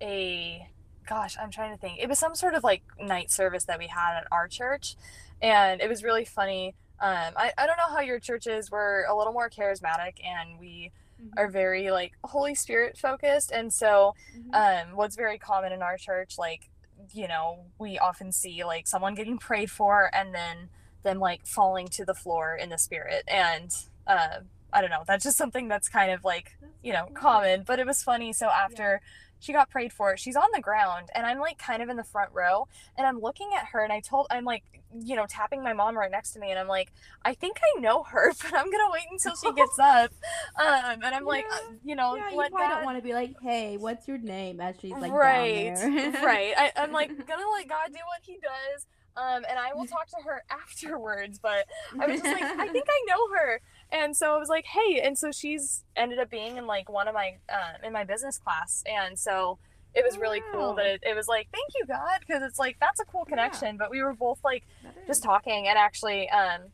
a, 0.00 0.66
gosh, 1.06 1.36
I'm 1.40 1.50
trying 1.50 1.72
to 1.74 1.80
think. 1.80 1.98
It 2.00 2.08
was 2.08 2.18
some 2.18 2.34
sort 2.34 2.54
of 2.54 2.64
like 2.64 2.82
night 3.00 3.30
service 3.30 3.64
that 3.64 3.78
we 3.78 3.86
had 3.88 4.16
at 4.18 4.26
our 4.32 4.48
church, 4.48 4.96
and 5.42 5.80
it 5.80 5.88
was 5.88 6.02
really 6.04 6.24
funny. 6.24 6.74
Um, 7.00 7.32
I, 7.36 7.52
I 7.56 7.66
don't 7.66 7.76
know 7.78 7.88
how 7.94 8.00
your 8.00 8.18
church 8.20 8.46
is. 8.46 8.70
We're 8.70 9.04
a 9.06 9.16
little 9.16 9.32
more 9.32 9.48
charismatic, 9.50 10.14
and 10.24 10.58
we 10.58 10.92
are 11.36 11.48
very 11.48 11.90
like 11.90 12.12
Holy 12.24 12.54
Spirit 12.54 12.96
focused, 12.96 13.50
and 13.50 13.72
so 13.72 14.14
Mhm. 14.36 14.54
um, 14.90 14.96
what's 14.96 15.16
very 15.16 15.38
common 15.38 15.72
in 15.72 15.82
our 15.82 15.96
church, 15.98 16.38
like, 16.38 16.70
you 17.12 17.28
know, 17.28 17.66
we 17.78 17.98
often 17.98 18.32
see 18.32 18.64
like 18.64 18.86
someone 18.86 19.14
getting 19.14 19.38
prayed 19.38 19.70
for 19.70 20.10
and 20.14 20.34
then 20.34 20.70
them 21.02 21.18
like 21.18 21.46
falling 21.46 21.88
to 21.88 22.04
the 22.04 22.14
floor 22.14 22.54
in 22.54 22.68
the 22.68 22.78
spirit. 22.78 23.24
And 23.28 23.74
uh, 24.06 24.40
I 24.72 24.80
don't 24.80 24.90
know, 24.90 25.04
that's 25.06 25.24
just 25.24 25.36
something 25.36 25.68
that's 25.68 25.88
kind 25.88 26.10
of 26.12 26.24
like, 26.24 26.56
you 26.82 26.92
know, 26.92 27.06
common, 27.14 27.64
but 27.66 27.78
it 27.78 27.86
was 27.86 28.02
funny. 28.02 28.32
So 28.32 28.46
after 28.48 29.00
she 29.42 29.52
got 29.54 29.70
prayed 29.70 29.92
for, 29.92 30.16
she's 30.18 30.36
on 30.36 30.48
the 30.54 30.60
ground 30.60 31.08
and 31.14 31.24
I'm 31.26 31.38
like 31.38 31.56
kind 31.58 31.82
of 31.82 31.88
in 31.88 31.96
the 31.96 32.04
front 32.04 32.30
row 32.34 32.68
and 32.96 33.06
I'm 33.06 33.20
looking 33.20 33.50
at 33.56 33.66
her 33.72 33.82
and 33.82 33.92
I 33.92 34.00
told, 34.00 34.26
I'm 34.30 34.44
like, 34.44 34.62
you 35.02 35.16
know, 35.16 35.24
tapping 35.26 35.62
my 35.62 35.72
mom 35.72 35.96
right 35.96 36.10
next 36.10 36.32
to 36.32 36.40
me 36.40 36.50
and 36.50 36.58
I'm 36.58 36.68
like, 36.68 36.92
I 37.24 37.32
think 37.34 37.58
I 37.76 37.80
know 37.80 38.02
her, 38.02 38.32
but 38.42 38.54
I'm 38.54 38.66
going 38.70 38.84
to 38.86 38.90
wait 38.92 39.06
until 39.10 39.34
she 39.36 39.52
gets 39.54 39.78
up. 39.82 40.12
Um, 40.58 41.00
and 41.02 41.14
I'm 41.14 41.24
like, 41.24 41.46
Yeah. 41.48 41.56
uh, 41.56 41.72
you 41.84 41.96
know, 41.96 42.16
yeah, 42.16 42.30
you 42.30 42.36
let 42.36 42.50
probably 42.50 42.66
that- 42.66 42.74
don't 42.76 42.84
want 42.84 42.98
to 42.98 43.02
be 43.02 43.14
like, 43.14 43.34
"Hey, 43.40 43.76
what's 43.78 44.06
your 44.06 44.18
name?" 44.18 44.60
As 44.60 44.76
she's 44.80 44.92
like 44.92 45.10
right 45.12 45.74
down 45.74 45.94
there. 45.96 46.12
right 46.24 46.52
I, 46.56 46.72
i'm 46.76 46.92
like 46.92 47.08
gonna 47.26 47.42
let 47.54 47.68
god 47.68 47.86
do 47.88 47.94
what 48.06 48.20
he 48.22 48.34
does 48.42 48.86
um 49.16 49.44
and 49.48 49.58
i 49.58 49.72
will 49.74 49.86
talk 49.96 50.06
to 50.08 50.16
her 50.24 50.42
afterwards 50.50 51.38
but 51.38 51.66
i 52.00 52.06
was 52.06 52.20
just 52.20 52.32
like 52.32 52.44
i 52.58 52.68
think 52.72 52.86
i 52.88 53.04
know 53.06 53.28
her. 53.36 53.60
And 53.92 54.16
so 54.16 54.34
i 54.34 54.38
was 54.38 54.48
like 54.48 54.66
hey 54.66 55.00
and 55.00 55.18
so 55.18 55.32
she's 55.32 55.84
ended 55.96 56.18
up 56.18 56.30
being 56.30 56.56
in 56.56 56.66
like 56.66 56.88
one 56.88 57.08
of 57.08 57.14
my 57.14 57.38
um 57.52 57.82
in 57.84 57.92
my 57.92 58.04
business 58.04 58.38
class. 58.38 58.84
And 58.86 59.18
so 59.18 59.58
it 59.94 60.04
was 60.04 60.18
really 60.18 60.40
cool 60.52 60.74
that 60.74 60.86
it, 60.86 61.00
it 61.04 61.16
was 61.16 61.26
like 61.26 61.48
thank 61.52 61.66
you 61.78 61.84
god 61.86 62.20
because 62.20 62.42
it's 62.44 62.58
like 62.58 62.76
that's 62.80 63.00
a 63.00 63.04
cool 63.04 63.24
Yeah. 63.26 63.30
connection. 63.36 63.76
But 63.76 63.90
we 63.90 64.00
were 64.02 64.14
both 64.14 64.38
like 64.44 64.64
just 65.08 65.22
talking. 65.24 65.66
And 65.66 65.76
actually 65.76 66.28
um 66.30 66.68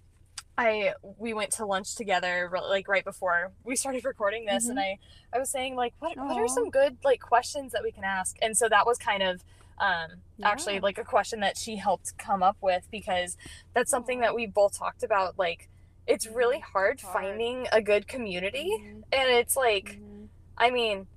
I 0.58 0.92
we 1.18 1.32
went 1.34 1.52
to 1.52 1.66
lunch 1.66 1.94
together 1.96 2.50
like 2.68 2.88
right 2.88 3.04
before 3.04 3.52
we 3.64 3.76
started 3.76 4.04
recording 4.04 4.44
this. 4.46 4.68
And 4.68 4.78
I 4.78 4.98
I 5.32 5.38
was 5.38 5.50
saying 5.50 5.76
like 5.76 5.94
what 5.98 6.16
what 6.18 6.36
are 6.36 6.48
some 6.48 6.68
good 6.70 6.98
like 7.04 7.20
questions 7.20 7.72
that 7.72 7.82
we 7.82 7.92
can 7.92 8.04
ask? 8.04 8.36
And 8.42 8.56
so 8.56 8.68
that 8.68 8.86
was 8.86 8.98
kind 8.98 9.22
of 9.22 9.42
um 9.78 10.22
actually 10.42 10.80
like 10.80 10.98
a 10.98 11.04
question 11.04 11.40
that 11.40 11.56
she 11.56 11.76
helped 11.76 12.16
come 12.18 12.42
up 12.42 12.56
with 12.60 12.86
because 12.90 13.36
that's 13.74 13.90
something 13.90 14.20
that 14.20 14.34
we 14.34 14.46
both 14.46 14.78
talked 14.78 15.02
about 15.02 15.38
like 15.38 15.68
it's 16.06 16.26
really 16.26 16.58
Mhm. 16.58 16.62
hard 16.72 17.00
hard. 17.00 17.12
finding 17.12 17.66
a 17.72 17.82
good 17.82 18.06
community 18.06 18.70
Mhm, 18.80 19.02
and 19.12 19.30
it's 19.30 19.56
like 19.56 19.98
mhm. 20.00 20.28
I 20.56 20.70
mean 20.70 21.08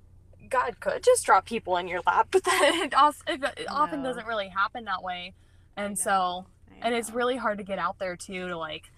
God 0.48 0.80
could 0.80 1.02
just 1.04 1.24
drop 1.24 1.46
people 1.46 1.76
in 1.76 1.86
your 1.88 2.00
lap 2.06 2.28
but 2.32 2.44
then 2.44 2.74
it, 2.82 2.94
also, 2.94 3.22
it, 3.26 3.42
it 3.56 3.66
often 3.70 4.02
doesn't 4.02 4.26
really 4.26 4.48
happen 4.48 4.84
that 4.84 5.02
way 5.02 5.34
and 5.76 5.98
so 5.98 6.46
and 6.82 6.94
it's 6.94 7.10
really 7.10 7.36
hard 7.36 7.58
to 7.58 7.64
get 7.64 7.78
out 7.78 7.98
there 7.98 8.16
too 8.16 8.48
to 8.48 8.56
like 8.56 8.90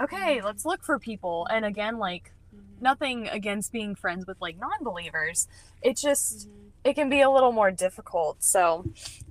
okay 0.00 0.40
Mhm. 0.40 0.44
let's 0.44 0.64
look 0.64 0.82
for 0.84 0.98
people 0.98 1.46
and 1.50 1.64
again 1.64 1.98
like 1.98 2.32
Mhm, 2.54 2.80
nothing 2.82 3.28
against 3.28 3.72
being 3.72 3.94
friends 3.94 4.26
with 4.26 4.40
like 4.40 4.56
non-believers 4.58 5.48
it 5.82 5.96
just 5.96 6.48
mhm. 6.48 6.69
It 6.84 6.94
can 6.94 7.08
be 7.08 7.20
a 7.20 7.30
little 7.30 7.52
more 7.52 7.70
difficult 7.70 8.42
so 8.42 8.84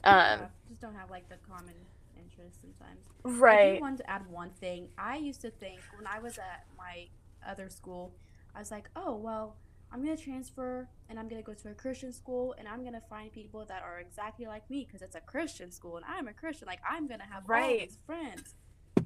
um 0.03 0.39
Yeah, 0.39 0.49
just 0.67 0.81
don't 0.81 0.95
have 0.95 1.09
like 1.09 1.29
the 1.29 1.37
common 1.37 1.75
interests 2.17 2.59
sometimes. 2.61 3.05
I 3.47 3.57
do 3.57 3.73
right 3.73 3.77
want 3.77 3.97
to 3.97 4.09
add 4.09 4.27
one 4.27 4.51
thing. 4.51 4.89
I 4.97 5.17
used 5.17 5.41
to 5.41 5.51
think 5.51 5.85
when 5.91 6.07
I 6.07 6.19
was 6.19 6.37
at 6.37 6.65
my 6.77 7.07
other 7.45 7.69
school, 7.69 8.15
I 8.55 8.59
was 8.59 8.71
like, 8.71 8.89
oh 8.95 9.15
well, 9.15 9.57
I'm 9.91 10.03
gonna 10.03 10.17
transfer 10.17 10.87
and 11.09 11.19
I'm 11.19 11.27
gonna 11.27 11.41
go 11.43 11.53
to 11.53 11.69
a 11.69 11.73
Christian 11.73 12.13
school 12.13 12.53
and 12.57 12.67
I'm 12.67 12.83
gonna 12.83 13.01
find 13.09 13.31
people 13.31 13.65
that 13.65 13.83
are 13.83 13.99
exactly 13.99 14.45
like 14.45 14.69
me 14.69 14.85
because 14.85 15.01
it's 15.01 15.15
a 15.15 15.21
Christian 15.21 15.71
school 15.71 15.97
and 15.97 16.05
I'm 16.07 16.27
a 16.27 16.33
Christian. 16.33 16.67
Like 16.67 16.81
I'm 16.89 17.07
gonna 17.07 17.27
have 17.31 17.43
all 17.53 17.73
Right. 17.73 17.77
these 17.77 17.97
friends. 18.05 18.55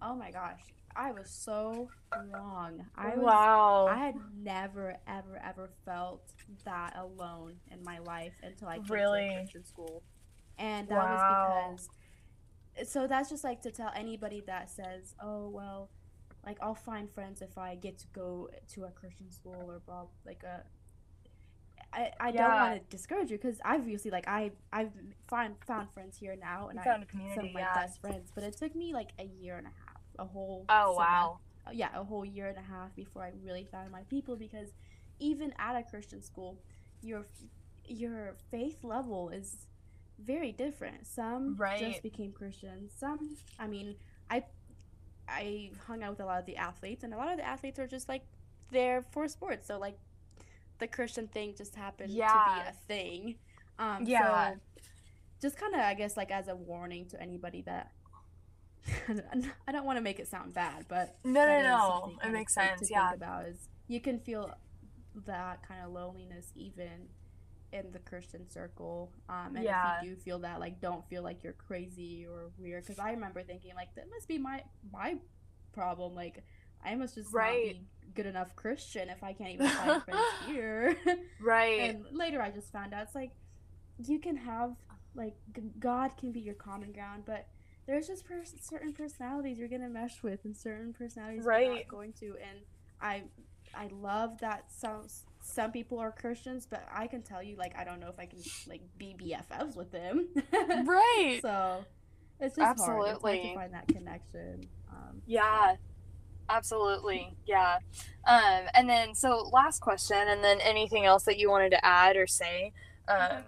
Oh 0.02 0.16
my 0.16 0.32
gosh, 0.32 0.62
I 0.96 1.12
was 1.12 1.30
so 1.30 1.89
wrong. 2.32 2.86
I 2.96 3.16
was, 3.16 3.24
wow. 3.26 3.88
I 3.88 3.96
had 3.98 4.16
never 4.36 4.98
ever 5.08 5.41
ever 5.44 5.70
felt 5.86 6.22
that 6.66 6.96
alone 6.98 7.56
in 7.72 7.84
my 7.84 8.00
life 8.00 8.34
until 8.44 8.68
I 8.68 8.80
came 8.80 8.86
Really? 8.89 9.28
to 9.30 9.36
Christian 9.36 9.64
school, 9.66 10.04
and 10.58 10.88
that 10.89 10.96
Wow. 10.96 11.12
was 11.76 11.88
because. 12.78 12.89
So 12.89 13.08
that's 13.08 13.30
just 13.30 13.44
like 13.44 13.62
to 13.64 13.72
tell 13.72 13.91
anybody 13.96 14.41
that 14.48 14.70
says, 14.70 15.16
"Oh 15.22 15.50
well." 15.50 15.89
Like 16.46 16.58
I'll 16.62 16.76
find 16.76 17.10
friends 17.10 17.41
if 17.41 17.58
I 17.58 17.76
get 17.76 17.98
to 18.00 18.08
go 18.14 18.50
to 18.74 18.84
a 18.84 18.91
Christian 18.91 19.32
school 19.32 19.56
or 19.72 19.80
blah 19.80 20.08
like 20.26 20.44
a 20.44 20.64
I, 21.94 22.12
I 22.20 22.32
don't 22.32 22.50
want 22.50 22.74
to 22.89 22.89
discourage 22.89 23.30
you 23.32 23.38
because 23.38 23.60
obviously 23.64 24.10
like 24.12 24.28
I 24.28 24.52
I've 24.72 24.91
found 25.30 25.56
found 25.66 25.91
friends 25.91 26.18
here 26.18 26.36
now 26.36 26.68
and 26.70 26.78
You 26.78 26.82
I 26.82 26.84
found 26.86 27.04
a 27.04 27.36
some 27.36 27.46
of 27.46 27.54
my 27.54 27.60
yeah. 27.62 27.74
best 27.76 28.02
friends 28.02 28.32
but 28.34 28.44
it 28.44 28.58
took 28.58 28.76
me 28.76 28.94
like 28.94 29.10
a 29.20 29.26
year 29.26 29.58
and 29.58 29.68
a 29.68 29.70
half 29.70 29.83
a 30.20 30.26
whole 30.26 30.66
Oh 30.70 30.93
wow. 30.95 31.39
uh, 31.68 31.72
yeah 31.74 31.89
a 31.95 32.03
whole 32.03 32.26
year 32.26 32.47
and 32.47 32.57
a 32.57 32.61
half 32.61 32.95
before 32.95 33.24
I 33.24 33.32
really 33.43 33.68
found 33.72 33.91
my 33.91 34.03
people 34.09 34.36
because 34.36 34.70
even 35.20 35.53
at 35.59 35.76
a 35.76 35.84
Christian 35.84 36.22
school 36.22 36.59
your 37.01 37.26
your 37.86 38.36
faith 38.51 38.84
level 38.84 39.30
is 39.30 39.68
very 40.20 40.51
different 40.51 41.05
some 41.07 41.55
Right. 41.57 41.80
just 41.80 42.03
became 42.03 42.32
Christians 42.32 42.91
some 42.97 43.36
I 43.59 43.68
mean 43.68 43.95
I 44.30 44.43
I 45.28 45.72
hung 45.88 46.03
out 46.03 46.11
with 46.11 46.20
a 46.22 46.26
lot 46.26 46.39
of 46.39 46.45
the 46.45 46.57
athletes 46.57 47.03
and 47.03 47.14
a 47.14 47.18
lot 47.18 47.32
of 47.32 47.38
the 47.38 47.45
athletes 47.45 47.80
are 47.80 47.88
just 47.88 48.07
like 48.09 48.24
there 48.72 49.03
for 49.11 49.28
sports 49.28 49.68
so 49.68 49.78
like 49.80 49.97
the 50.80 50.88
Christian 50.88 51.28
thing 51.28 51.53
just 51.57 51.76
happened 51.76 52.11
yeah. 52.11 52.28
to 52.28 52.34
be 52.64 52.70
a 52.70 52.74
thing 52.88 53.36
um 53.80 54.03
Yeah. 54.05 54.53
so 54.53 54.59
just 55.41 55.57
kind 55.57 55.74
of 55.74 55.82
I 55.82 55.93
guess 55.93 56.16
like 56.16 56.32
as 56.32 56.47
a 56.47 56.55
warning 56.55 57.05
to 57.07 57.22
anybody 57.22 57.61
that 57.64 57.91
I 59.68 59.72
don't 59.72 59.86
want 59.86 59.98
to 59.98 60.02
make 60.02 60.20
it 60.20 60.28
sound 60.28 60.54
bad, 60.54 60.86
but 60.88 61.16
No, 61.24 61.46
no, 61.46 61.62
no. 61.62 62.14
It 62.24 62.32
makes 62.32 62.54
sense. 62.54 62.82
To 62.82 62.88
Yeah. 62.92 63.14
about 63.14 63.46
is 63.46 63.70
you 63.88 64.00
can 64.02 64.20
feel 64.20 64.54
that 65.26 65.68
kind 65.68 65.84
of 65.86 65.92
loneliness 65.92 66.48
even 66.56 67.08
in 67.72 67.92
the 67.92 68.00
Christian 68.00 68.50
circle. 68.50 69.12
Um, 69.30 69.56
and 69.56 69.64
Yeah. 69.64 69.98
if 70.00 70.04
you 70.04 70.16
do 70.16 70.22
feel 70.22 70.40
that, 70.40 70.60
like, 70.60 70.80
don't 70.82 71.08
feel 71.10 71.24
like 71.24 71.44
you're 71.44 71.54
crazy 71.54 72.26
or 72.26 72.52
weird. 72.58 72.84
Because 72.84 73.00
I 73.00 73.12
remember 73.12 73.42
thinking 73.44 73.74
like 73.76 73.94
that 73.96 74.10
must 74.10 74.28
be 74.28 74.38
my 74.38 74.64
my 74.92 75.18
problem. 75.72 76.14
Like, 76.14 76.44
I 76.84 76.96
must 76.96 77.16
just 77.16 77.34
Right. 77.34 77.76
not 77.78 77.82
be 78.06 78.12
good 78.14 78.26
enough 78.28 78.56
Christian 78.56 79.10
if 79.10 79.24
I 79.24 79.34
can't 79.34 79.52
even 79.52 79.68
find 79.70 80.04
friends 80.06 80.22
here. 80.46 80.98
Right. 81.42 81.80
and 81.90 82.06
later 82.12 82.42
I 82.42 82.52
just 82.52 82.72
found 82.72 82.94
out 82.94 83.04
it's 83.04 83.16
like 83.16 83.32
you 84.06 84.20
can 84.20 84.36
have 84.38 84.76
like 85.16 85.36
g- 85.56 85.62
God 85.80 86.16
can 86.18 86.32
be 86.32 86.40
your 86.42 86.56
common 86.56 86.92
ground, 86.92 87.24
but 87.26 87.48
there's 87.86 88.08
just 88.08 88.26
pers- 88.26 88.56
certain 88.62 88.94
personalities 88.94 89.58
you're 89.58 89.68
gonna 89.68 89.90
mesh 89.90 90.24
with, 90.24 90.46
and 90.46 90.56
certain 90.56 90.94
personalities 90.94 91.40
you're 91.44 91.50
Right. 91.54 91.70
not 91.70 91.88
going 91.88 92.14
to. 92.14 92.28
And 92.42 92.60
I, 93.02 93.24
I 93.76 93.88
love 94.00 94.40
that 94.40 94.66
some 94.72 95.08
some 95.42 95.72
people 95.74 96.00
are 96.00 96.12
Christians, 96.12 96.66
but 96.70 96.86
I 96.94 97.08
can 97.08 97.22
tell 97.22 97.44
you 97.44 97.58
like 97.58 97.76
I 97.78 97.84
don't 97.84 98.00
know 98.00 98.08
if 98.08 98.20
I 98.20 98.26
can 98.26 98.40
like 98.68 98.82
be 98.98 99.16
BFFs 99.20 99.76
with 99.76 99.92
them. 99.92 100.30
right. 100.86 101.40
so 101.42 101.84
it's 102.40 102.56
just 102.56 102.80
hard. 102.80 103.10
It's 103.10 103.22
hard 103.22 103.42
to 103.42 103.54
find 103.54 103.74
that 103.74 103.88
connection. 103.88 104.68
Um, 104.90 105.22
Yeah, 105.26 105.76
absolutely. 106.50 107.36
Yeah. 107.46 107.78
Um, 108.26 108.62
and 108.74 108.90
then, 108.90 109.16
so 109.16 109.50
last 109.52 109.80
question, 109.82 110.18
and 110.28 110.44
then 110.44 110.60
anything 110.62 111.06
else 111.06 111.24
that 111.24 111.38
you 111.38 111.50
wanted 111.50 111.72
to 111.72 111.86
add 111.86 112.16
or 112.16 112.28
say, 112.28 112.72
um. 113.08 113.44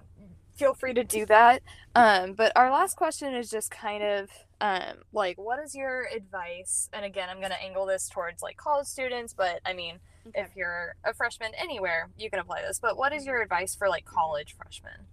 Feel 0.55 0.73
free 0.73 0.93
to 0.93 1.03
do 1.03 1.25
that. 1.27 1.61
Um, 1.95 2.33
but 2.33 2.51
our 2.55 2.71
last 2.71 2.95
question 2.95 3.33
is 3.33 3.49
just 3.49 3.71
kind 3.71 4.03
of 4.03 4.29
um, 4.61 4.97
like, 5.13 5.37
what 5.37 5.59
is 5.59 5.75
your 5.75 6.07
advice? 6.15 6.89
And 6.93 7.05
again, 7.05 7.29
I'm 7.29 7.39
going 7.39 7.51
to 7.51 7.61
angle 7.61 7.85
this 7.85 8.09
towards 8.09 8.41
like 8.41 8.57
college 8.57 8.87
students, 8.87 9.33
but 9.33 9.59
I 9.65 9.73
mean, 9.73 9.99
okay. 10.27 10.41
if 10.41 10.55
you're 10.55 10.95
a 11.03 11.13
freshman 11.13 11.51
anywhere, 11.57 12.09
you 12.17 12.29
can 12.29 12.39
apply 12.39 12.61
this. 12.61 12.79
But 12.79 12.97
what 12.97 13.13
is 13.13 13.25
your 13.25 13.41
advice 13.41 13.75
for 13.75 13.89
like 13.89 14.05
college 14.05 14.55
freshmen? 14.57 15.07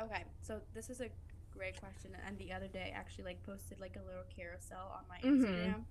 Okay, 0.00 0.24
so 0.42 0.60
this 0.74 0.90
is 0.90 1.00
a 1.00 1.08
great 1.56 1.78
question, 1.80 2.10
and 2.26 2.36
the 2.38 2.52
other 2.52 2.66
day 2.66 2.92
I 2.94 2.98
actually 2.98 3.24
like 3.24 3.42
posted 3.44 3.78
like 3.80 3.96
a 3.96 4.04
little 4.06 4.24
carousel 4.36 4.92
on 4.92 5.04
my 5.08 5.18
Mhm. 5.20 5.44
Instagram. 5.44 5.84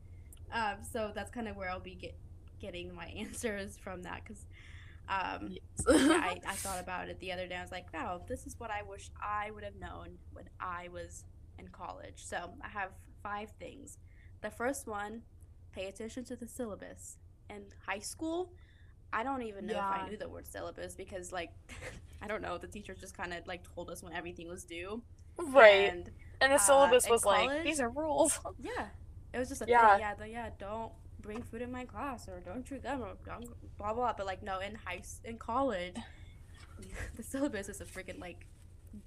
Um, 0.52 0.84
so 0.84 1.12
that's 1.16 1.32
kind 1.32 1.48
of 1.48 1.56
where 1.56 1.70
I'll 1.70 1.80
be 1.80 1.96
get, 1.96 2.16
getting 2.60 2.94
my 2.94 3.06
answers 3.18 3.78
from 3.78 4.04
that 4.04 4.24
because, 4.24 4.46
um, 5.10 5.58
yeah, 5.90 6.16
I, 6.20 6.40
I 6.48 6.56
thought 6.58 6.80
about 6.82 7.10
it 7.10 7.20
the 7.20 7.32
other 7.32 7.48
day. 7.48 7.56
I 7.56 7.62
was 7.62 7.72
like, 7.72 7.92
wow, 7.94 8.22
this 8.28 8.46
is 8.46 8.56
what 8.60 8.72
I 8.72 8.84
wish 8.84 9.10
I 9.22 9.52
would 9.52 9.64
have 9.64 9.76
known 9.76 10.18
when 10.32 10.46
I 10.60 10.90
was 10.92 11.26
in 11.60 11.68
college. 11.70 12.24
So 12.26 12.52
I 12.62 12.70
have 12.70 12.92
five 13.22 13.52
things. 13.60 13.98
The 14.42 14.50
first 14.52 14.88
one, 14.88 15.22
pay 15.72 15.88
attention 15.88 16.24
to 16.26 16.36
the 16.36 16.48
syllabus. 16.48 17.18
In 17.50 17.64
high 17.86 18.00
school, 18.00 18.54
I 19.12 19.24
don't 19.24 19.44
even 19.44 19.66
know 19.66 19.80
if 19.80 19.92
I 19.92 20.02
knew 20.02 20.18
the 20.18 20.30
word 20.30 20.48
syllabus 20.48 20.96
because, 20.96 21.32
like, 21.32 21.52
I 22.22 22.28
don't 22.28 22.42
know. 22.42 22.58
The 22.58 22.68
teachers 22.68 23.00
just 23.00 23.16
kind 23.16 23.34
of 23.34 23.46
like 23.48 23.64
told 23.76 23.90
us 23.90 24.04
when 24.04 24.14
everything 24.14 24.48
was 24.48 24.64
due. 24.64 25.04
right. 25.38 25.94
And 25.94 26.10
And 26.42 26.52
the 26.52 26.58
uh, 26.58 26.60
syllabus 26.60 27.06
in 27.06 27.12
was 27.12 27.26
like, 27.26 27.50
these 27.64 27.80
are 27.80 27.90
rules. 27.90 28.40
yeah, 28.60 28.88
it 29.34 29.40
was 29.40 29.50
just 29.50 29.62
a 29.62 29.66
Yeah. 29.66 29.80
thing. 29.90 30.00
Yeah, 30.00 30.16
the, 30.16 30.28
yeah, 30.28 30.50
don't 30.60 30.92
bring 31.24 31.42
food 31.42 31.62
in 31.64 31.72
my 31.72 31.86
class 31.86 32.28
or 32.28 32.40
don't 32.42 32.64
chew 32.64 32.78
gum 32.78 33.02
or 33.02 33.14
don't 33.26 33.48
blah 33.80 33.94
blah. 33.94 34.14
But 34.16 34.28
like, 34.28 34.44
no, 34.44 34.60
in 34.60 34.76
high 34.76 35.02
in 35.26 35.38
college, 35.38 35.96
the 37.18 37.24
syllabus 37.24 37.70
is 37.70 37.82
a 37.82 37.86
freaking 37.86 38.20
like 38.20 38.46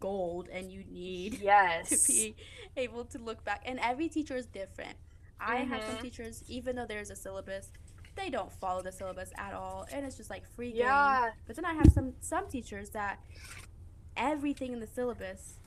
gold, 0.00 0.48
and 0.52 0.72
you 0.72 0.82
need 0.90 1.34
yes. 1.42 1.88
to 2.06 2.12
be 2.12 2.34
able 2.76 3.04
to 3.04 3.18
look 3.18 3.44
back. 3.44 3.62
And 3.64 3.78
every 3.80 4.08
teacher 4.08 4.34
is 4.36 4.46
different. 4.46 4.96
I 5.38 5.58
have 5.58 5.82
some 5.84 5.96
Mhm. 5.96 6.02
teachers, 6.02 6.42
even 6.48 6.74
though 6.76 6.86
there's 6.86 7.10
a 7.10 7.16
syllabus, 7.16 7.70
they 8.16 8.30
don't 8.30 8.50
follow 8.50 8.80
the 8.82 8.90
syllabus 8.90 9.30
at 9.36 9.52
all, 9.52 9.86
and 9.92 10.04
it's 10.06 10.16
just 10.16 10.30
like 10.30 10.44
free 10.56 10.70
game. 10.72 10.80
Yeah. 10.80 11.30
But 11.46 11.56
then 11.56 11.66
I 11.66 11.74
have 11.74 11.92
some 11.92 12.14
some 12.20 12.48
teachers 12.48 12.90
that 12.90 13.20
everything 14.16 14.72
in 14.72 14.80
the 14.80 14.86
syllabus, 14.86 15.58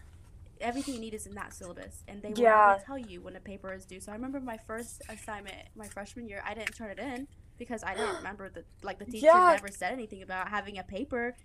everything 0.61 0.93
you 0.95 0.99
need 0.99 1.13
is 1.13 1.25
in 1.25 1.35
that 1.35 1.53
syllabus, 1.53 2.03
and 2.07 2.21
they 2.21 2.29
will 2.29 2.39
Yeah. 2.39 2.67
never 2.73 2.83
tell 2.85 2.97
you 2.97 3.21
when 3.21 3.35
a 3.35 3.39
paper 3.39 3.73
is 3.73 3.85
due. 3.85 3.99
So 3.99 4.11
I 4.11 4.15
remember 4.15 4.39
my 4.39 4.57
first 4.57 5.01
assignment, 5.09 5.55
my 5.75 5.87
freshman 5.87 6.27
year, 6.27 6.41
I 6.45 6.53
didn't 6.53 6.75
turn 6.75 6.91
it 6.91 6.99
in 6.99 7.27
because 7.57 7.83
I 7.83 7.93
didn't 7.95 8.15
remember 8.21 8.49
that. 8.49 8.65
like 8.83 8.99
the 8.99 9.05
teacher 9.05 9.27
Yeah. 9.27 9.51
never 9.53 9.69
said 9.69 9.91
anything 9.93 10.21
about 10.21 10.49
having 10.49 10.77
a 10.77 10.83
paper, 10.83 11.35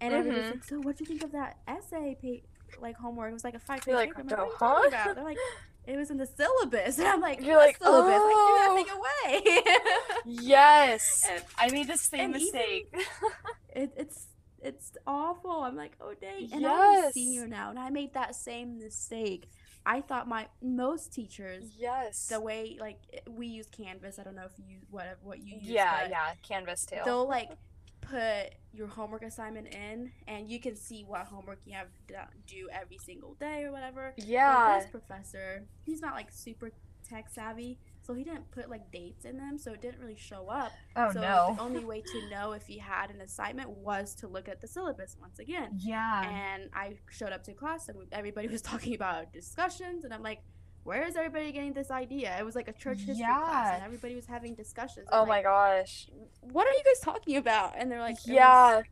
and 0.00 0.14
everybody's 0.14 0.46
Mhm. 0.46 0.54
like, 0.54 0.64
"So 0.64 0.80
what 0.80 0.96
do 0.96 1.04
you 1.04 1.08
think 1.08 1.22
of 1.22 1.32
that 1.32 1.58
essay 1.68 2.16
pa- 2.22 2.80
like 2.80 2.96
homework?" 2.96 3.30
It 3.30 3.34
was 3.34 3.44
like 3.44 3.54
a 3.54 3.58
five 3.60 3.82
page 3.82 3.94
like, 3.94 4.08
paper. 4.14 4.20
I'm 4.20 4.28
like, 4.28 4.60
what 4.60 4.70
are 4.70 4.84
you 4.84 4.90
huh?" 4.90 5.02
about? 5.04 5.14
They're 5.16 5.24
like. 5.24 5.38
It 5.86 5.96
was 5.96 6.10
in 6.10 6.18
the 6.18 6.26
syllabus, 6.26 6.98
and 6.98 7.08
I'm 7.08 7.22
like, 7.22 7.40
You're 7.40 7.56
like, 7.56 7.78
syllabus, 7.78 8.12
"Oh." 8.14 8.74
like, 8.76 8.84
threw 8.84 8.86
that 8.92 9.42
thing 9.42 9.54
away. 9.64 10.34
Yes. 10.44 11.26
And- 11.28 11.42
I 11.56 11.70
made 11.70 11.86
the 11.88 11.96
same 11.96 12.34
and 12.34 12.36
even- 12.36 12.52
mistake. 12.52 12.94
it, 13.74 13.90
it's 13.96 14.26
it's 14.62 14.92
awful. 15.06 15.62
I'm 15.62 15.76
like, 15.76 15.92
oh 16.00 16.14
dang. 16.20 16.50
And 16.52 16.66
I'm 16.66 17.04
a 17.04 17.12
senior 17.12 17.46
now, 17.46 17.70
and 17.70 17.78
I 17.78 17.90
made 17.90 18.14
that 18.14 18.34
same 18.34 18.78
mistake. 18.78 19.48
I 19.86 20.02
thought 20.02 20.28
my 20.28 20.46
most 20.62 21.12
teachers, 21.12 21.64
yes. 21.78 22.26
the 22.26 22.40
way 22.40 22.76
like 22.78 22.98
eh, 23.12 23.18
we 23.28 23.46
use 23.46 23.66
Canvas. 23.70 24.18
I 24.18 24.24
don't 24.24 24.36
know 24.36 24.44
if 24.44 24.52
you 24.58 24.78
what 24.90 25.18
what 25.22 25.38
you 25.38 25.56
use. 25.56 25.64
yeah, 25.64 26.06
yeah. 26.08 26.32
Canvas 26.46 26.84
too. 26.84 26.96
They'll 27.04 27.26
like 27.28 27.50
put 28.02 28.54
your 28.72 28.86
homework 28.86 29.22
assignment 29.22 29.68
in, 29.74 30.12
and 30.28 30.48
you 30.50 30.60
can 30.60 30.76
see 30.76 31.04
what 31.04 31.22
homework 31.26 31.60
you 31.64 31.72
have 31.74 31.88
to 32.08 32.26
do 32.46 32.68
every 32.72 32.98
single 32.98 33.34
day 33.34 33.64
or 33.64 33.72
whatever. 33.72 34.12
But 34.16 34.26
Yeah. 34.26 34.78
this 34.80 34.90
professor, 34.90 35.64
he's 35.84 36.00
not 36.00 36.14
like 36.14 36.30
super 36.30 36.70
tech 37.08 37.28
savvy, 37.30 37.78
so 38.02 38.14
he 38.14 38.24
didn't 38.24 38.50
put 38.50 38.70
like 38.70 38.90
dates 38.90 39.24
in 39.24 39.36
them, 39.36 39.58
so 39.58 39.72
it 39.72 39.80
didn't 39.82 40.00
really 40.00 40.16
show 40.16 40.48
up. 40.48 40.72
Oh 40.96 41.12
so 41.12 41.20
no. 41.20 41.54
the 41.56 41.62
only 41.62 41.84
way 41.84 42.00
to 42.00 42.30
know 42.30 42.52
if 42.52 42.66
he 42.66 42.78
had 42.78 43.10
an 43.10 43.20
assignment 43.20 43.70
was 43.70 44.14
to 44.16 44.28
look 44.28 44.48
at 44.48 44.60
the 44.60 44.66
syllabus 44.66 45.16
once 45.20 45.38
again. 45.38 45.78
Yeah. 45.78 46.28
And 46.28 46.70
I 46.74 46.94
showed 47.10 47.32
up 47.32 47.44
to 47.44 47.52
class 47.52 47.88
and 47.88 47.98
everybody 48.12 48.48
was 48.48 48.62
talking 48.70 48.94
about 48.94 49.32
discussions, 49.32 50.04
and 50.04 50.12
I'm 50.14 50.22
like, 50.22 50.40
where 50.82 51.06
is 51.06 51.14
everybody 51.16 51.52
getting 51.52 51.72
this 51.74 51.90
idea? 51.90 52.34
It 52.38 52.44
was 52.44 52.54
like 52.54 52.68
a 52.68 52.72
church 52.72 53.00
history 53.00 53.24
class, 53.24 53.74
and 53.74 53.84
everybody 53.84 54.14
was 54.14 54.26
having 54.26 54.54
discussions. 54.54 55.08
Oh 55.12 55.22
I'm 55.22 55.28
my 55.28 55.36
like, 55.36 55.44
gosh. 55.44 56.08
What 56.40 56.66
are 56.66 56.72
you 56.72 56.82
guys 56.84 57.00
talking 57.00 57.36
about? 57.36 57.74
And 57.76 57.92
they're 57.92 58.00
like, 58.00 58.16
"It 58.16 58.28
was 58.28 58.34
Yeah. 58.34 58.82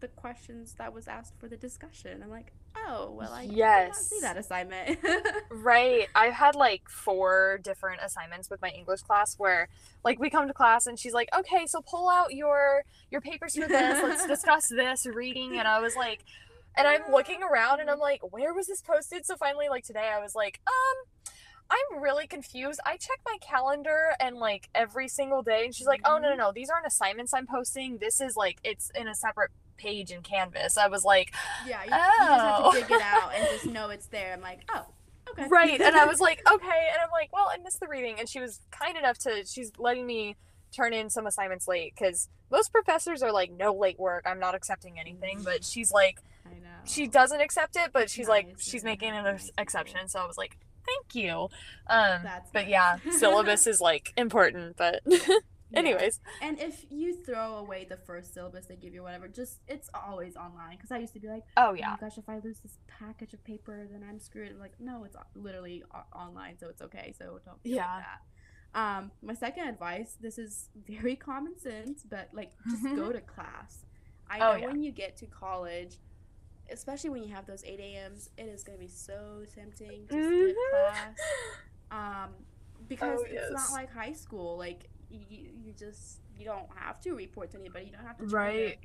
The 0.00 0.08
questions 0.08 0.74
that 0.78 0.92
was 0.92 1.08
asked 1.08 1.34
for 1.38 1.48
the 1.48 1.56
discussion. 1.56 2.22
I'm 2.22 2.30
like, 2.30 2.52
oh 2.76 3.10
well, 3.16 3.32
I 3.32 3.42
did 3.42 3.50
not 3.50 3.56
Yes. 3.56 4.08
see 4.10 4.20
that 4.20 4.36
assignment. 4.36 4.98
Right. 5.50 6.08
I've 6.14 6.34
had 6.34 6.54
like 6.54 6.88
four 6.88 7.58
different 7.62 8.00
assignments 8.02 8.48
with 8.50 8.62
my 8.62 8.68
English 8.70 9.02
class 9.02 9.34
where 9.38 9.68
like 10.04 10.18
we 10.18 10.30
come 10.30 10.46
to 10.46 10.54
class 10.54 10.86
and 10.86 10.98
she's 10.98 11.12
like, 11.12 11.28
"Okay, 11.36 11.66
so 11.66 11.80
pull 11.82 12.08
out 12.08 12.32
your 12.34 12.84
your 13.10 13.20
papers 13.20 13.54
for 13.56 13.66
this. 13.66 14.02
Let's 14.02 14.26
discuss 14.34 14.68
this 14.68 15.04
reading." 15.06 15.58
And 15.58 15.66
I 15.68 15.80
was 15.80 15.96
like 15.96 16.24
and 16.76 16.86
I'm 16.86 17.10
looking 17.10 17.42
around 17.42 17.80
and 17.80 17.90
I'm 17.90 17.98
like, 17.98 18.20
"Where 18.32 18.54
was 18.54 18.66
this 18.68 18.80
posted?" 18.82 19.26
So 19.26 19.36
finally 19.36 19.68
like 19.68 19.84
today 19.84 20.10
I 20.14 20.20
was 20.20 20.34
like, 20.34 20.60
"Um, 20.66 21.32
I'm 21.70 22.02
really 22.02 22.26
confused. 22.26 22.80
I 22.86 22.96
check 22.96 23.18
my 23.26 23.36
calendar 23.42 24.12
and 24.20 24.36
like 24.36 24.68
every 24.74 25.08
single 25.08 25.42
day, 25.42 25.64
and 25.66 25.74
she's 25.74 25.86
like, 25.86 26.00
"Oh 26.04 26.18
no, 26.18 26.30
no, 26.30 26.36
no, 26.36 26.52
these 26.52 26.70
aren't 26.70 26.86
assignments 26.86 27.34
I'm 27.34 27.46
posting. 27.46 27.98
This 27.98 28.20
is 28.20 28.36
like 28.36 28.58
it's 28.64 28.90
in 28.94 29.08
a 29.08 29.14
separate 29.14 29.50
page 29.78 30.10
in 30.10 30.22
Canvas." 30.22 30.76
I 30.76 30.88
was 30.88 31.04
like, 31.04 31.32
Yeah, 31.66 31.78
you, 31.84 31.90
you 31.90 31.96
just 31.96 32.18
have 32.20 32.60
Oh. 32.64 32.72
to 32.72 32.80
dig 32.80 32.90
it 32.90 33.00
out 33.02 33.32
and 33.34 33.46
just 33.48 33.66
know 33.72 33.88
it's 33.90 34.06
there. 34.08 34.32
I'm 34.34 34.40
like, 34.42 34.60
oh, 34.74 34.84
okay. 35.30 35.46
right, 35.48 35.80
and 35.80 35.96
I 35.96 36.04
was 36.04 36.20
like, 36.28 36.40
"Okay," 36.50 36.88
and 36.92 37.00
I'm 37.02 37.10
like, 37.12 37.32
"Well, 37.32 37.48
I 37.52 37.58
missed 37.58 37.80
the 37.80 37.88
reading," 37.88 38.16
and 38.18 38.28
she 38.28 38.40
was 38.40 38.60
kind 38.70 38.96
enough 38.98 39.18
to 39.20 39.44
she's 39.46 39.72
letting 39.78 40.06
me 40.06 40.36
turn 40.76 40.92
in 40.92 41.08
some 41.08 41.26
assignments 41.26 41.66
late 41.66 41.94
because 41.98 42.28
most 42.50 42.72
professors 42.72 43.22
are 43.22 43.32
like, 43.32 43.50
"No 43.52 43.72
late 43.72 43.98
work. 43.98 44.24
I'm 44.26 44.38
not 44.40 44.54
accepting 44.54 44.98
anything," 44.98 45.40
but 45.42 45.64
she's 45.64 45.90
like, 45.92 46.18
I 46.46 46.50
know. 46.50 46.68
she 46.84 47.06
doesn't 47.06 47.40
accept 47.40 47.76
it, 47.76 47.90
but 47.92 48.10
she's 48.10 48.28
like, 48.28 48.54
she's 48.58 48.82
yeah, 48.82 48.90
making 48.90 49.10
an 49.10 49.24
nice. 49.24 49.50
exception. 49.58 50.08
So 50.08 50.18
I 50.20 50.26
was 50.26 50.36
like, 50.38 50.56
thank 50.86 51.14
you. 51.14 51.48
Um, 51.88 52.20
That's 52.22 52.50
but 52.50 52.62
nice. 52.62 52.70
yeah, 52.70 52.96
syllabus 53.18 53.66
is 53.66 53.80
like 53.80 54.12
important. 54.16 54.76
But 54.78 55.02
Yeah. 55.70 55.78
anyways, 55.80 56.20
And 56.40 56.58
if 56.60 56.86
you 56.90 57.14
throw 57.24 57.56
away 57.56 57.84
the 57.88 57.96
first 57.96 58.32
syllabus 58.34 58.66
they 58.66 58.76
give 58.76 58.94
you, 58.94 59.02
whatever, 59.02 59.28
just 59.28 59.58
it's 59.68 59.90
always 59.94 60.36
online. 60.36 60.76
Because 60.76 60.90
I 60.90 60.98
used 60.98 61.12
to 61.14 61.20
be 61.20 61.28
like, 61.28 61.44
oh 61.56 61.70
oh 61.70 61.74
yeah, 61.74 61.90
my 61.90 61.96
gosh, 62.08 62.16
if 62.18 62.28
I 62.28 62.38
lose 62.38 62.60
this 62.60 62.78
package 62.86 63.34
of 63.34 63.44
paper, 63.44 63.86
then 63.90 64.02
I'm 64.08 64.18
screwed. 64.20 64.50
I'm 64.52 64.58
like, 64.58 64.78
no, 64.80 65.04
it's 65.04 65.16
literally 65.34 65.82
online, 66.14 66.58
so 66.58 66.68
it's 66.68 66.80
okay. 66.82 67.12
So 67.18 67.40
don't 67.44 67.58
Yeah. 67.64 67.86
like 67.86 68.04
that. 68.04 68.20
Um, 68.74 69.10
my 69.22 69.34
second 69.34 69.68
advice, 69.68 70.16
this 70.20 70.38
is 70.38 70.68
very 70.86 71.16
common 71.16 71.58
sense, 71.58 72.02
but 72.08 72.28
like 72.32 72.52
just 72.70 72.84
go 72.94 73.12
to 73.18 73.20
class. 73.20 73.84
I 74.30 74.38
know 74.38 74.50
Oh, 74.52 74.56
yeah. 74.56 74.66
when 74.66 74.82
you 74.82 74.92
get 74.92 75.16
to 75.18 75.26
college, 75.26 75.96
especially 76.70 77.10
when 77.10 77.22
you 77.22 77.34
have 77.34 77.46
those 77.46 77.64
8 77.64 77.80
a.m.s, 77.80 78.28
it 78.36 78.42
is 78.42 78.62
gonna 78.62 78.78
be 78.78 78.88
so 78.88 79.44
tempting 79.54 80.06
to 80.08 80.12
skip 80.12 80.20
Mhm. 80.20 80.54
class. 80.70 81.18
Um, 81.90 82.30
because 82.88 83.20
Oh, 83.20 83.26
it's 83.28 83.50
not 83.52 83.72
like 83.72 83.90
high 83.92 84.12
school. 84.12 84.56
Like 84.58 84.88
you, 85.10 85.50
you 85.64 85.72
just 85.72 86.20
you 86.38 86.44
don't 86.44 86.66
have 86.76 87.00
to 87.02 87.12
report 87.14 87.50
to 87.52 87.58
anybody. 87.58 87.86
You 87.86 87.92
don't 87.92 88.06
have 88.06 88.18
to 88.18 88.26
Right. 88.26 88.78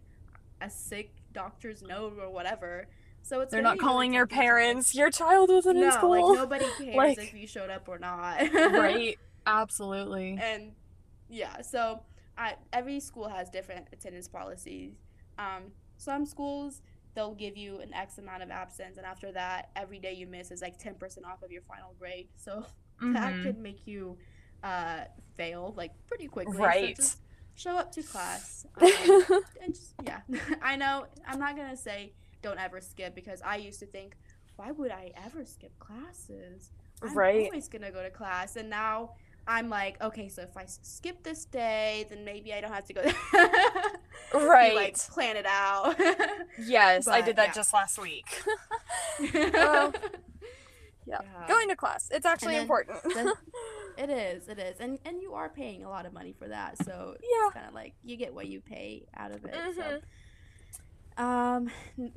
a, 0.61 0.69
sick 0.69 1.11
doctor's 1.34 1.82
note 1.84 2.17
or 2.19 2.30
whatever. 2.32 2.88
So 3.21 3.41
it's 3.41 3.51
they're 3.51 3.61
not 3.61 3.78
calling 3.80 4.13
your 4.13 4.28
parents. 4.28 4.93
Your 4.95 5.09
child 5.09 5.49
wasn't 5.49 5.78
no, 5.80 5.86
in 5.86 5.91
school. 5.91 6.30
like 6.30 6.38
nobody 6.39 6.65
cares 6.78 6.95
Like- 6.95 7.17
if 7.19 7.34
you 7.34 7.47
showed 7.47 7.69
up 7.69 7.88
or 7.88 7.99
not. 7.99 8.39
right? 8.53 9.17
Absolutely. 9.45 10.38
and 10.41 10.71
yeah, 11.30 11.61
so 11.61 12.01
I, 12.38 12.55
every 12.71 12.99
school 12.99 13.28
has 13.28 13.49
different 13.49 13.88
attendance 13.91 14.28
policies. 14.28 14.93
Um, 15.38 15.71
some 15.97 16.26
schools 16.26 16.82
they'll 17.15 17.36
give 17.36 17.55
you 17.57 17.80
an 17.80 17.93
X 17.93 18.17
amount 18.17 18.41
of 18.43 18.49
absence, 18.49 18.97
and 18.97 19.05
after 19.05 19.32
that, 19.34 19.69
every 19.76 19.99
day 19.99 20.13
you 20.13 20.26
miss 20.28 20.49
is 20.51 20.61
like 20.61 20.78
ten 20.80 20.95
percent 20.95 21.26
off 21.26 21.43
of 21.43 21.51
your 21.51 21.61
final 21.63 21.93
grade. 21.99 22.28
So 22.36 22.65
that 23.01 23.34
Mhm. 23.34 23.43
could 23.43 23.57
make 23.59 23.86
you 23.86 24.17
uh, 24.64 25.01
fail 25.38 25.74
like 25.78 25.91
pretty 26.07 26.28
quickly. 26.28 26.55
So 26.57 26.64
Right. 26.64 26.95
just 26.95 27.20
show 27.55 27.76
up 27.78 27.91
to 27.93 28.03
class. 28.03 28.66
Um, 28.82 29.43
and 29.61 29.74
just 29.74 29.93
yeah, 30.03 30.22
I 30.61 30.76
know 30.76 31.05
I'm 31.28 31.39
not 31.39 31.55
gonna 31.55 31.78
say 31.78 32.14
don't 32.41 32.59
ever 32.59 32.82
skip 32.82 33.16
because 33.16 33.41
I 33.41 33.57
used 33.57 33.80
to 33.80 33.86
think, 33.86 34.16
why 34.55 34.72
would 34.72 34.91
I 34.91 35.11
ever 35.26 35.45
skip 35.45 35.78
classes? 35.80 36.72
I'm 37.01 37.16
Right. 37.16 37.45
always 37.45 37.68
gonna 37.68 37.91
go 37.91 38.01
to 38.03 38.09
class, 38.09 38.55
and 38.55 38.70
now 38.70 39.11
I'm 39.47 39.70
like, 39.70 40.01
okay, 40.01 40.30
so 40.30 40.41
if 40.43 40.55
I 40.55 40.66
skip 40.66 41.22
this 41.24 41.43
day, 41.45 42.05
then 42.09 42.24
maybe 42.24 42.53
I 42.53 42.61
don't 42.61 42.72
have 42.72 42.86
to 42.86 42.93
go. 42.93 43.01
You, 44.34 44.49
right. 44.49 44.74
like 44.74 44.97
plan 44.97 45.38
it 45.38 45.45
out. 45.45 45.95
yes, 46.57 47.07
I 47.07 47.22
did 47.22 47.36
that 47.36 47.47
yeah. 47.49 47.53
just 47.53 47.72
last 47.74 47.99
week. 48.01 48.26
Yeah. 51.05 51.19
Yeah. 51.21 51.47
Going 51.47 51.67
to 51.69 51.75
class. 51.75 52.09
It's 52.11 52.25
actually 52.25 52.57
important. 52.57 53.01
the- 53.03 53.35
it 53.97 54.09
is, 54.09 54.47
it 54.47 54.59
is, 54.59 54.79
and 54.79 54.99
and 55.05 55.21
you 55.21 55.33
are 55.33 55.49
paying 55.49 55.83
a 55.83 55.89
lot 55.89 56.05
of 56.05 56.13
money 56.13 56.33
for 56.37 56.47
that, 56.47 56.77
so 56.83 57.15
Yeah. 57.21 57.45
it's 57.47 57.53
kind 57.53 57.67
of 57.67 57.73
like 57.73 57.93
you 58.03 58.15
get 58.17 58.33
what 58.33 58.47
you 58.47 58.59
pay 58.61 59.05
out 59.15 59.31
of 59.31 59.43
it. 59.45 59.53
Mhm. 59.53 59.75
So. 59.75 60.01
Um, 61.15 61.69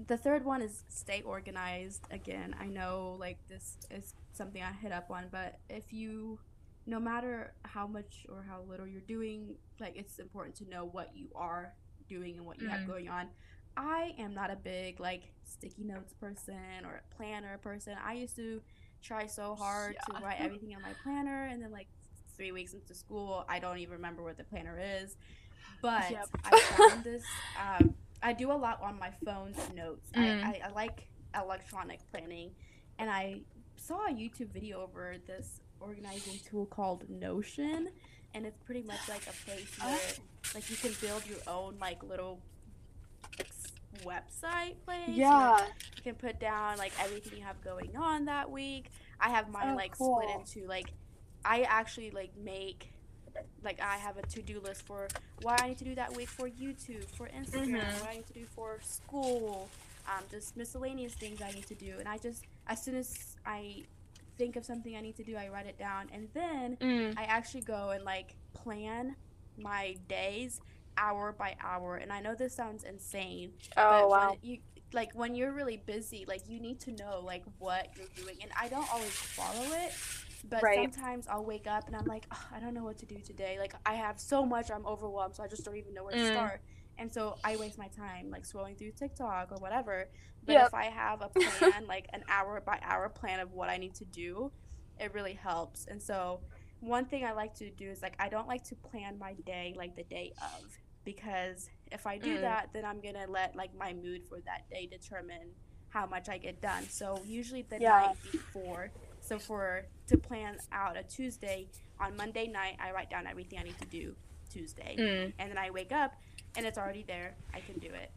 the 0.07 0.16
third 0.16 0.45
one 0.45 0.62
is 0.62 0.84
stay 0.89 1.20
organized. 1.22 2.03
Again, 2.11 2.55
I 2.59 2.66
know 2.66 3.16
like 3.20 3.39
this 3.49 3.76
is 3.91 4.14
something 4.32 4.62
I 4.62 4.72
hit 4.72 4.91
up 4.93 5.11
on, 5.11 5.26
but 5.30 5.59
if 5.68 5.93
you, 5.93 6.39
no 6.87 6.99
matter 6.99 7.53
how 7.62 7.87
much 7.87 8.24
or 8.30 8.47
how 8.49 8.62
little 8.62 8.87
you're 8.87 9.03
doing, 9.03 9.57
like 9.80 9.97
it's 9.97 10.18
important 10.18 10.55
to 10.57 10.68
know 10.70 10.87
what 10.87 11.11
you 11.14 11.28
are 11.34 11.74
doing 12.09 12.37
and 12.39 12.47
what 12.47 12.59
you 12.59 12.68
Mhm. 12.68 12.70
have 12.78 12.87
going 12.87 13.09
on. 13.11 13.28
I 13.77 14.14
am 14.18 14.35
not 14.35 14.51
a 14.51 14.57
big 14.57 15.01
like 15.01 15.22
sticky 15.45 15.85
notes 15.85 16.12
person 16.14 16.57
or 16.85 17.01
a 17.03 17.14
planner 17.16 17.59
person. 17.59 17.95
I 18.05 18.14
used 18.14 18.37
to 18.37 18.61
try 19.03 19.27
so 19.27 19.55
hard 19.55 19.95
Yeah. 20.11 20.18
to 20.18 20.24
write 20.24 20.37
everything 20.41 20.74
on 20.74 20.83
my 20.83 20.93
planner, 21.03 21.45
and 21.45 21.62
then 21.62 21.70
like 21.72 21.89
three 22.37 22.53
weeks 22.53 22.72
into 22.74 22.95
school, 22.95 23.45
I 23.49 23.59
don't 23.59 23.79
even 23.79 23.93
remember 23.95 24.22
what 24.22 24.37
the 24.37 24.45
planner 24.45 24.79
is. 24.81 25.16
But 25.83 26.11
Yep. 26.11 26.29
I 26.45 26.61
found 26.61 27.05
this. 27.11 27.22
Um, 27.61 27.95
I 28.22 28.33
do 28.33 28.51
a 28.51 28.55
lot 28.55 28.81
on 28.83 28.99
my 28.99 29.11
phone's 29.24 29.59
notes. 29.74 30.11
Mm. 30.14 30.43
I, 30.43 30.49
I, 30.49 30.61
I 30.66 30.70
like 30.70 31.09
electronic 31.35 32.01
planning, 32.11 32.51
and 32.99 33.11
I 33.11 33.41
saw 33.77 34.07
a 34.07 34.11
YouTube 34.11 34.53
video 34.53 34.81
over 34.83 35.16
this 35.27 35.61
organizing 35.81 36.41
tool 36.49 36.64
called 36.66 37.09
Notion, 37.11 37.91
and 38.35 38.47
it's 38.47 38.59
pretty 38.64 38.83
much 38.83 39.07
like 39.09 39.22
a 39.27 39.35
place 39.45 39.70
where 39.83 39.99
like 40.55 40.70
you 40.70 40.77
can 40.77 40.93
build 41.01 41.27
your 41.27 41.39
own 41.47 41.77
like 41.79 42.03
little 42.03 42.41
website 44.05 44.75
place. 44.85 45.09
yeah. 45.09 45.59
you 45.97 46.03
can 46.03 46.15
put 46.15 46.39
down 46.41 46.77
like 46.79 46.93
everything 47.01 47.39
you 47.39 47.45
have 47.45 47.61
going 47.63 47.97
on 47.97 48.25
that 48.27 48.51
week. 48.51 48.91
I 49.21 49.31
have 49.31 49.51
mine 49.51 49.71
Oh, 49.73 49.77
like 49.77 49.97
cool. 49.97 50.21
split 50.23 50.37
into 50.59 50.69
like 50.69 50.91
I 51.45 51.63
actually 51.63 52.11
like 52.11 52.31
make 52.37 52.93
like 53.63 53.81
I 53.83 53.97
have 53.97 54.17
a 54.17 54.23
to-do 54.23 54.61
list 54.61 54.83
for 54.87 55.09
what 55.43 55.63
I 55.63 55.69
need 55.69 55.79
to 55.79 55.85
do 55.85 55.95
that 55.97 56.15
week 56.17 56.29
for 56.29 56.49
YouTube, 56.49 57.05
for 57.17 57.29
Instagram, 57.29 57.83
Mhm. 57.83 58.01
what 58.01 58.11
I 58.11 58.15
need 58.15 58.27
to 58.29 58.33
do 58.33 58.47
for 58.55 58.79
school, 58.83 59.69
um, 60.09 60.25
just 60.31 60.57
miscellaneous 60.57 61.13
things 61.15 61.43
I 61.43 61.51
need 61.51 61.67
to 61.67 61.75
do. 61.75 61.97
And 61.99 62.09
I 62.09 62.17
just 62.19 62.45
as 62.67 62.83
soon 62.83 62.95
as 62.97 63.37
I 63.45 63.83
think 64.39 64.57
of 64.57 64.65
something 64.65 64.97
I 64.97 65.01
need 65.01 65.17
to 65.17 65.25
do, 65.25 65.37
I 65.37 65.49
write 65.49 65.67
it 65.67 65.79
down, 65.79 66.09
and 66.13 66.29
then 66.35 66.77
Mm. 66.79 67.15
I 67.19 67.25
actually 67.25 67.63
go 67.63 67.91
and 67.91 68.05
like 68.05 68.35
plan 68.55 69.17
my 69.59 69.97
days 70.09 70.61
hour 70.99 71.35
by 71.39 71.55
hour. 71.63 71.97
And 71.97 72.13
I 72.13 72.21
know 72.21 72.35
this 72.35 72.55
sounds 72.57 72.85
insane, 72.85 73.53
Oh 73.77 74.09
but 74.09 74.09
wow. 74.09 74.35
when 74.35 74.39
you 74.43 74.59
like 74.93 75.11
when 75.15 75.35
you're 75.35 75.53
really 75.53 75.77
busy, 75.87 76.25
like 76.29 76.43
you 76.49 76.61
need 76.61 76.81
to 76.83 76.93
know 76.93 77.21
like 77.25 77.45
what 77.59 77.89
you're 77.97 78.09
doing, 78.15 78.37
and 78.43 78.51
I 78.61 78.69
don't 78.69 78.89
always 78.93 79.23
follow 79.37 79.73
it. 79.73 79.99
But 80.45 80.63
Right. 80.63 80.75
sometimes 80.75 81.27
I'll 81.29 81.45
wake 81.45 81.67
up 81.67 81.87
and 81.89 81.97
I'm 81.97 82.07
like, 82.07 82.27
"Ugh, 82.31 82.39
I 82.53 82.61
don't 82.61 82.75
know 82.75 82.85
what 82.85 82.99
to 82.99 83.07
do 83.07 83.21
today. 83.21 83.59
Like 83.59 83.75
I 83.85 83.95
have 83.95 84.21
so 84.21 84.45
much, 84.47 84.71
I'm 84.71 84.87
overwhelmed, 84.87 85.35
so 85.37 85.43
I 85.43 85.49
just 85.49 85.65
don't 85.65 85.77
even 85.77 85.95
know 85.95 86.05
where 86.05 86.15
to 86.15 86.21
Mm. 86.21 86.23
start. 86.23 86.61
And 86.99 87.13
so 87.13 87.39
I 87.45 87.57
waste 87.57 87.79
my 87.79 87.89
time 87.89 88.31
like 88.31 88.45
scrolling 88.45 88.79
through 88.79 88.93
TikTok 88.93 89.51
or 89.53 89.59
whatever. 89.59 90.09
But 90.45 90.57
Yep. 90.57 90.59
if 90.59 90.73
I 90.75 90.85
have 90.87 91.21
a 91.23 91.29
plan, 91.29 91.87
like 91.89 92.07
an 92.13 92.23
hour 92.29 92.63
by 92.65 92.79
hour 92.83 93.09
plan 93.09 93.41
of 93.41 93.53
what 93.53 93.69
I 93.71 93.77
need 93.79 93.95
to 93.97 94.05
do, 94.05 94.53
it 94.99 95.13
really 95.15 95.35
helps. 95.35 95.87
And 95.87 96.03
so 96.03 96.43
one 96.81 97.07
thing 97.07 97.25
I 97.25 97.33
like 97.33 97.55
to 97.57 97.71
do 97.71 97.91
is 97.91 98.03
like 98.03 98.15
I 98.19 98.29
don't 98.29 98.49
like 98.49 98.65
to 98.65 98.77
plan 98.77 99.19
my 99.19 99.35
day 99.47 99.75
like 99.77 99.97
the 99.97 100.05
day 100.05 100.33
of 100.41 100.71
because 101.07 101.71
if 101.91 102.07
I 102.07 102.19
do 102.19 102.37
Mm. 102.37 102.41
that, 102.43 102.71
then 102.75 102.85
I'm 102.85 103.01
gonna 103.01 103.27
let 103.29 103.57
like 103.57 103.75
my 103.75 103.95
mood 103.95 104.25
for 104.29 104.41
that 104.43 104.69
day 104.71 104.87
determine 104.87 105.55
how 105.89 106.07
much 106.07 106.29
I 106.29 106.37
get 106.39 106.61
done. 106.61 106.91
So 106.91 107.25
usually 107.25 107.63
the 107.63 107.81
Yeah. 107.81 107.91
night 107.91 108.19
before. 108.33 108.93
So 109.21 109.39
for 109.39 109.87
to 110.09 110.19
plan 110.19 110.59
out 110.73 110.99
a 110.99 111.05
Tuesday 111.05 111.71
on 111.99 112.17
Monday 112.17 112.49
night, 112.49 112.77
I 112.81 112.93
write 112.93 113.11
down 113.11 113.27
everything 113.27 113.59
I 113.59 113.63
need 113.63 113.79
to 113.79 113.87
do 113.87 114.17
Tuesday, 114.51 114.97
Mm. 114.99 115.33
and 115.39 115.51
then 115.51 115.59
I 115.59 115.71
wake 115.71 115.93
up 115.93 116.13
and 116.57 116.67
it's 116.67 116.79
already 116.79 117.05
there. 117.05 117.37
I 117.55 117.61
can 117.63 117.79
do 117.79 117.89
it. 117.95 118.13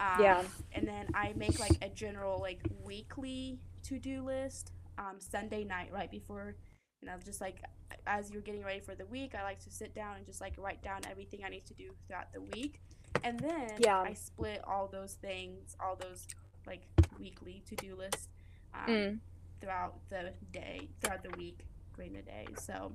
Um, 0.00 0.20
Yeah. 0.20 0.42
And 0.72 0.86
then 0.88 1.06
I 1.14 1.32
make 1.34 1.58
like 1.60 1.78
a 1.82 1.88
general 1.88 2.40
like 2.40 2.60
weekly 2.84 3.60
to 3.84 3.98
do 3.98 4.24
list 4.24 4.72
um, 4.98 5.20
Sunday 5.20 5.64
night 5.64 5.92
right 5.92 6.10
before. 6.10 6.56
You 7.00 7.06
know, 7.08 7.18
just 7.24 7.40
like 7.40 7.62
as 8.06 8.30
you're 8.30 8.42
getting 8.42 8.62
ready 8.64 8.80
for 8.80 8.94
the 8.94 9.06
week, 9.06 9.34
I 9.38 9.42
like 9.42 9.60
to 9.64 9.70
sit 9.70 9.94
down 9.94 10.16
and 10.16 10.26
just 10.26 10.40
like 10.40 10.54
write 10.58 10.82
down 10.82 11.00
everything 11.10 11.40
I 11.44 11.48
need 11.48 11.66
to 11.66 11.74
do 11.74 11.90
throughout 12.06 12.32
the 12.32 12.40
week. 12.40 12.80
And 13.24 13.38
then 13.38 13.68
Yeah. 13.78 14.00
I 14.00 14.14
split 14.14 14.60
all 14.66 14.88
those 14.88 15.14
things, 15.14 15.76
all 15.80 15.96
those 15.96 16.26
like 16.66 16.82
weekly 17.18 17.62
to 17.68 17.76
do 17.76 17.94
lists 17.96 18.28
um, 18.74 18.86
Mm. 18.88 19.18
throughout 19.60 19.94
the 20.08 20.32
day, 20.52 20.88
throughout 21.00 21.22
the 21.22 21.36
week 21.36 21.60
during 21.94 22.12
the 22.14 22.22
day. 22.22 22.46
So 22.58 22.92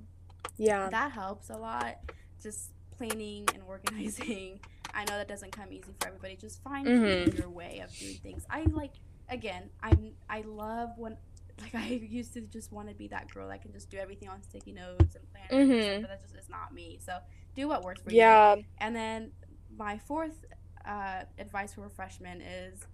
Yeah. 0.57 0.89
that 0.89 1.11
helps 1.11 1.49
a 1.49 1.57
lot. 1.57 1.97
Just 2.41 2.71
planning 2.97 3.45
and 3.53 3.61
organizing. 3.63 4.59
I 4.93 5.01
know 5.05 5.17
that 5.17 5.27
doesn't 5.27 5.51
come 5.51 5.71
easy 5.71 5.93
for 5.99 6.07
everybody. 6.07 6.35
Just 6.35 6.63
find 6.63 6.87
Mhm. 6.87 7.37
your 7.37 7.49
way 7.49 7.79
of 7.79 7.93
doing 7.95 8.15
things. 8.15 8.45
I 8.49 8.63
like 8.63 8.93
again. 9.29 9.69
I'm 9.83 10.15
I 10.29 10.41
love 10.41 10.97
when 10.97 11.17
like 11.61 11.75
I 11.75 11.85
used 11.87 12.33
to 12.33 12.41
just 12.41 12.71
want 12.71 12.89
to 12.89 12.95
be 12.95 13.07
that 13.09 13.31
girl 13.33 13.47
that 13.49 13.61
can 13.61 13.71
just 13.71 13.89
do 13.89 13.97
everything 13.97 14.29
on 14.29 14.41
sticky 14.43 14.73
notes 14.73 15.15
and 15.15 15.25
planners, 15.31 15.67
stuff, 15.67 15.87
Mhm. 15.87 16.01
but 16.01 16.09
that 16.09 16.21
just 16.21 16.35
is 16.35 16.49
not 16.49 16.73
me. 16.73 16.99
So 17.01 17.17
do 17.55 17.67
what 17.67 17.83
works 17.83 18.01
for 18.01 18.11
you. 18.11 18.17
Yeah. 18.17 18.55
And 18.79 18.95
then 18.95 19.31
my 19.75 19.97
fourth 19.97 20.45
uh, 20.85 21.23
advice 21.37 21.73
for 21.73 21.89
freshmen 21.89 22.39
is 22.41 22.85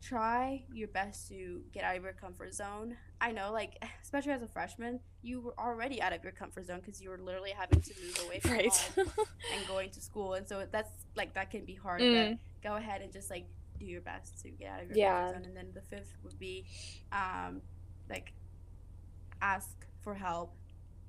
try 0.00 0.64
your 0.72 0.88
best 0.88 1.28
to 1.28 1.60
get 1.72 1.82
out 1.84 1.96
of 1.96 2.02
your 2.04 2.12
comfort 2.12 2.54
zone. 2.54 2.96
I 3.20 3.32
know, 3.32 3.52
like, 3.52 3.82
especially 4.02 4.32
as 4.32 4.42
a 4.42 4.46
freshman, 4.48 5.00
you 5.22 5.40
were 5.40 5.54
already 5.58 6.00
out 6.00 6.12
of 6.12 6.22
your 6.22 6.32
comfort 6.32 6.66
zone 6.66 6.80
because 6.80 7.02
you 7.02 7.10
were 7.10 7.18
literally 7.18 7.50
having 7.50 7.80
to 7.80 7.92
move 8.02 8.20
away 8.24 8.38
from 8.38 8.52
Right. 8.52 8.72
home 8.72 9.10
and 9.54 9.66
going 9.66 9.90
to 9.90 10.00
school. 10.00 10.34
And 10.34 10.48
so 10.48 10.66
that's, 10.70 10.90
like, 11.16 11.34
that 11.34 11.50
can 11.50 11.64
be 11.64 11.74
hard. 11.74 12.00
Mm. 12.00 12.38
But 12.62 12.68
go 12.70 12.76
ahead 12.76 13.02
and 13.02 13.12
just, 13.12 13.28
like, 13.28 13.46
do 13.78 13.84
your 13.84 14.00
best 14.00 14.40
to 14.42 14.50
get 14.50 14.70
out 14.70 14.82
of 14.82 14.88
your 14.88 14.96
Yeah. 14.98 15.24
comfort 15.26 15.34
zone. 15.34 15.44
And 15.48 15.56
then 15.56 15.66
the 15.74 15.82
fifth 15.82 16.14
would 16.22 16.38
be, 16.38 16.64
um, 17.12 17.60
like, 18.10 18.32
ask 19.40 19.86
for 20.00 20.14
help 20.14 20.54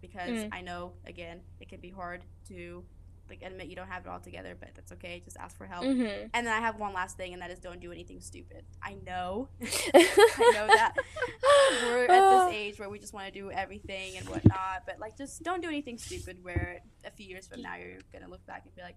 because 0.01 0.29
Mm. 0.29 0.49
I 0.53 0.61
know, 0.61 0.93
again, 1.05 1.41
it 1.59 1.67
can 1.69 1.79
be 1.81 1.89
hard 1.89 2.23
to, 2.47 2.83
like, 3.29 3.41
admit 3.43 3.67
you 3.67 3.75
don't 3.75 3.87
have 3.89 4.05
it 4.05 4.09
all 4.09 4.19
together, 4.19 4.55
but 4.59 4.69
that's 4.75 4.91
okay. 4.93 5.21
Just 5.23 5.37
ask 5.37 5.57
for 5.57 5.65
help. 5.65 5.83
mm-hmm. 5.83 6.27
And 6.33 6.47
then 6.47 6.53
I 6.53 6.59
have 6.59 6.77
one 6.79 6.93
last 6.93 7.17
thing, 7.17 7.33
and 7.33 7.41
that 7.41 7.51
is 7.51 7.59
don't 7.59 7.79
do 7.81 7.91
anything 7.91 8.21
stupid. 8.21 8.63
I 8.81 8.95
know, 9.05 9.49
I 9.61 10.51
know 10.53 10.67
that 10.67 10.93
we're 11.83 12.05
at 12.05 12.07
this 12.47 12.53
age 12.55 12.79
where 12.79 12.89
we 12.89 12.97
just 12.99 13.13
want 13.13 13.27
to 13.27 13.31
do 13.39 13.51
everything 13.51 14.17
and 14.17 14.27
whatnot, 14.29 14.83
but 14.85 14.99
like, 14.99 15.17
just 15.17 15.43
don't 15.43 15.61
do 15.61 15.67
anything 15.67 15.97
stupid. 15.97 16.37
Where 16.43 16.79
a 17.05 17.11
few 17.11 17.25
years 17.27 17.45
from 17.47 17.61
now, 17.61 17.75
you're 17.75 17.99
gonna 18.13 18.29
look 18.29 18.45
back 18.45 18.63
and 18.65 18.73
be 18.75 18.81
like, 18.81 18.95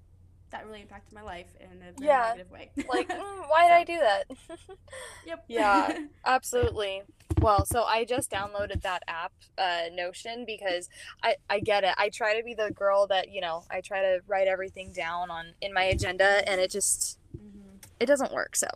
that 0.52 0.64
really 0.66 0.80
impacted 0.82 1.12
my 1.14 1.22
life 1.22 1.48
in 1.60 1.66
a 1.82 1.92
very 1.92 2.06
Yeah. 2.06 2.28
negative 2.34 2.50
way. 2.50 2.70
like, 2.88 3.08
mm, 3.08 3.42
why 3.48 3.68
did 3.68 3.72
I 3.74 3.84
do 3.84 3.98
that? 3.98 4.24
yep. 5.26 5.44
Yeah. 5.48 5.98
Absolutely. 6.24 7.02
Well, 7.40 7.64
so 7.66 7.82
I 7.82 8.04
just 8.04 8.30
downloaded 8.30 8.82
that 8.82 9.02
app, 9.08 9.32
uh, 9.58 9.82
Notion, 9.92 10.44
because 10.46 10.88
I, 11.22 11.36
I 11.50 11.58
get 11.60 11.82
it. 11.82 11.94
I 11.98 12.08
try 12.10 12.36
to 12.38 12.44
be 12.44 12.54
the 12.54 12.70
girl 12.70 13.06
that, 13.08 13.30
you 13.32 13.40
know, 13.40 13.64
I 13.70 13.80
try 13.80 14.00
to 14.00 14.20
write 14.28 14.46
everything 14.46 14.92
down 14.92 15.30
on 15.30 15.54
in 15.60 15.72
my 15.74 15.82
agenda 15.84 16.48
and 16.48 16.60
it 16.60 16.70
just 16.70 17.18
Mhm. 17.36 17.82
it 17.98 18.06
doesn't 18.06 18.32
work. 18.32 18.54
So 18.56 18.66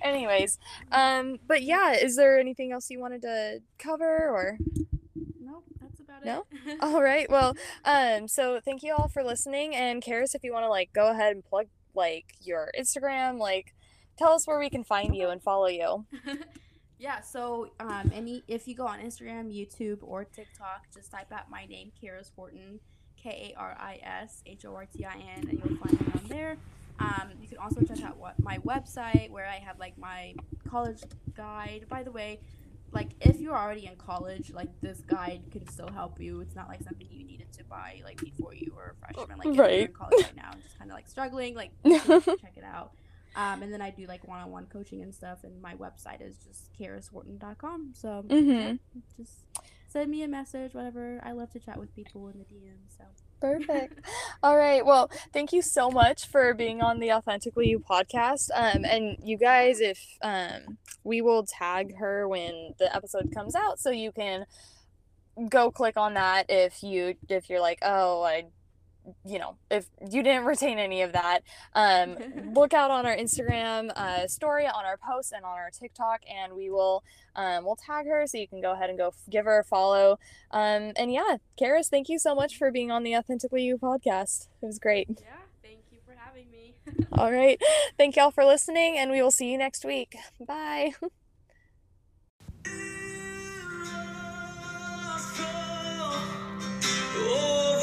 anyways, 0.00 0.58
um 0.90 1.38
but 1.46 1.62
yeah, 1.62 1.92
is 1.92 2.16
there 2.16 2.38
anything 2.38 2.72
else 2.72 2.88
you 2.90 2.98
wanted 2.98 3.22
to 3.22 3.60
cover 3.78 4.28
or 4.30 4.58
about 6.22 6.46
No? 6.64 6.70
it. 6.72 6.78
All 6.82 7.02
right. 7.02 7.28
Well, 7.30 7.56
um 7.84 8.28
so 8.28 8.60
thank 8.64 8.82
you 8.82 8.94
all 8.94 9.08
for 9.08 9.22
listening 9.22 9.74
and 9.74 10.02
Karis 10.02 10.34
if 10.34 10.44
you 10.44 10.52
want 10.52 10.64
to 10.64 10.68
like 10.68 10.92
go 10.92 11.10
ahead 11.10 11.34
and 11.34 11.44
plug 11.44 11.66
like 11.94 12.34
your 12.40 12.70
Instagram, 12.78 13.38
like 13.38 13.74
tell 14.16 14.32
us 14.32 14.46
where 14.46 14.58
we 14.58 14.70
can 14.70 14.84
find 14.84 15.14
you 15.16 15.28
and 15.28 15.42
follow 15.42 15.66
you. 15.68 16.04
yeah, 16.98 17.20
so 17.20 17.70
um, 17.80 18.10
any 18.14 18.42
if 18.48 18.66
you 18.68 18.74
go 18.74 18.86
on 18.86 19.00
Instagram, 19.00 19.52
YouTube, 19.54 19.98
or 20.02 20.24
TikTok, 20.24 20.86
just 20.94 21.10
type 21.10 21.32
out 21.32 21.50
my 21.50 21.64
name, 21.66 21.92
Karis 22.02 22.30
Horton, 22.34 22.80
K 23.16 23.52
A 23.54 23.58
R 23.58 23.76
I 23.78 24.00
S 24.02 24.42
H 24.46 24.64
O 24.64 24.74
R 24.74 24.86
T 24.86 25.04
I 25.04 25.14
N, 25.14 25.48
and 25.48 25.52
you'll 25.64 25.76
find 25.78 26.00
me 26.00 26.06
on 26.14 26.24
there. 26.28 26.56
Um, 27.00 27.30
you 27.40 27.46
can 27.46 27.58
also 27.58 27.80
check 27.82 28.02
out 28.02 28.16
what 28.18 28.34
my 28.42 28.58
website 28.58 29.30
where 29.30 29.46
I 29.46 29.56
have 29.56 29.78
like 29.78 29.96
my 29.98 30.34
college 30.68 31.02
guide. 31.36 31.86
By 31.88 32.02
the 32.02 32.10
way, 32.10 32.40
like 32.92 33.10
if 33.20 33.38
you're 33.40 33.56
already 33.56 33.86
in 33.86 33.96
college, 33.96 34.50
like 34.52 34.68
this 34.80 35.00
guide 35.02 35.42
can 35.50 35.66
still 35.68 35.88
help 35.88 36.20
you. 36.20 36.40
It's 36.40 36.54
not 36.56 36.68
like 36.68 36.82
something 36.82 37.06
you 37.10 37.24
needed 37.24 37.52
to 37.52 37.64
buy 37.64 38.00
like 38.04 38.20
before 38.20 38.54
you 38.54 38.72
were 38.74 38.94
a 38.96 39.06
freshman. 39.06 39.38
Like 39.38 39.48
if 39.48 39.54
you're 39.56 39.64
Right. 39.64 39.80
in 39.88 39.92
college 39.92 40.22
right 40.24 40.36
now 40.36 40.50
and 40.52 40.62
just 40.62 40.78
kind 40.78 40.90
of 40.90 40.94
like 40.96 41.08
struggling, 41.08 41.54
like 41.54 41.70
check 41.84 42.56
it 42.56 42.64
out. 42.64 42.92
Um, 43.36 43.62
and 43.62 43.72
then 43.72 43.80
I 43.82 43.90
do 43.90 44.06
like 44.06 44.26
one-on-one 44.26 44.66
coaching 44.66 45.02
and 45.02 45.14
stuff, 45.14 45.44
and 45.44 45.60
my 45.62 45.74
website 45.74 46.20
is 46.26 46.36
just 46.38 46.72
karishorton.com. 46.78 47.92
So 47.94 48.24
yeah, 48.28 48.36
Mhm. 48.36 48.78
just 49.16 49.44
send 49.88 50.10
me 50.10 50.22
a 50.22 50.28
message, 50.28 50.74
whatever. 50.74 51.20
I 51.22 51.32
love 51.32 51.50
to 51.52 51.60
chat 51.60 51.78
with 51.78 51.94
people 51.94 52.28
in 52.28 52.38
the 52.38 52.44
DM. 52.44 52.78
So 52.96 53.04
Perfect. 53.40 54.00
All 54.42 54.56
right. 54.56 54.84
Well, 54.84 55.10
thank 55.32 55.52
you 55.52 55.62
so 55.62 55.90
much 55.90 56.26
for 56.26 56.54
being 56.54 56.82
on 56.82 56.98
the 56.98 57.12
Authentically 57.12 57.68
You 57.68 57.78
podcast. 57.78 58.50
Um, 58.54 58.84
and 58.84 59.16
you 59.22 59.38
guys, 59.38 59.80
if 59.80 60.00
um, 60.22 60.78
we 61.04 61.20
will 61.20 61.44
tag 61.46 61.96
her 61.98 62.26
when 62.26 62.74
the 62.78 62.94
episode 62.94 63.30
comes 63.32 63.54
out, 63.54 63.78
so 63.78 63.90
you 63.90 64.10
can 64.10 64.44
go 65.48 65.70
click 65.70 65.96
on 65.96 66.14
that 66.14 66.46
if 66.48 66.82
you 66.82 67.14
if 67.28 67.48
you're 67.48 67.60
like, 67.60 67.78
oh, 67.82 68.22
I, 68.22 68.46
you 69.24 69.38
know, 69.38 69.56
if 69.70 69.86
you 70.10 70.22
didn't 70.22 70.44
retain 70.46 70.78
any 70.78 71.02
of 71.02 71.12
that, 71.12 71.40
um, 71.74 72.16
look 72.54 72.72
out 72.72 72.90
on 72.90 73.06
our 73.06 73.16
Instagram 73.16 73.90
uh, 73.96 74.26
story, 74.26 74.66
on 74.66 74.84
our 74.84 74.96
post, 74.96 75.32
and 75.32 75.44
on 75.44 75.52
our 75.52 75.70
TikTok, 75.70 76.20
and 76.28 76.54
we 76.54 76.70
will 76.70 77.02
um, 77.36 77.64
we'll 77.64 77.76
tag 77.76 78.06
her 78.06 78.26
so 78.26 78.38
you 78.38 78.48
can 78.48 78.60
go 78.60 78.72
ahead 78.72 78.90
and 78.90 78.98
go 78.98 79.12
give 79.30 79.44
her 79.44 79.60
a 79.60 79.64
follow. 79.64 80.18
Um, 80.50 80.92
and 80.96 81.12
yeah, 81.12 81.36
Karis, 81.60 81.88
thank 81.88 82.08
you 82.08 82.18
so 82.18 82.34
much 82.34 82.56
for 82.56 82.70
being 82.70 82.90
on 82.90 83.02
the 83.02 83.16
Authentically 83.16 83.62
You 83.62 83.78
podcast. 83.78 84.48
It 84.62 84.66
was 84.66 84.78
great. 84.78 85.08
Yeah, 85.08 85.26
thank 85.62 85.80
you 85.90 85.98
for 86.04 86.14
having 86.16 86.50
me. 86.50 86.74
All 87.12 87.32
right, 87.32 87.60
thank 87.96 88.16
y'all 88.16 88.30
for 88.30 88.44
listening, 88.44 88.96
and 88.98 89.10
we 89.10 89.22
will 89.22 89.30
see 89.30 89.50
you 89.50 89.58
next 89.58 89.84
week. 89.84 90.16
Bye. 90.46 90.92
Oh 97.20 97.77